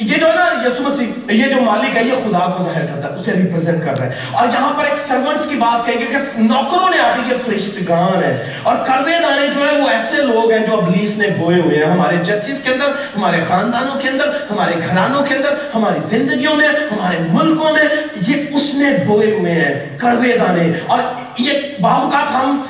یہ 0.00 0.18
جو 0.18 0.26
نا 0.26 0.68
یسو 0.68 0.82
مسیح، 0.82 1.32
یہ 1.32 1.44
جو 1.44 1.60
مالک 1.60 1.96
ہے، 1.96 2.04
یہ 2.04 2.12
خدا 2.12 2.38
کو 2.38 2.64
ظاہر 2.64 2.86
کرتا 2.86 3.08
ہے، 3.08 3.14
اسے 3.14 3.32
ریپرزنٹ 3.32 3.84
کر 3.84 3.98
رہا 3.98 4.06
ہے۔ 4.06 4.10
اور 4.32 4.46
یہاں 4.46 4.72
پر 4.78 4.84
ایک 4.84 4.96
سرونٹس 5.06 5.46
کی 5.48 5.56
بات 5.56 5.86
کہیں 5.86 5.98
گے 5.98 6.06
کہ 6.06 6.40
نوکروں 6.40 6.88
نے 6.90 6.98
آتی 6.98 7.30
یہ 7.30 7.34
فرشتگان 7.44 8.22
ہے 8.24 8.52
اور 8.62 8.76
کڑوے 8.76 9.12
دانے 9.22 9.46
جو 9.54 9.62
ہیں، 9.62 9.80
وہ 9.80 9.88
ایسے 9.88 10.16
لوگ 10.16 10.50
ہیں 10.50 10.66
جو 10.66 10.80
ابلیس 10.80 11.16
نے 11.16 11.28
بوئے 11.38 11.60
ہوئے 11.60 11.76
ہیں۔ 11.76 11.84
ہمارے 11.84 12.16
چرچز 12.26 12.58
کے 12.62 12.72
اندر، 12.72 12.90
ہمارے 13.16 13.40
خاندانوں 13.48 14.00
کے 14.00 14.08
اندر، 14.08 14.28
ہمارے 14.50 14.72
گھرانوں 14.88 15.22
کے 15.22 15.34
اندر، 15.34 15.54
ہماری 15.74 16.16
زندگیوں 16.16 16.54
میں، 16.54 16.68
ہمارے 16.68 17.16
ملکوں 17.30 17.72
میں، 17.72 17.84
یہ 18.28 18.56
اس 18.56 18.74
نے 18.74 19.04
بوئے 19.06 19.30
ہوئے 19.30 19.52
ہیں 19.52 19.98
کڑوے 19.98 20.36
دانے 20.38 20.72
اور 20.86 20.98
یہ 21.38 21.60
باوقات 21.80 22.30
ہم 22.30 22.60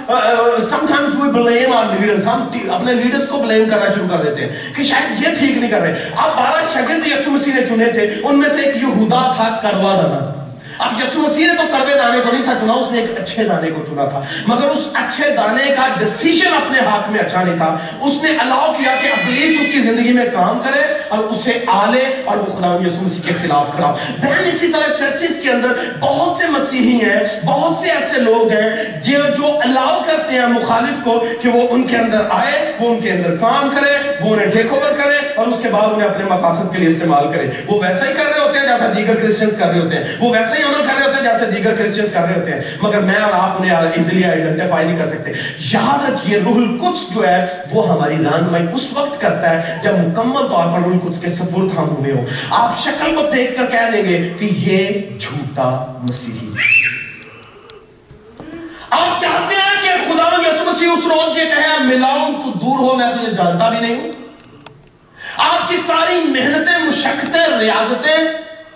sometimes 0.70 1.14
we 1.20 1.30
blame 1.32 1.72
our 1.76 1.84
leaders 1.92 2.26
ہم 2.26 2.46
اپنے 2.70 2.92
لیڈرز 2.92 3.28
کو 3.28 3.38
بلیم 3.38 3.68
کرنا 3.70 3.92
شروع 3.94 4.08
کر 4.08 4.22
دیتے 4.22 4.40
ہیں 4.40 4.74
کہ 4.76 4.82
شاید 4.82 5.22
یہ 5.22 5.34
ٹھیک 5.38 5.56
نہیں 5.56 5.70
کر 5.70 5.80
رہے۔ 5.80 6.10
اب 6.16 6.36
بارہ 6.36 6.62
شگرد 6.74 7.06
یسو 7.06 7.30
مسیح 7.30 7.54
نے 7.54 7.66
چنے 7.66 7.90
تھے، 7.92 8.08
ان 8.22 8.38
میں 8.38 8.48
سے 8.54 8.62
ایک 8.62 8.82
یہودا 8.82 9.32
تھا 9.36 9.48
کروا 9.62 9.94
دانا 9.96 10.43
اب 10.78 11.00
یسو 11.00 11.20
مسیح 11.20 11.46
نے 11.46 11.54
تو 11.56 11.62
کڑوے 11.70 11.94
دانے 11.98 12.20
کو 12.24 12.30
نہیں 12.32 12.44
تھا 12.44 12.54
چنا 12.60 12.72
اس 12.72 12.90
نے 12.92 13.00
ایک 13.00 13.18
اچھے 13.20 13.44
دانے 13.44 13.70
کو 13.70 13.82
چنا 13.84 14.04
تھا، 14.08 14.20
مگر 14.46 14.68
اس 14.68 14.86
اچھے 14.94 15.30
دانے 15.36 15.64
کا 15.76 15.86
ڈیسیشن 15.98 16.54
اپنے 16.56 16.80
ہاتھ 16.86 17.10
میں 17.10 17.20
اچھا 17.20 17.42
نہیں 17.42 17.56
تھا۔ 17.56 17.76
اس 18.00 18.22
نے 18.22 18.36
الاؤ 18.40 18.72
کیا 18.78 18.94
کہ 19.02 19.08
ابلیس 19.08 19.60
اس 19.60 19.72
کی 19.72 19.80
زندگی 19.80 20.12
میں 20.12 20.24
کام 20.32 20.58
کرے 20.64 20.82
اور 21.08 21.18
اسے 21.18 21.52
آلے 21.72 22.04
اور 22.24 22.36
وہ 22.36 22.52
خدا 22.56 22.76
یسوع 22.86 23.02
مسیح 23.02 23.22
کے 23.26 23.32
خلاف 23.42 23.70
کھڑا۔ 23.74 23.94
بہن 24.22 24.44
اسی 24.44 24.72
طرح 24.72 24.92
چرچز 24.98 25.36
کے 25.42 25.50
اندر 25.52 25.72
بہت 26.00 26.36
سے 26.38 26.46
مسیحی 26.48 26.98
ہیں، 27.02 27.20
بہت 27.46 27.76
سے 27.84 27.90
ایسے 27.90 28.20
لوگ 28.20 28.50
ہیں 28.52 29.00
جو 29.02 29.20
جو 29.36 29.52
الاؤ 29.64 30.00
کرتے 30.06 30.38
ہیں 30.38 30.46
مخالف 30.48 31.02
کو 31.04 31.18
کہ 31.42 31.48
وہ 31.48 31.66
ان 31.70 31.82
کے 31.86 31.96
اندر 31.96 32.26
آئے، 32.30 32.72
وہ 32.80 32.88
ان 32.88 33.00
کے 33.00 33.10
اندر 33.12 33.36
کام 33.36 33.68
کرے، 33.74 33.92
وہ 34.20 34.34
انہیں 34.34 34.50
ٹیک 34.50 34.72
اوور 34.72 34.92
کرے 34.98 35.16
اور 35.36 35.46
اس 35.46 35.62
کے 35.62 35.68
بعد 35.68 35.92
انہیں 35.92 36.08
اپنے 36.08 36.24
مقاصد 36.24 36.72
کے 36.72 36.78
لیے 36.78 36.88
استعمال 36.88 37.32
کرے۔ 37.32 37.48
وہ 37.66 37.80
ویسا 37.82 38.06
ہی 38.08 38.12
کر 38.12 38.24
رہے 38.24 38.40
ہوتے 38.40 38.58
ہیں 38.58 38.66
جیسا 38.66 38.92
دیگر 38.96 39.14
کرسچنز 39.14 39.58
کر 39.58 39.66
رہے 39.66 39.80
ہوتے 39.80 39.96
ہیں۔ 39.96 40.04
وہ 40.20 40.30
ویسا 40.30 40.56
ہی 40.58 40.62
عمل 40.64 40.86
کر 40.86 40.94
رہے 40.94 41.06
ہوتے 41.06 41.16
ہیں 41.16 41.22
جیسے 41.22 41.50
دیگر 41.50 41.74
کرسچنز 41.74 42.12
کر 42.12 42.20
رہے 42.20 42.40
ہوتے 42.40 42.52
ہیں، 42.52 42.60
مگر 42.82 43.00
میں 43.00 43.16
اور 43.16 43.32
آپ 43.32 43.60
انہیں 43.60 43.76
ایزیلی 43.76 44.24
آئیڈینٹیفائی 44.24 44.86
نہیں 44.86 44.98
کر 44.98 45.08
سکتے۔ 45.08 45.32
یاد 45.72 46.10
رکھیے، 46.10 46.38
روح 46.38 46.56
القدس 46.56 47.14
جو 47.14 47.26
ہے، 47.28 47.38
وہ 47.72 47.88
ہماری 47.88 48.14
رہنمائی 48.14 48.66
اس 48.74 48.88
وقت 48.92 49.20
کرتا 49.20 49.50
ہے 49.50 49.78
جب 49.82 49.98
مکمل 49.98 50.48
طور 50.48 50.72
پر 50.72 50.84
روح 50.84 50.92
القدس 50.92 51.20
کے 51.20 51.28
سپرد 51.28 51.78
ہم 51.78 51.88
ہوئے 51.88 52.12
ہوں۔ 52.12 52.26
آپ 52.50 52.78
شکل 52.78 53.14
کو 53.14 53.22
دیکھ 53.34 53.56
کر 53.56 53.66
کہہ 53.66 53.90
دیں 53.92 54.04
گے 54.04 54.18
کہ 54.38 54.44
یہ 54.44 55.00
جھوٹا 55.18 55.70
مسیحی۔ 56.02 56.50
آپ 58.90 59.20
چاہتے 59.20 59.54
ہیں 59.54 59.82
کہ 59.82 59.88
خدا 60.04 60.28
یسوع 60.40 60.72
مسیح 60.72 60.88
اس 60.88 61.06
روز 61.06 61.38
یہ 61.38 61.44
کہے 61.44 61.84
ملاؤں 61.84 62.32
تو 62.32 62.58
دور 62.58 62.78
ہو، 62.78 62.96
میں 62.96 63.12
تجھے 63.12 63.32
جانتا 63.34 63.68
بھی 63.68 63.80
نہیں 63.80 63.94
ہوں 63.94 64.10
آپ 65.36 65.68
کی 65.68 65.76
ساری 65.86 66.20
محنتیں، 66.24 66.78
مشقتیں، 66.78 67.58
ریاضتیں 67.58 68.16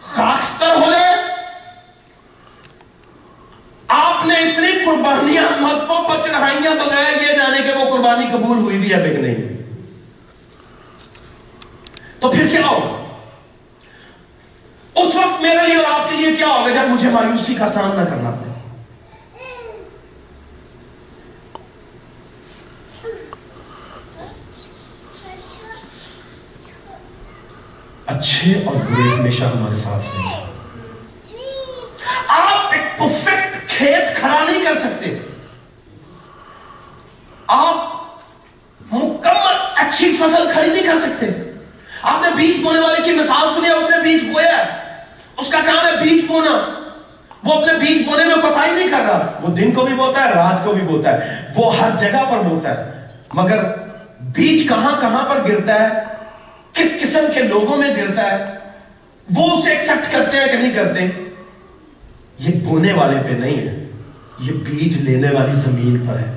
خاکستر 0.03 0.75
ہو 0.75 0.91
گئے 0.91 1.38
آپ 3.89 4.25
نے 4.27 4.35
اتنی 4.39 4.73
قربانیاں 4.85 5.43
مذہبوں 5.61 6.03
پر 6.09 6.21
چڑھائیاں 6.25 6.75
بغیر 6.77 7.23
یہ 7.23 7.37
جانے 7.37 7.59
کہ 7.63 7.79
وہ 7.79 7.91
قربانی 7.91 8.27
قبول 8.33 8.59
ہوئی 8.59 8.79
بھی 8.79 8.93
ہے 8.95 9.01
کہ 9.03 9.17
نہیں۔ 9.19 9.57
تو 12.21 12.31
پھر 12.31 12.49
کیا 12.49 12.67
ہوگا 12.67 12.97
اس 14.97 15.15
وقت 15.15 15.41
میرے 15.43 15.67
لیے 15.67 15.77
اور 15.77 15.93
آپ 15.93 16.09
کے 16.11 16.17
لیے 16.17 16.35
کیا 16.37 16.47
ہوگا 16.49 16.69
جب 16.71 16.89
مجھے 16.89 17.11
مایوسی 17.11 17.55
کا 17.55 17.69
سامنا 17.71 18.05
کرنا 18.05 18.31
پڑے؟ 18.31 18.47
اچھے 28.07 28.53
اور 28.67 28.75
برے 28.85 29.09
ہمیشہ 29.11 29.45
ہمارے 29.47 29.77
ساتھ 29.77 30.07
ہیں 30.17 30.37
آپ 32.29 32.73
ایک 32.73 32.99
پرفیکٹ 32.99 33.48
کھیت 33.79 34.17
کھڑا 34.17 34.45
نہیں 34.49 34.65
کر 34.65 34.79
سکتے۔ 34.79 35.19
آپ 37.47 37.77
مکمل 38.93 39.57
اچھی 39.77 40.17
فصل 40.17 40.49
کھڑی 40.53 40.69
نہیں 40.69 40.83
کر 40.83 41.01
سکتے۔ 41.03 41.27
آپ 42.03 42.23
نے 42.23 42.29
بیج 42.37 42.63
بونے 42.63 42.81
والے 42.81 43.03
کی 43.05 43.11
مثال 43.11 43.55
سنی 43.55 43.65
ہے، 43.65 43.73
اس 43.73 43.91
نے 43.91 43.97
بیج 44.03 44.25
بویا 44.33 44.59
ہے۔ 44.59 44.65
اس 45.37 45.49
کا 45.49 45.61
کام 45.67 45.87
ہے 45.87 45.93
بیج 46.03 46.25
بونا۔ 46.27 46.83
وہ 47.45 47.55
اپنے 47.55 47.73
بیج 47.73 48.09
بونے 48.09 48.25
میں 48.25 48.35
کوتاہی 48.35 48.73
نہیں 48.73 48.91
کر 48.91 49.01
رہا۔ 49.01 49.39
وہ 49.43 49.49
دن 49.49 49.73
کو 49.73 49.87
بھی 49.87 49.95
بوتا 49.95 50.25
ہے، 50.25 50.31
رات 50.31 50.65
کو 50.65 50.73
بھی 50.73 50.83
بوتا 50.83 51.13
ہے۔ 51.13 51.53
وہ 51.57 51.77
ہر 51.77 51.91
جگہ 51.99 52.25
پر 52.31 52.41
بوتا 52.41 52.71
ہے۔ 52.71 53.07
مگر 53.33 53.59
بیج 54.21 54.69
کہاں 54.69 55.01
کہاں 55.01 55.29
پر 55.29 55.49
گرتا 55.49 55.75
ہے؟ 55.75 55.89
کس 56.73 56.93
قسم 57.01 57.25
کے 57.35 57.43
لوگوں 57.43 57.77
میں 57.77 57.95
گرتا 57.97 58.33
ہے؟ 58.33 58.59
وہ 59.35 59.59
اسے 59.59 59.71
ایکسپٹ 59.71 60.13
کرتے 60.13 60.41
ہیں 60.41 60.47
کہ 60.47 60.57
نہیں 60.57 60.73
کرتے؟ 60.73 61.28
یہ 62.39 62.61
بونے 62.65 62.93
والے 62.93 63.17
پہ 63.27 63.31
نہیں 63.31 63.59
ہے، 63.59 63.87
یہ 64.39 64.53
بیج 64.53 64.97
لینے 64.97 65.29
والی 65.31 65.53
زمین 65.53 65.99
پر 66.09 66.19
ہے۔ 66.19 66.37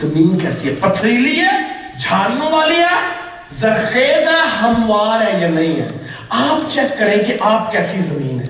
زمین 0.00 0.38
کیسی 0.38 0.68
ہے؟ 0.68 0.74
پتھریلی 0.74 1.40
ہے، 1.40 1.62
جھاڑیوں 2.00 2.52
والی 2.52 2.74
ہے، 2.74 3.22
زرخیز 3.60 4.28
ہے، 4.28 4.48
ہموار 4.62 5.26
ہے 5.26 5.40
یا 5.40 5.48
نہیں 5.48 5.80
ہے؟ 5.80 5.88
آپ 6.28 6.72
چیک 6.72 6.98
کریں 6.98 7.24
کہ 7.24 7.36
آپ 7.40 7.72
کیسی 7.72 8.00
زمین 8.00 8.40
ہے۔ 8.40 8.46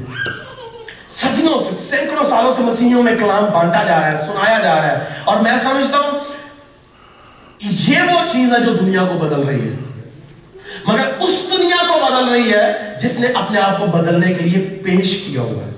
صدیوں 1.08 1.62
سے، 1.62 1.96
سینکڑوں 1.96 2.30
سالوں 2.30 2.52
سے 2.52 2.62
مسیحیوں 2.62 3.02
میں 3.02 3.16
کلام 3.18 3.44
بانٹا 3.54 3.84
جا 3.84 4.00
رہا 4.00 4.12
ہے، 4.12 4.24
سنایا 4.26 4.58
جا 4.58 4.74
رہا 4.74 4.92
ہے۔ 4.92 4.98
اور 5.24 5.40
میں 5.40 5.52
سمجھتا 5.62 5.98
ہوں، 5.98 6.18
یہ 7.60 8.00
وہ 8.00 8.20
چیز 8.32 8.52
ہے 8.52 8.64
جو 8.66 8.74
دنیا 8.74 9.04
کو 9.04 9.18
بدل 9.18 9.40
رہی 9.40 9.68
ہے۔ 9.68 10.02
مگر 10.86 11.06
اس 11.20 11.58
دنیا 11.58 11.86
کو 11.88 12.06
بدل 12.06 12.28
رہی 12.28 12.52
ہے 12.52 12.94
جس 13.00 13.18
نے 13.18 13.26
اپنے 13.26 13.60
آپ 13.60 13.78
کو 13.78 13.86
بدلنے 13.86 14.34
کے 14.34 14.44
لیے 14.44 14.80
پیش 14.82 15.24
کیا 15.26 15.40
ہوا 15.40 15.66
ہے۔ 15.66 15.71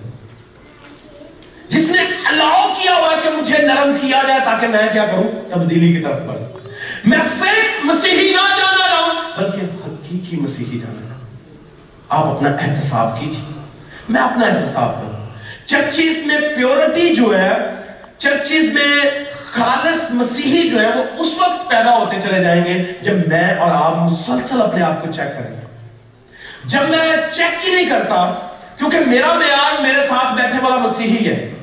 جس 1.75 1.91
نے 1.91 1.99
الاؤ 2.27 2.73
کیا 2.83 2.95
ہوا 2.95 3.09
ہے 3.09 3.21
کہ 3.23 3.31
مجھے 3.31 3.59
نرم 3.59 3.97
کیا 4.01 4.23
جائے 4.29 4.41
تاکہ 4.45 4.67
میں 4.67 4.89
کیا 4.93 5.07
کروں؟ 5.07 5.51
تبدیلی 5.51 5.93
کی 5.93 6.03
طرف 6.03 6.21
بڑھ 6.21 6.39
میں 7.05 7.19
فیک 7.19 7.85
مسیحی 7.85 8.31
نہ 8.31 8.49
جانا 8.49 8.87
رہا 8.89 9.01
ہوں، 9.01 9.39
بلکہ 9.39 9.61
حقیقی 9.87 10.37
مسیحی 10.37 10.79
جانا 10.79 11.09
رہا 11.09 11.15
ہوں۔ 11.15 11.27
آپ 12.09 12.25
اپنا 12.25 12.51
احتساب 12.51 13.21
کیجیے 13.21 13.63
میں 14.09 14.23
اپنا 14.23 14.47
احتساب 14.47 14.95
کروں۔ 14.95 15.27
چرچیز 15.67 16.27
میں 16.27 16.39
پیورٹی 16.41 17.15
جو 17.15 17.39
ہے 17.39 17.53
چرچیز 18.19 18.73
میں 18.73 19.11
خالص 19.45 20.11
مسیحی 20.11 20.69
جو 20.69 20.81
ہے، 20.81 20.89
وہ 20.89 21.05
اس 21.19 21.29
وقت 21.39 21.71
پیدا 21.71 21.97
ہوتے 21.97 22.17
چلے 22.23 22.43
جائیں 22.43 22.65
گے 22.65 22.85
جب 23.03 23.29
میں 23.29 23.55
اور 23.55 23.71
آپ 23.75 23.97
مسلسل 23.97 24.63
اپنے 24.63 24.83
آپ 24.83 25.03
کو 25.03 25.13
چیک 25.13 25.39
کریں 25.39 25.53
گے۔ 25.53 25.67
جب 26.65 26.81
میں 26.81 27.33
چیک 27.33 27.69
ہی 27.69 27.75
نہیں 27.75 27.91
کرتا، 27.91 28.49
کیونکہ 28.79 28.99
میرا 29.07 29.35
معیار 29.35 29.83
میرے 29.83 30.07
ساتھ 30.09 30.35
بیٹھے 30.35 30.59
والا 30.63 30.77
مسیحی 30.77 31.27
ہے۔ 31.29 31.54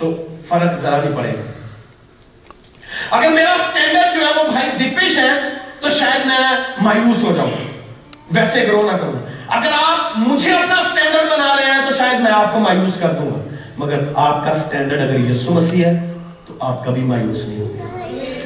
تو 0.00 0.26
فرق 0.48 0.82
ذرا 0.82 0.96
نہیں 1.04 1.16
پڑے 1.16 1.28
گا۔ 1.28 1.50
اگر 3.16 3.28
میرا 3.28 3.54
سٹینڈرڈ 3.70 4.14
جو 4.14 4.20
ہے 4.20 4.42
وہ 4.42 4.50
بھائی 4.50 4.70
دپش 4.70 5.18
ہے، 5.18 5.30
تو 5.80 5.90
شاید 5.90 6.26
میں 6.26 6.38
مایوس 6.82 7.22
ہو 7.22 7.32
جاؤں۔ 7.36 7.50
ویسے 8.30 8.66
گرو 8.66 8.90
نہ 8.92 8.96
کروں۔ 8.96 9.12
اگر 9.48 9.70
آپ 9.72 10.12
مجھے 10.16 10.52
اپنا 10.52 10.74
سٹینڈرڈ 10.74 11.32
بنا 11.32 11.56
رہے 11.56 11.70
ہیں، 11.70 11.80
تو 11.88 11.94
شاید 11.96 12.20
میں 12.20 12.32
آپ 12.32 12.52
کو 12.52 12.58
مایوس 12.58 12.94
کر 13.00 13.08
دوں 13.08 13.30
گا۔ 13.30 13.54
مگر 13.76 13.98
آپ 14.14 14.44
کا 14.44 14.54
سٹینڈرڈ 14.54 15.00
اگر 15.00 15.20
یسو 15.20 15.52
مسیح 15.52 15.84
ہے، 15.84 16.12
تو 16.46 16.54
آپ 16.60 16.84
کبھی 16.84 17.02
مایوس 17.02 17.44
نہیں 17.44 17.60
ہوگی 17.60 17.99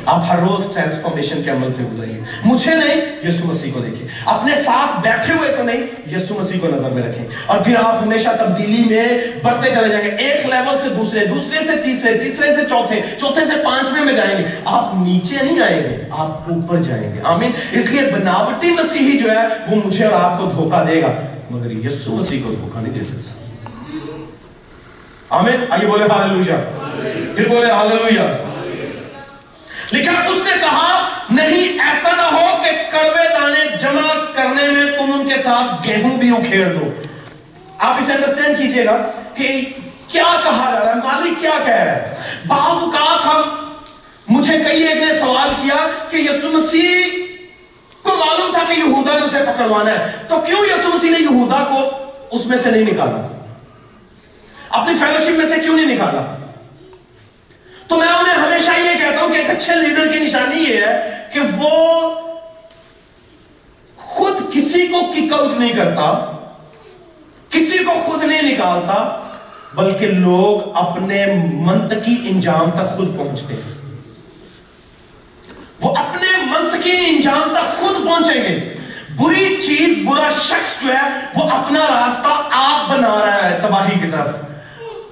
آپ 0.07 0.23
ہر 0.29 0.39
روز 0.39 0.75
ٹرانسفارمیشن 0.75 1.43
کے 1.43 1.51
عمل 1.51 1.73
سے 1.73 1.83
گزریے۔ 1.83 2.21
مجھے 2.45 2.75
نہیں 2.75 3.29
یسو 3.29 3.45
مسیح 3.45 3.71
کو 3.75 3.81
دیکھیں 3.81 4.09
اپنے 4.25 4.63
ساتھ 4.63 5.01
بیٹھے 5.01 5.35
ہوئے 5.35 5.55
کو 5.57 5.63
نہیں 5.63 5.83
یسو 6.17 6.35
مسیح 6.41 6.59
کو 6.61 6.67
نظر 6.67 6.91
میں 6.91 7.03
رکھیں 7.03 7.27
اور 7.47 7.59
پھر 7.59 7.77
آپ 7.77 8.03
ہمیشہ 8.03 8.29
تبدیلی 8.39 8.95
میں 8.95 9.09
بڑھتے 9.43 9.71
چلے 9.75 9.89
جائیں 9.89 10.05
گے۔ 10.05 10.11
ایک 10.11 10.47
لیول 10.47 10.77
سے 10.83 10.89
دوسرے 10.89 11.27
دوسرے 11.27 11.67
سے 11.67 11.83
تیسرے 11.83 12.19
تیسرے 12.19 12.57
سے 12.57 12.63
چوتھے 12.69 13.01
چوتھے 13.21 13.45
سے 13.45 13.65
پانچویں 13.65 14.05
میں 14.05 14.13
جائیں 14.13 14.39
گے۔ 14.39 14.45
آپ 14.65 14.91
نیچے 14.95 15.37
نہیں 15.43 15.61
آئیں 15.61 15.83
گے، 15.83 16.05
آپ 16.11 16.29
اوپر 16.29 16.77
جائیں 16.77 17.15
گے۔ 17.15 17.21
آمین۔ 17.25 17.51
اس 17.73 17.91
لیے 17.91 18.01
بناوٹی 18.01 18.71
مسیحی 18.71 19.19
جو 19.19 19.31
ہے، 19.31 19.47
وہ 19.69 19.77
مجھے 19.85 20.05
اور 20.05 20.25
آپ 20.25 20.39
کو 20.39 20.47
دھوکہ 20.47 20.85
دے 20.85 21.03
گا، 21.03 21.13
مگر 21.51 21.71
یسو 21.71 22.17
مسیح 22.17 22.41
کو 22.45 22.55
دھوکہ 22.61 22.81
نہیں 22.81 22.93
دے 22.93 23.05
سکتا۔ 23.05 23.31
آمین۔ 25.29 25.65
آئیے 25.71 25.87
بولے 25.87 26.05
ہاللویہ 26.05 26.55
پھر 27.37 27.49
بولے 27.49 27.71
ہاللویہ 27.71 28.54
لیکن 29.95 30.17
اس 30.29 30.39
نے 30.45 30.51
کہا، 30.61 31.09
نہیں، 31.31 31.81
ایسا 31.89 32.11
نہ 32.17 32.29
ہو 32.35 32.47
کہ 32.63 32.71
کڑوے 32.91 33.29
دانے 33.35 33.65
جمع 33.81 34.13
کرنے 34.35 34.69
میں 34.69 34.85
تم 34.99 35.13
ان 35.13 35.29
کے 35.29 35.43
ساتھ 35.43 35.87
گیہوں 35.87 36.17
بھی 36.19 36.31
اکھیڑ 36.31 36.67
دو. 36.75 36.91
آپ 37.79 38.01
اسے 38.01 38.13
انڈرسٹینڈ 38.13 38.59
کیجیے 38.59 38.85
گا 38.87 38.97
کہ 39.35 39.61
کیا 40.09 40.25
کہا 40.45 40.71
جا 40.73 40.85
رہا 40.85 40.91
ہے، 40.91 41.01
مالک 41.05 41.41
کیا 41.41 41.59
کہہ 41.65 41.75
رہا 41.75 41.93
ہے؟ 41.93 42.15
بعض 42.47 42.83
اوقات 42.83 43.27
ہم، 43.27 43.43
مجھے 44.29 44.59
کئی 44.65 44.83
ایک 44.83 45.03
نے 45.03 45.13
سوال 45.21 45.49
کیا 45.63 45.77
کہ 46.11 46.17
یسو 46.17 46.49
مسیح 46.49 47.19
کو 48.03 48.15
معلوم 48.17 48.53
تھا 48.53 48.63
کہ 48.69 48.79
یہودا 48.79 49.19
نے 49.19 49.25
اسے 49.27 49.39
پکڑوانا 49.47 49.91
ہے، 49.91 50.13
تو 50.29 50.41
کیوں 50.47 50.65
یسو 50.67 50.89
مسیح 50.95 51.11
نے 51.11 51.19
یہودا 51.19 51.65
کو 51.69 51.89
اس 52.37 52.47
میں 52.47 52.59
سے 52.63 52.71
نہیں 52.71 52.93
نکالا؟ 52.93 53.27
اپنی 54.71 54.95
فیلوشپ 54.95 55.39
میں 55.39 55.49
سے 55.49 55.61
کیوں 55.61 55.77
نہیں 55.77 55.95
نکالا؟ 55.95 56.23
تو 57.89 57.97
میں 57.97 58.09
انہیں 58.09 58.35
ہمیشہ 58.35 58.71
یہ 58.71 58.99
کہتا 58.99 59.21
ہوں 59.21 59.29
کہ 59.29 59.39
ایک 59.39 59.51
اچھے 59.51 59.75
لیڈر 59.75 60.13
کی 60.13 60.19
نشانی 60.19 60.63
یہ 60.63 60.81
ہے 60.81 61.25
کہ 61.33 61.41
وہ 61.57 62.11
خود 63.97 64.53
کسی 64.53 64.87
کو 64.87 65.01
کک 65.01 65.33
آؤٹ 65.33 65.59
نہیں 65.59 65.73
کرتا، 65.73 66.37
کسی 67.51 67.79
کو 67.79 67.93
خود 68.07 68.25
نہیں 68.25 68.43
نکالتا، 68.43 69.21
بلکہ 69.75 70.07
لوگ 70.07 70.71
اپنے 70.75 71.27
منطقی 71.53 72.29
انجام 72.29 72.71
تک 72.71 72.97
خود 72.97 73.17
پہنچتے 73.17 73.55
ہیں۔ 73.55 73.73
وہ 75.81 75.97
اپنے 75.97 76.29
منطقی 76.37 77.05
انجام 77.07 77.53
تک 77.53 77.81
خود 77.81 78.07
پہنچیں 78.07 78.43
گے۔ 78.43 78.75
بری 79.17 79.63
چیز، 79.63 80.07
برا 80.07 80.29
شخص 80.31 80.83
جو 80.83 80.95
ہے، 80.95 81.01
وہ 81.37 81.51
اپنا 81.51 81.81
راستہ 81.81 82.43
آپ 82.51 82.91
بنا 82.91 83.27
رہا 83.27 83.51
ہے 83.51 83.59
تباہی 83.63 83.99
کی 83.99 84.11
طرف۔ 84.11 84.29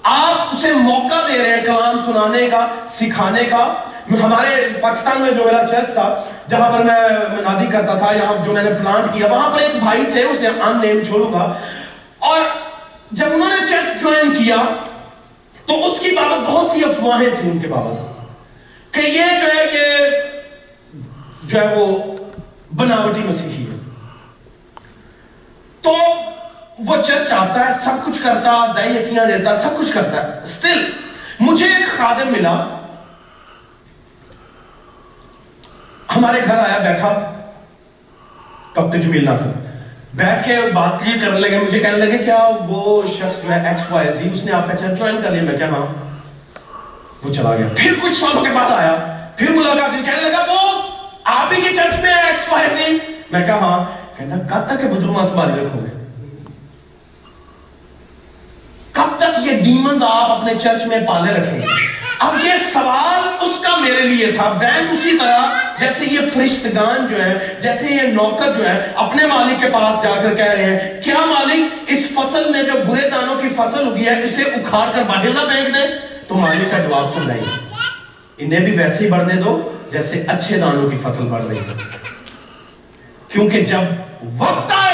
آپ 0.02 0.54
اسے 0.54 0.72
موقع 0.72 1.32
دے 1.32 1.38
رہے 1.38 1.56
ہیں 1.56 1.64
کلام 1.64 2.12
سنانے 2.12 2.46
کا، 2.50 2.66
سکھانے 2.90 3.44
کا۔ 3.44 3.74
ہمارے 4.22 4.68
پاکستان 4.80 5.20
میں 5.20 5.30
جو 5.30 5.44
میرا 5.44 5.66
چرچ 5.66 5.94
تھا، 5.94 6.24
جہاں 6.48 6.72
پر 6.72 6.78
میں 6.78 6.94
منادی 7.32 7.66
کرتا 7.72 7.98
تھا، 7.98 8.12
یہاں 8.12 8.44
جو 8.44 8.52
میں 8.52 8.62
نے 8.62 8.70
پلانٹ 8.70 9.14
کیا، 9.14 9.26
وہاں 9.26 9.50
پر 9.50 9.60
ایک 9.60 9.82
بھائی 9.82 10.04
تھے 10.12 10.22
اسے 10.22 10.46
ان 10.46 10.80
نیم 10.82 11.00
چھوڑوں 11.06 11.32
گا۔ 11.32 11.54
اور 12.18 12.40
جب 13.10 13.26
انہوں 13.34 13.48
نے 13.48 13.66
چرچ 13.66 14.02
جوائن 14.02 14.30
کیا، 14.30 14.56
تو 15.66 15.92
اس 15.92 16.00
کی 16.00 16.10
بابت 16.10 16.50
بہت 16.50 16.70
سی 16.70 16.84
افواہیں 16.84 17.28
تھیں 17.40 17.50
ان 17.50 17.58
کے 17.58 17.66
بابت 17.68 18.20
کہ 18.94 19.00
یہ 19.00 19.24
جو 19.40 19.46
ہے، 19.46 19.64
یہ 19.72 20.06
جو 21.42 21.60
ہے 21.60 21.74
وہ 21.74 21.98
بناوٹی 22.76 23.20
مسیحی 23.20 23.64
ہے۔ 23.64 23.76
تو 25.82 25.96
وہ 26.86 26.96
چرچ 27.02 27.32
آتا 27.32 27.68
ہے، 27.68 27.74
سب 27.84 28.06
کچھ 28.06 28.22
کرتا 28.22 28.66
دہی 28.76 28.96
یقیاں 28.96 29.26
دیتا 29.26 29.60
سب 29.60 29.68
کچھ 29.76 29.92
کرتا 29.92 30.26
ہے۔ 30.26 30.40
سٹل 30.46 30.90
مجھے 31.40 31.66
ایک 31.66 31.98
خادم 31.98 32.32
ملا۔ 32.32 32.78
ہمارے 36.16 36.40
گھر 36.46 36.58
آیا، 36.58 36.78
بیٹھا۔ 36.78 37.32
ڈاکٹر 38.74 38.98
جمیل 38.98 39.24
ناصر 39.24 39.46
بیٹھ 40.14 40.46
کے 40.46 40.56
بات 40.74 41.08
یہ 41.08 41.20
کرنے 41.20 41.40
لگے۔ 41.40 41.58
مجھے 41.58 41.78
کہنے 41.78 41.96
لگے، 41.96 42.18
کیا 42.18 42.50
وہ 42.68 43.02
شخص 43.02 43.42
جو 43.42 43.50
ہے 43.50 43.68
ایکس 43.68 43.90
وائی 43.90 44.12
زی 44.12 44.28
اس 44.34 44.44
نے 44.44 44.52
آپ 44.52 44.70
کا 44.70 44.76
چرچ 44.76 44.98
جوائن 44.98 45.22
کر 45.22 45.30
لیا؟ 45.30 45.42
میں 45.42 45.58
کیا 45.58 45.68
ہاں 45.68 45.86
وہ 47.22 47.32
چلا 47.32 47.56
گیا۔ 47.56 47.66
پھر 47.76 47.92
کچھ 48.02 48.14
سالوں 48.14 48.44
کے 48.44 48.50
بعد 48.50 48.70
آیا۔ 48.70 48.96
پھر 49.36 49.50
ملاقات 49.50 49.90
کہنے 49.90 50.28
لگا، 50.28 50.52
وہ 50.52 50.82
آپ 51.24 51.52
ہی 51.52 51.62
کے 51.62 51.72
چرچ 51.74 52.00
میں 52.02 52.14
ایکس 52.14 52.52
وائی 52.52 52.68
زی 52.76 52.98
میں 53.30 53.46
کہا 53.46 53.54
ہاں۔ 53.54 54.02
کہنا 54.18 54.34
کب 54.50 54.66
تک 54.66 54.84
یہ 54.84 54.88
بدروں 54.88 55.14
رکھو 55.36 55.80
گے 55.80 56.02
کب 58.92 59.16
تک 59.16 59.38
یہ 59.38 59.51
ڈیمنز 59.64 60.02
آپ 60.02 60.30
اپنے 60.30 60.52
چرچ 60.62 60.86
میں 60.86 60.98
پالے 61.06 61.32
رکھیں۔ 61.32 61.58
اب 62.18 62.34
یہ 62.44 62.52
سوال 62.72 63.28
اس 63.40 63.64
کا 63.64 63.76
میرے 63.76 64.00
لیے 64.00 64.32
تھا۔ 64.32 64.52
بین 64.52 64.86
اسی 64.90 65.16
طرح 65.18 65.44
جیسے 65.80 66.04
یہ 66.04 66.20
فرشتگان 66.34 67.06
جو 67.10 67.24
ہے 67.24 67.38
جیسے 67.62 67.86
یہ 67.94 68.02
نوکر 68.02 68.52
جو 68.58 68.68
ہے 68.68 68.92
اپنے 68.94 69.26
مالک 69.26 69.62
کے 69.62 69.68
پاس 69.72 70.02
جا 70.02 70.10
کر 70.22 70.34
کہہ 70.34 70.44
رہے 70.44 70.64
ہیں، 70.64 71.02
کیا 71.02 71.24
مالک، 71.26 71.74
اس 71.86 72.06
فصل 72.14 72.50
میں 72.50 72.62
جو 72.62 72.72
برے 72.86 73.08
دانوں 73.10 73.36
کی 73.42 73.48
فصل 73.48 73.86
ہوگی 73.86 74.06
ہے، 74.06 74.22
اسے 74.22 74.42
اکھاڑ 74.42 74.86
کر 74.94 75.02
باہر 75.02 75.28
نہ 75.28 75.52
پھینک 75.52 75.74
دیں 75.74 75.86
تو 76.28 76.34
مالک 76.34 76.70
کا 76.70 76.78
جواب 76.78 77.14
سن 77.14 77.26
رہے 77.26 77.40
انہیں 78.38 78.60
بھی 78.60 78.72
ویسے 78.78 79.04
ہی 79.04 79.10
بڑھنے 79.10 79.34
دو، 79.34 79.72
جیسے 79.92 80.24
اچھے 80.28 80.58
دانوں 80.58 80.90
کی 80.90 80.96
فصل 80.96 81.24
بڑھ 81.24 81.46
رہی 81.46 81.58
ہے۔ 81.58 81.74
کیونکہ 83.28 83.60
جب 83.60 83.80
وقت 84.38 84.72
آئے 84.78 84.91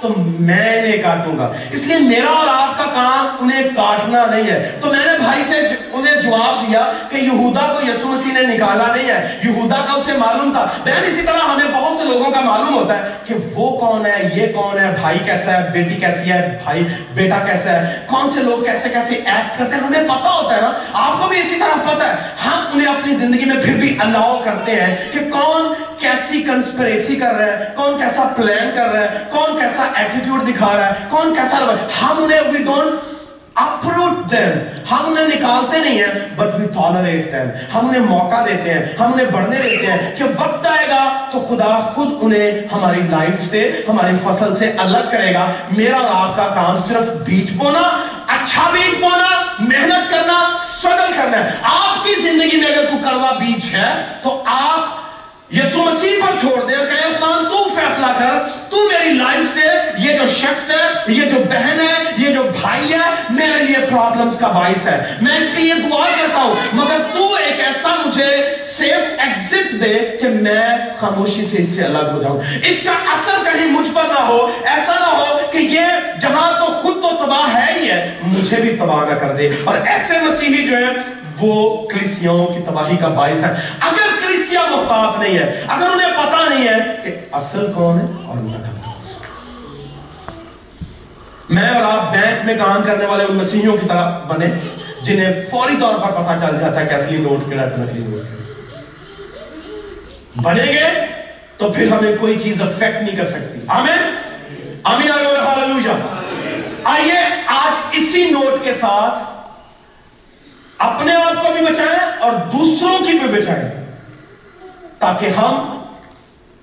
تو 0.00 0.08
میں 0.18 0.82
نے 0.82 0.98
کاٹوں 0.98 1.38
گا۔ 1.38 1.52
اس 1.70 1.82
لیے 1.82 1.98
میرا 1.98 2.30
اور 2.30 2.48
آپ 2.48 2.78
کا 2.78 2.84
کام 2.84 3.36
انہیں 3.40 3.62
کاٹنا 3.76 4.26
نہیں 4.26 4.50
ہے۔ 4.50 4.78
تو 4.80 4.86
میں 4.86 5.06
نے 5.06 5.18
بھائی 5.18 5.42
سے 5.48 5.68
انہیں 5.92 6.22
جواب 6.22 6.68
دیا 6.68 6.92
کہ 7.08 7.16
یہودا 7.16 7.60
کو 7.60 7.86
یسو 7.86 8.08
مسیح 8.08 8.32
نے 8.32 8.40
نکالا 8.42 8.96
نہیں 8.96 9.08
ہے۔ 9.08 9.38
یہودا 9.44 9.76
کا 9.76 9.92
اسے 9.92 10.12
معلوم 10.12 10.52
تھا۔ 10.52 10.68
بہن، 10.84 11.04
اسی 11.06 11.22
طرح 11.22 11.38
ہمیں 11.38 11.80
بہت 11.80 11.96
سے 11.96 12.04
لوگوں 12.04 12.30
کا 12.30 12.40
معلوم 12.40 12.74
ہوتا 12.74 12.98
ہے 12.98 13.08
کہ 13.26 13.34
وہ 13.54 13.78
کون 13.78 14.06
ہے، 14.06 14.30
یہ 14.34 14.52
کون 14.52 14.78
ہے، 14.78 14.94
بھائی 15.00 15.18
کیسا 15.18 15.52
ہے، 15.52 15.70
بیٹی 15.72 15.94
کیسی 15.94 16.32
ہے، 16.32 16.58
بھائی 16.64 16.84
بیٹا 17.14 17.38
کیسا 17.38 17.72
ہے۔ 17.72 18.00
کون 18.06 18.30
سے 18.30 18.40
لوگ 18.40 18.64
کیسے 18.64 18.88
کیسے 18.88 19.14
ایکٹ 19.14 19.58
کرتے 19.58 19.76
ہیں، 19.76 19.82
ہمیں 19.82 20.04
پتا 20.04 20.30
ہوتا 20.30 20.56
ہے 20.56 20.60
نا۔ 20.60 20.72
آپ 20.92 21.22
کو 21.22 21.28
بھی 21.28 21.38
اسی 21.38 21.54
طرح 21.54 21.94
پتا 21.94 22.08
ہے۔ 22.08 22.14
ہم 22.46 22.64
انہیں 22.74 22.88
اپنی 22.88 23.14
زندگی 23.14 23.44
میں 23.44 23.62
پھر 23.62 23.74
بھی 23.74 23.96
الاؤ 24.00 24.40
کرتے 24.44 24.72
ہیں 24.72 24.96
کہ 25.12 25.18
کون 25.18 25.72
کیسی 25.98 26.42
کنسپریسی 26.42 27.16
کر 27.16 27.34
رہا 27.34 27.44
ہے، 27.44 27.64
کون 27.74 27.98
کیسا 27.98 28.28
پلان 28.36 28.70
کر 28.74 28.84
رہا 28.84 29.00
ہے، 29.00 29.08
کون 29.30 29.58
کیسا 29.58 29.87
ایٹیٹیوڈ 29.94 30.48
دکھا 30.48 30.76
رہا 30.76 30.88
ہے۔ 30.88 31.04
کون 31.08 31.34
کیسا 31.34 31.58
ہم 32.02 32.26
نے 32.28 32.40
وی 32.50 32.58
ڈونٹ 32.58 33.16
اپروٹ 33.54 34.30
دیم 34.30 34.84
ہم 34.90 35.04
انہیں 35.06 35.26
نکالتے 35.26 35.78
نہیں 35.78 35.98
ہیں 35.98 36.36
بٹ 36.36 36.54
وی 36.54 36.66
ٹالریٹ 36.66 37.32
دیم 37.32 37.48
ہم 37.74 37.88
انہیں 37.88 38.02
موقع 38.02 38.44
دیتے 38.46 38.74
ہیں، 38.74 38.82
ہم 39.00 39.12
انہیں 39.12 39.26
بڑھنے 39.26 39.56
دیتے 39.62 39.86
ہیں 39.86 40.16
کہ 40.16 40.24
وقت 40.24 40.66
آئے 40.66 40.86
گا 40.88 41.30
تو 41.32 41.46
خدا 41.48 41.92
خود 41.94 42.08
انہیں 42.20 42.60
ہماری 42.72 43.00
لائف 43.00 43.50
سے، 43.50 43.84
ہماری 43.88 44.12
فصل 44.24 44.54
سے 44.54 44.72
الگ 44.78 45.10
کرے 45.10 45.34
گا۔ 45.34 45.50
میرا 45.76 45.96
اور 45.96 46.28
آپ 46.28 46.36
کا 46.36 46.48
کام 46.54 46.78
صرف 46.88 47.02
بیچ 47.24 47.50
بونا 47.52 47.82
اچھا 48.26 48.70
بیچ 48.72 49.00
بونا 49.00 49.42
محنت 49.58 50.10
کرنا 50.10 50.38
سٹرگل 50.78 51.12
کرنا 51.16 51.36
ہے۔ 51.38 51.50
آپ 51.62 52.04
کی 52.04 52.14
زندگی 52.22 52.56
میں 52.56 52.66
اگر 52.66 52.84
کوئی 52.84 53.02
کڑوا 53.04 53.32
بیچ 53.32 53.74
ہے، 53.74 54.02
تو 54.22 54.42
آپ 54.46 54.97
یسو 55.50 55.78
مسیح 55.78 56.10
پر 56.20 56.36
چھوڑ 56.40 56.68
دے 56.68 56.74
اور 56.74 56.86
کہے، 56.86 56.96
خدا، 56.96 57.48
تو 57.48 57.68
فیصلہ 57.74 58.06
کر، 58.18 58.48
تو 58.70 58.76
میری 58.76 59.12
لائف 59.12 59.58
سے، 59.58 59.66
یہ 59.98 60.18
جو 60.18 60.26
شخص 60.26 60.70
ہے، 60.70 61.12
یہ 61.12 61.24
جو 61.24 61.36
بہن 61.50 61.80
ہے، 61.80 62.10
یہ 62.18 62.34
جو 62.34 62.42
بھائی 62.42 62.92
ہے، 62.92 63.10
میرے 63.30 63.64
لیے 63.64 63.86
پرابلمز 63.90 64.38
کا 64.38 64.48
باعث 64.48 64.86
ہے۔ 64.86 65.14
میں 65.22 65.36
اس 65.36 65.46
کے 65.56 65.62
لیے 65.62 65.74
دعا 65.74 66.06
کرتا 66.20 66.40
ہوں، 66.40 66.54
مگر 66.72 66.96
تو 67.16 67.34
ایک 67.34 67.60
ایسا 67.60 67.88
مجھے 68.06 68.54
سیف 68.76 69.18
ایگزٹ 69.18 69.84
دے 69.84 70.16
کہ 70.22 70.28
میں 70.28 70.76
خاموشی 71.00 71.42
سے 71.50 71.56
اس 71.58 71.68
سے 71.68 71.84
الگ 71.84 72.10
ہو 72.12 72.22
جاؤں۔ 72.22 72.40
اس 72.64 72.76
کا 72.84 72.90
اثر 72.90 73.44
کہیں 73.44 73.66
مجھ 73.66 73.88
پر 73.94 74.02
نہ 74.04 74.20
ہو، 74.20 74.52
ایسا 74.64 74.94
نہ 74.94 75.16
ہو 75.16 75.38
کہ 75.52 75.58
یہ 75.58 75.86
جہاں 76.20 76.52
تو 76.52 76.66
خود 76.66 76.94
تو 77.02 77.26
تباہ 77.26 77.54
ہے 77.54 77.80
ہی 77.80 77.90
ہے، 77.90 78.14
مجھے 78.22 78.56
بھی 78.56 78.76
تباہ 78.76 79.08
نہ 79.08 79.14
کر 79.14 79.28
دے۔ 79.28 79.50
اور 79.64 79.74
ایسے 79.86 80.14
مسیحی 80.22 80.68
جو 80.68 80.76
ہے 80.76 81.17
وہ 81.40 81.88
کلیسیوں 81.88 82.46
کی 82.46 82.62
تباہی 82.66 82.96
کا 82.96 83.08
باعث 83.08 83.44
ہے۔ 83.44 83.50
اگر 83.80 84.26
کلیسیا 84.26 84.62
محتاط 84.70 85.18
نہیں 85.18 85.38
ہے، 85.38 85.64
اگر 85.68 85.86
انہیں 85.86 86.12
پتا 86.12 86.54
نہیں 86.54 86.68
ہے 86.68 86.74
کہ 87.04 87.16
اصل 87.32 87.72
کون 87.74 88.00
ہے 88.00 88.06
اور 88.24 88.36
میں 91.48 91.70
اور 91.70 91.98
آپ 91.98 92.12
بینک 92.12 92.44
میں 92.44 92.54
کام 92.58 92.82
کرنے 92.86 93.06
والے 93.06 93.24
ان 93.24 93.36
مسیحیوں 93.36 93.76
کی 93.76 93.86
طرح 93.88 94.18
بنے، 94.18 94.46
جنہیں 95.02 95.32
فوری 95.50 95.76
طور 95.80 95.94
پر 95.94 96.10
پتا 96.10 96.36
چل 96.40 96.60
جاتا 96.60 96.80
ہے 96.80 96.86
کہ 96.86 96.94
اصلی 96.94 97.16
نوٹ 97.16 97.48
کیڑا 97.48 97.64
تھا 97.64 97.82
نقلی 97.82 98.00
نوٹ 98.00 98.20
بنے 100.42 100.62
گے 100.62 100.84
تو 101.56 101.72
پھر 101.72 101.92
ہمیں 101.92 102.12
کوئی 102.20 102.38
چیز 102.38 102.62
افیکٹ 102.62 103.02
نہیں 103.02 103.16
کر 103.16 103.26
سکتی۔ 103.26 103.58
آمین؟ 103.68 104.14
آمین 104.84 105.12
آمین۔ 105.12 106.00
آئیے 106.84 107.18
آج 107.46 107.72
اسی 107.92 108.30
نوٹ 108.30 108.64
کے 108.64 108.72
ساتھ 108.80 109.27
اپنے 110.78 111.14
آپ 111.14 111.46
کو 111.46 111.52
بھی 111.52 111.62
بچائیں 111.66 111.98
اور 112.20 112.32
دوسروں 112.52 112.98
کی 112.98 113.12
بھی 113.12 113.40
بچائیں 113.40 113.64
تاکہ 114.98 115.26
ہم 115.26 115.80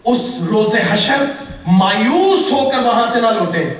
اس 0.06 0.20
روز 0.50 0.76
حشر 0.92 1.24
مایوس 1.68 2.52
ہو 2.52 2.70
کر 2.70 2.80
وہاں 2.80 3.06
سے 3.14 3.22
نہ 3.22 3.28
لوٹیں، 3.28 3.74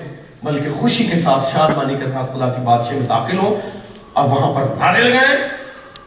بلکہ 0.44 0.70
خوشی 0.80 1.04
کے 1.04 1.20
ساتھ، 1.20 1.52
شادمانی 1.52 1.96
کے 1.96 2.06
ساتھ 2.14 2.32
خدا 2.36 2.50
کی 2.50 2.62
بادشاہ 2.62 2.94
میں 2.94 3.08
داخل 3.08 3.38
ہوں 3.38 3.56
اور 4.14 4.30
وہاں 4.30 4.54
پر 4.54 4.76
نعرے 4.80 5.02
لگائیں 5.02 5.48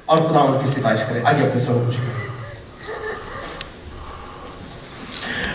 اور 0.07 0.19
خدا 0.19 0.41
ان 0.41 0.59
کی 0.61 0.71
ستائش 0.71 1.01
کریں۔ 1.09 1.21
آئیے 1.25 1.47
اپنے 1.47 1.61
سروں 1.61 1.85
کو 1.85 1.91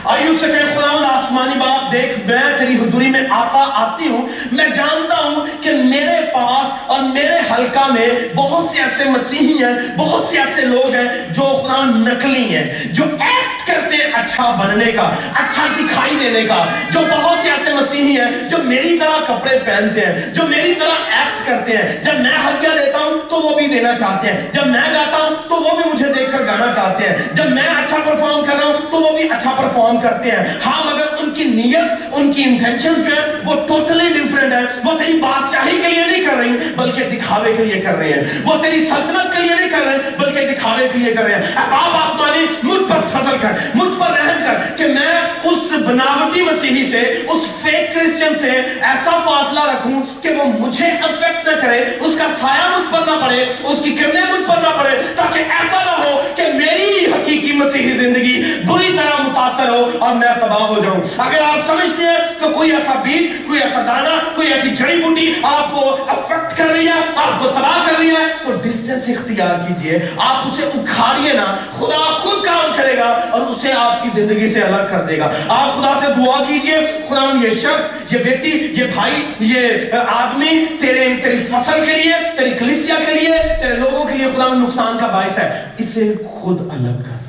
چکے 0.04 0.38
سے 0.40 0.48
کہیں 0.48 0.76
خدا 0.76 1.08
آسمانی 1.08 1.60
بات 1.60 1.92
دیکھ، 1.92 2.28
میں 2.28 2.60
تیری 2.60 2.76
حضوری 2.76 3.10
میں 3.10 3.22
آتا 3.30 3.60
آتی 3.74 4.08
ہوں۔ 4.08 4.28
میں 4.52 4.70
جانتا 4.70 5.16
ہوں 5.24 5.64
کہ 5.64 5.72
میرے 5.72 6.32
پاس 6.34 6.84
اور 6.88 7.00
میرے 7.00 7.54
حلقہ 7.54 7.92
میں 7.92 8.36
بہت 8.36 8.70
سے 8.70 8.82
ایسے 8.82 9.04
مسیحی 9.04 9.64
ہیں، 9.64 9.98
بہت 9.98 10.24
سے 10.24 10.40
ایسے 10.40 10.62
لوگ 10.62 10.94
ہیں 10.94 11.34
جو 11.34 11.42
خدا 11.42 11.84
نکلی 11.86 12.56
ہیں، 12.56 12.84
جو 12.86 13.04
ایکٹ 13.04 13.68
کرتے 13.68 13.96
ہیں 13.96 14.12
اچھا 14.14 14.50
بننے 14.50 14.92
کا 14.92 15.12
اچھا 15.34 15.66
دکھائی 15.80 16.16
دینے 16.20 16.46
کا۔ 16.46 16.66
جو 16.92 17.00
بہت 17.12 17.38
سے 17.42 17.52
ایسے 17.52 17.74
مسیحی 17.74 18.18
ہیں 18.20 18.50
جو 18.50 18.58
میری 18.58 18.98
طرح 18.98 19.24
کپڑے 19.28 19.60
پہنتے 19.66 20.02
ہیں، 20.02 20.34
جو 20.34 20.44
میری 20.44 20.74
طرح 20.74 21.20
ایکٹ 21.20 21.48
کرتے 21.48 21.78
ہیں۔ 21.78 22.04
جب 22.04 22.14
میں 22.14 22.32
ہدیہ 22.32 22.86
دیتا 22.86 22.98
ہوں 22.98 23.30
تو 23.30 23.36
وہ 23.36 23.56
بھی 23.56 23.68
دینا 23.68 23.98
چاہتے 24.00 24.28
ہیں۔ 24.28 24.52
جب 24.52 24.68
میں 24.68 24.94
گاتا 24.94 25.18
ہوں 25.18 25.50
تو 25.50 25.56
وہ 25.56 25.70
بھی 25.76 25.94
مجھے 25.94 26.06
دیکھ 26.14 26.32
کر 26.32 26.46
گانا 26.46 26.74
چاہتے 26.76 27.10
ہیں۔ 27.10 27.16
جب 27.34 27.50
میں 27.50 27.64
اچھا 27.64 27.98
پرفارم 28.06 28.46
کر 28.46 28.56
رہا 28.56 28.66
ہوں 28.66 28.92
تو 28.92 28.98
وہ 28.98 29.12
بھی 29.12 29.24
اچھا 29.24 29.52
پرفارم 29.58 29.93
کرتے 29.98 30.32
ہیں۔ 30.32 30.44
ہاں 30.66 30.84
مگر 30.86 31.06
ان 31.20 31.32
کی 31.32 31.44
نیت، 31.44 31.92
ان 32.12 32.34
کی 32.34 32.44
انٹینشن 32.44 32.94
جو 32.94 33.16
ہے 33.16 33.32
وہ 33.46 33.56
ٹوٹلی 33.68 34.10
ڈیفرنٹ 34.14 34.54
ہے 34.54 34.62
وہ 34.86 34.98
تیری 34.98 35.18
بادشاہی 35.20 35.82
کے 35.82 35.88
لیے 35.88 36.04
نہیں 36.06 36.26
کر 36.26 36.38
رہی، 36.38 36.58
بلکہ 36.78 37.04
دکھاوے 37.04 37.54
کے 37.58 37.66
لیے 37.66 37.82
کر 37.82 37.98
رہے 37.98 38.10
ہیں۔ 38.10 38.24
وہ 38.44 38.64
تیری 38.64 38.86
سلطنت 38.86 39.36
کے 39.36 39.42
لیے 39.42 39.56
نہیں 39.60 39.70
کر 39.70 39.86
رہے، 39.86 39.98
بلکہ 40.20 40.48
دکھاوے 40.48 40.88
کے 40.94 41.00
لیے 41.00 41.14
کر 41.14 41.24
رہے 41.24 41.36
ہیں۔ 41.36 41.56
باپ 41.56 41.96
آسمانی، 41.96 42.46
مجھ 42.64 42.84
پر 42.90 43.00
فضل 43.14 43.38
کر، 43.42 43.52
مجھ 43.76 44.00
پر 44.00 44.12
رحم 44.12 44.44
کر 44.44 44.78
کہ 44.78 44.86
میں 44.86 45.14
اس 45.44 45.72
بناوٹی 45.72 46.42
مسیحی 46.42 46.92
سے، 46.92 47.00
اس 47.28 47.44
فیک 47.62 47.94
کرسچن 47.94 48.40
سے 48.42 48.50
ایسا 48.82 49.20
فاصلہ 49.26 49.60
رکھوں 49.60 50.24
کہ 50.24 50.30
وہ 50.30 50.46
مجھے 50.60 50.86
افیکٹ 50.86 51.48
نہ 51.48 51.54
کرے، 51.62 51.84
اس 52.00 52.16
کا 52.18 52.26
سایہ 52.42 52.78
مجھ 52.78 52.94
پر 52.94 53.12
نہ 53.12 53.20
پڑے، 53.22 53.46
اس 53.64 53.80
کی 53.84 53.92
کرنیں 53.92 54.22
مجھ 54.22 54.48
پر 54.48 54.62
نہ 54.62 54.78
پڑے، 54.78 55.02
تاکہ 55.16 55.40
ایسا 55.40 55.84
نہ 55.86 56.04
ہو 56.04 56.22
کہ 56.36 56.44
میری 56.54 57.06
حقیقی 57.06 57.52
مسیحی 57.52 57.98
زندگی 57.98 58.42
بری 58.66 58.98
طرح 58.98 59.22
متاثر 59.22 59.70
ہو۔ 59.70 59.83
اور 60.00 60.16
میں 60.16 60.28
تباہ 60.42 60.62
ہو 60.62 60.84
جاؤں۔ 60.84 61.02
اگر 61.18 61.42
آپ 61.42 61.68
سمجھتے 61.68 62.04
ہیں 62.04 62.18
کہ 62.40 62.54
کوئی 62.54 62.72
ایسا 62.72 62.94
بیج 63.04 63.48
کوئی 63.48 63.60
ایسا 63.62 63.82
دانا، 63.88 64.20
کوئی 64.36 64.54
ایسی 64.54 64.70
جڑی 64.70 65.02
بوٹی 65.02 65.34
آپ 65.44 65.72
کو 65.72 66.06
افیکٹ 66.08 66.58
کر 66.58 66.66
رہی 66.66 66.88
ہے، 66.88 67.02
آپ 67.16 67.44
کو 67.44 67.50
تباہ 67.50 67.88
کر 67.88 68.00
رہی 68.00 68.10
ہے، 68.10 68.26
تو 68.46 68.52
ڈسٹنس 68.52 69.04
اختیار 69.08 69.68
کیجیے۔ 69.68 70.00
آپ 70.18 70.48
اسے 70.48 70.64
اکھاڑیے 70.64 71.34
نا، 71.34 71.58
خدا 71.80 72.14
خود 72.14 72.46
کام 72.46 72.72
کرے 72.76 72.98
گا 72.98 73.22
اور 73.32 73.42
اسے 73.42 73.72
آپ 73.72 74.04
کی 74.04 74.10
زندگی 74.16 74.54
سے 74.54 74.62
الگ 74.62 74.82
کر 74.92 75.02
دے 75.02 75.18
گا۔ 75.18 75.32
آپ 75.48 75.74
خدا 75.78 75.94
سے 76.02 76.14
دعا 76.18 76.44
کیجیے 76.48 76.78
خدا 77.10 77.38
یہ 77.44 77.50
شخص، 77.50 78.14
یہ 78.14 78.18
بیٹی، 78.18 78.74
یہ 78.78 78.84
بھائی، 78.96 79.14
یہ 79.40 79.68
آدمی، 80.10 80.66
تیرے، 80.80 81.08
تیری 81.24 81.44
فصل 81.50 81.86
کے 81.86 82.04
لیے، 82.04 82.14
تیری 82.38 82.52
کلیسیا 82.52 82.96
کے 83.06 83.14
لیے، 83.14 83.38
تیرے 83.62 83.76
لوگوں 83.76 84.04
کے 84.04 84.16
لیے 84.16 84.28
خدا 84.36 84.48
نقصان 84.48 84.98
کا 85.00 85.08
باعث 85.08 85.40
ہے۔ 85.40 85.64
اسے 85.78 86.14
خود 86.30 86.62
الگ 86.62 87.02
کر۔ 87.02 87.23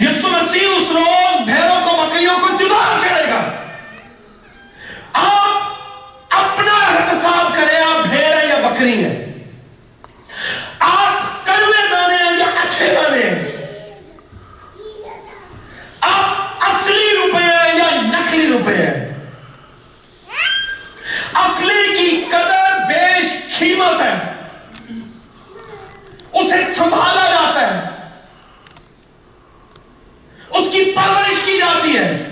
یسو 0.00 0.28
مسیح 0.28 0.68
اس 0.68 0.90
روز 0.90 1.40
بھیروں 1.44 1.80
کو 1.84 2.06
بکریوں 2.06 2.34
کو 2.40 2.48
جدا 2.60 2.98
کرے 3.02 3.30
گا۔ 3.30 3.52
آپ 5.12 5.72
اپنا 6.30 6.72
احتساب 6.72 7.56
کریں، 7.56 7.80
آپ 7.80 8.06
بھیڑ 8.06 8.38
ہیں 8.38 8.48
یا 8.48 8.68
بکری 8.68 9.04
ہیں۔ 9.04 9.34
آپ 10.78 11.46
کڑوے 11.46 11.88
دانے 11.90 12.14
ہیں 12.14 12.38
یا 12.38 12.44
اچھے 12.44 12.94
دانے 12.94 13.22
ہیں۔ 13.22 13.52
آپ 16.00 16.54
اصلی 16.60 17.10
روپے 17.16 17.42
ہیں 17.42 17.78
یا 17.78 18.00
نقلی 18.02 18.46
روپے 18.46 18.74
ہیں۔ 18.74 19.26
اصلی 21.34 21.96
کی 21.98 22.24
قدر 22.30 22.78
بیش 22.88 23.58
قیمت 23.58 24.00
ہے۔ 24.00 24.14
اسے 26.32 26.74
سنبھالا 26.74 27.30
جاتا 27.30 27.74
ہے۔ 27.74 27.97
اس 30.58 30.68
کی 30.72 30.92
پرورش 30.96 31.42
کی 31.44 31.58
جاتی 31.58 31.96
ہے۔ 31.96 32.24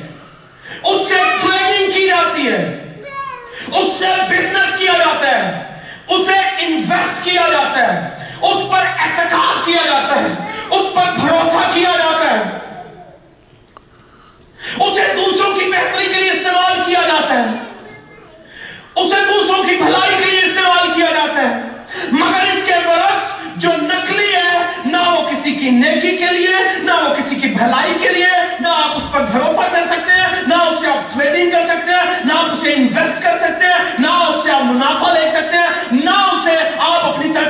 اس 0.84 1.08
سے 1.08 1.14
ٹریننگ 1.14 1.90
کی 1.92 2.06
جاتی 2.06 2.48
ہے۔ 2.48 2.92
اس 3.66 3.98
سے 3.98 4.06
بزنس 4.28 4.78
کیا 4.78 4.92
جاتا 4.98 5.28
ہے۔ 5.28 5.62
اسے 6.08 6.64
انویسٹ 6.64 7.24
کیا 7.24 7.42
جاتا 7.50 7.92
ہے۔ 7.92 8.28
اس 8.42 8.72
پر 8.72 8.86
اعتقاد 8.86 9.66
کیا 9.66 9.84
جاتا 9.84 10.20
ہے۔ 10.20 10.26
اس 10.70 10.94
پر 10.94 11.12
بھروسہ 11.20 11.70
کیا 11.74 11.90
جاتا 11.98 12.30
ہے۔ 12.30 12.42
اسے 14.80 15.14
دوسروں 15.14 15.54
کی 15.54 15.64
بہتری 15.64 16.14
کے 16.14 16.20
لیے 16.20 16.30
استعمال 16.30 16.80
کیا 16.86 17.00
جاتا 17.02 17.34
ہے۔ 17.34 17.46
اسے 18.96 19.24
دوسروں 19.34 19.64
کی 19.64 19.76
بھلائی 19.76 20.05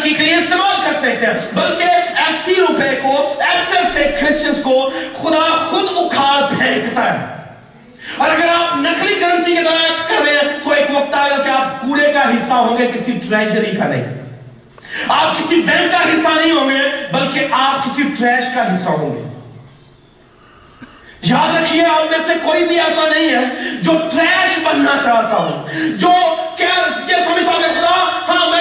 ترقی 0.07 0.15
کے 0.15 0.25
لیے 0.25 0.35
استعمال 0.37 0.83
کر 0.83 0.99
سکتے 1.01 1.27
ہیں 1.27 1.55
بلکہ 1.55 2.21
ایسی 2.23 2.55
روپے 2.57 2.91
کو 3.03 3.13
ایسے 3.43 3.79
فیک 3.95 4.21
کرسچنز 4.21 4.59
کو 4.63 4.79
خدا 5.15 5.47
خود 5.71 5.89
اکھاڑ 5.97 6.43
پھینکتا 6.51 7.05
ہے 7.05 7.35
اور 8.17 8.31
اگر 8.31 8.49
آپ 8.49 8.77
نقلی 8.79 9.15
کرنسی 9.15 9.55
کے 9.55 9.63
درخت 9.63 10.09
کر 10.09 10.23
رہے 10.25 10.33
ہیں 10.33 10.59
تو 10.65 10.71
ایک 10.73 10.91
وقت 10.91 11.15
آئے 11.15 11.31
گا 11.31 11.43
کہ 11.45 11.51
آپ 11.51 11.81
کوڑے 11.81 12.13
کا 12.13 12.23
حصہ 12.25 12.61
ہوں 12.61 12.79
گے 12.79 12.91
کسی 12.95 13.19
ٹریجری 13.29 13.77
کا 13.77 13.87
نہیں 13.87 14.15
آپ 15.11 15.39
کسی 15.39 15.61
بینک 15.63 15.93
کا 15.93 16.03
حصہ 16.03 16.35
نہیں 16.35 16.53
ہوں 16.53 16.71
گے 16.71 16.83
بلکہ 17.13 17.55
آپ 17.55 17.85
کسی 17.85 18.03
ٹریش 18.19 18.55
کا 18.55 18.67
حصہ 18.67 18.91
ہوں 18.99 19.15
گے 19.15 19.25
یاد 21.25 21.55
رکھیے 21.55 21.85
آپ 21.87 22.11
میں 22.11 22.19
سے 22.27 22.35
کوئی 22.43 22.67
بھی 22.67 22.79
ایسا 22.81 23.09
نہیں 23.09 23.29
ہے 23.29 23.79
جو 23.83 23.93
ٹریش 24.11 24.59
بننا 24.65 25.01
چاہتا 25.05 25.37
ہو 25.39 25.63
جو 25.97 26.13
کیا 26.57 26.69
یہ 27.09 27.25
سمجھتا 27.25 27.53
کہ 27.53 27.73
خدا 27.75 28.16
ہاں 28.29 28.51
میں 28.51 28.57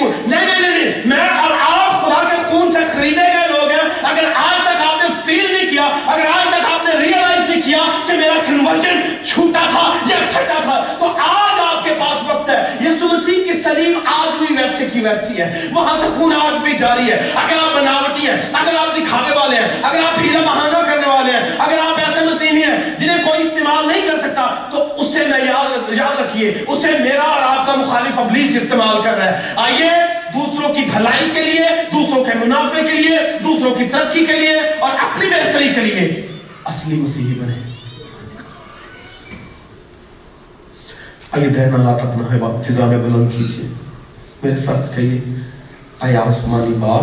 ہوں۔ 0.00 0.12
نہیں 0.26 0.46
نہیں 0.46 0.60
نہیں 0.60 1.02
میں 1.04 1.28
اور 1.28 1.50
آپ 1.60 2.02
خدا 2.02 2.28
کے 2.28 2.42
خون 2.50 2.72
سے 2.72 2.78
خریدے 2.92 3.20
گئے 3.20 3.48
لوگ 3.48 3.70
ہیں۔ 3.70 3.88
اگر 4.02 4.24
آج 4.34 4.62
تک 4.62 4.82
آپ 4.86 5.02
نے 5.02 5.08
فیل 5.24 5.52
نہیں 5.52 5.70
کیا، 5.70 5.88
اگر 6.06 6.26
آج 6.26 6.48
تک 6.48 6.74
آپ 6.74 6.84
نے 6.84 7.00
ریئلائز 7.00 7.50
نہیں 7.50 7.62
کیا 7.62 7.78
کہ 8.06 8.12
میرا 8.12 8.38
کنورجن 8.46 9.24
چھوٹا 9.24 9.58
تھا 9.70 9.92
یا 10.06 10.16
تھا، 10.64 10.84
تو 10.98 11.06
آج 11.06 11.76
آپ 11.76 11.84
کے 11.84 11.94
پاس 11.98 12.30
وقت 12.30 12.48
ہے۔ 12.48 12.76
یسو 12.80 13.04
مسیح 13.04 13.44
کی 13.44 13.62
سلیم 13.62 13.98
آج 14.06 14.42
بھی 14.42 14.56
ویسے 14.56 14.86
کی 14.92 15.00
ویسی 15.00 15.40
ہے۔ 15.40 15.68
وہاں 15.72 15.98
سے 15.98 16.06
خون 16.18 16.32
آج 16.32 16.52
بھی 16.62 16.76
جاری 16.76 17.12
ہے۔ 17.12 17.32
اگر 17.34 17.56
آپ 17.62 17.74
بناوٹی 17.74 18.26
ہیں، 18.26 18.36
اگر 18.52 18.76
آپ 18.78 18.96
دکھاوے 18.96 19.38
والے 19.38 19.56
ہیں، 19.56 19.68
اگر 19.82 19.98
آپ 19.98 20.18
ہیلا 20.18 20.40
بہانہ 20.40 20.86
کرنے 20.86 21.08
والے 21.08 21.32
ہیں، 21.32 21.56
اگر 21.58 21.78
آپ 21.78 21.98
ایسے 21.98 22.20
مسیحی 22.20 22.62
ہیں 22.62 22.98
جنہیں 22.98 23.24
کوئی 23.24 23.46
استعمال 23.46 23.88
نہیں 23.88 24.08
کر 24.08 24.18
سکتا، 24.18 24.68
تو 24.70 24.87
اسے 25.20 25.44
یاد 25.44 25.92
یاد 25.92 26.20
رکھیے، 26.20 26.64
اسے 26.68 26.86
میرا 26.86 27.22
اور 27.22 27.58
آپ 27.58 27.66
کا 27.66 27.74
مخالف 27.74 28.18
ابلیس 28.18 28.62
استعمال 28.62 29.02
کر 29.04 29.12
رہا 29.12 29.24
ہے۔ 29.24 29.52
آئیے، 29.56 29.90
دوسروں 30.34 30.74
کی 30.74 30.80
بھلائی 30.92 31.30
کے 31.34 31.42
لیے، 31.42 31.64
دوسروں 31.92 32.24
کے 32.24 32.30
منافع 32.46 32.80
کے 32.80 33.02
لیے، 33.02 33.18
دوسروں 33.44 33.74
کی 33.74 33.84
ترقی 33.84 34.26
کے 34.26 34.32
لیے 34.32 34.54
اور 34.78 34.90
اپنی 34.90 35.26
بہتری 35.26 35.68
کے 35.74 35.80
لیے۔ 35.80 36.26
اصلی 36.64 36.96
مسیحی 36.96 37.34
بنے۔ 37.34 37.74
آئیے 41.30 41.48
دہنا 41.48 41.92
رات 41.92 42.02
اپنا 42.02 42.62
فضا 42.68 42.84
میں 42.84 42.98
بلند 42.98 43.28
کیجیے۔ 43.36 43.68
میرے 44.42 44.56
ساتھ 44.56 44.96
کہیے 44.96 45.20
آئے 46.00 46.16
آسمانی 46.16 46.74
باپ 46.74 47.02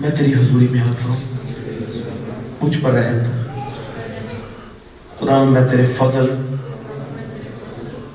میں 0.00 0.10
تیری 0.10 0.34
حضوری 0.34 0.68
میں 0.70 0.80
آتا 0.80 1.04
ہوں۔ 1.04 1.20
مجھ 2.62 2.78
پر 2.82 2.90
رہن 2.90 3.18
کر۔ 3.24 3.45
خدا 5.20 5.42
میں 5.42 5.68
تیرے 5.68 5.82
فضل 5.82 6.26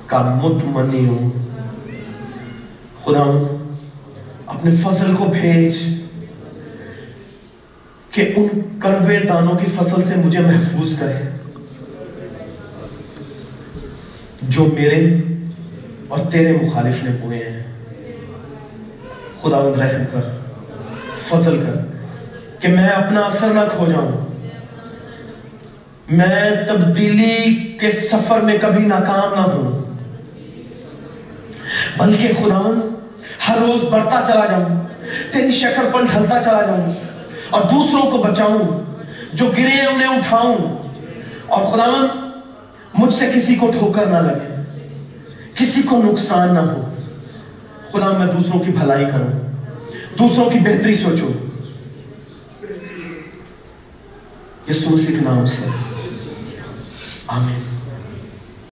کا 0.06 0.40
مطمئنی 0.42 1.08
ہوں۔ 1.08 1.30
خدا 3.04 3.44
اپنے 4.46 4.70
فضل 4.70 5.16
کو 5.16 5.24
بھیج 5.24 5.82
کہ 8.10 8.32
ان 8.36 8.78
کروے 8.80 9.20
دانوں 9.20 9.56
کی 9.56 9.66
فصل 9.66 10.04
سے 10.04 10.14
مجھے 10.16 10.40
محفوظ 10.40 10.94
کرے۔ 11.00 11.36
جو 14.42 14.64
میرے 14.64 15.16
اور 16.08 16.18
تیرے 16.30 16.52
مخالف 16.52 17.04
نے 17.04 17.10
ہوئے 17.22 17.38
ہیں۔ 17.38 17.62
خدا 19.42 19.58
رحم 19.58 20.02
کر، 20.12 20.20
فضل 21.18 21.64
کر 21.66 21.74
کہ 22.60 22.68
میں 22.68 22.88
اپنا 22.88 23.20
اثر 23.20 23.48
نہ 23.48 23.60
کھو 23.76 23.86
جاؤں۔ 23.86 24.21
میں 26.10 26.50
تبدیلی 26.68 27.54
کے 27.80 27.90
سفر 27.90 28.40
میں 28.40 28.58
کبھی 28.60 28.86
ناکام 28.86 29.34
نہ 29.34 29.40
ہوں۔ 29.40 29.82
بلکہ 31.98 32.28
خدا، 32.28 32.88
ہر 33.48 33.58
روز 33.58 33.84
بڑھتا 33.84 34.22
چلا 34.26 34.46
جاؤں، 34.46 34.86
تیری 35.32 35.50
شکر 35.50 35.82
پر 35.92 36.02
ڈھلتا 36.02 36.42
چلا 36.44 36.62
جاؤں 36.62 36.92
اور 37.50 37.60
دوسروں 37.60 38.10
کو 38.10 38.18
بچاؤں 38.18 38.84
جو 39.32 39.46
گرے 39.46 39.86
انہیں 39.94 40.08
اٹھاؤں۔ 40.08 40.54
اور 41.46 41.64
خدا، 41.64 42.06
مجھ 42.94 43.14
سے 43.14 43.30
کسی 43.34 43.54
کو 43.54 43.70
ٹھوکر 43.78 44.06
نہ 44.06 44.18
لگے، 44.18 44.62
کسی 45.54 45.82
کو 45.82 46.02
نقصان 46.02 46.54
نہ 46.54 46.58
ہو۔ 46.58 46.94
خدا، 47.92 48.18
میں 48.18 48.26
دوسروں 48.26 48.60
کی 48.60 48.72
بھلائی 48.72 49.04
کروں، 49.04 49.52
دوسروں 50.18 50.50
کی 50.50 50.58
بہتری 50.58 50.94
سوچوں۔ 50.94 51.28
یسو 54.70 54.96
کے 55.06 55.20
نام 55.20 55.46
سے۔ 55.46 55.91
آمین 57.32 57.71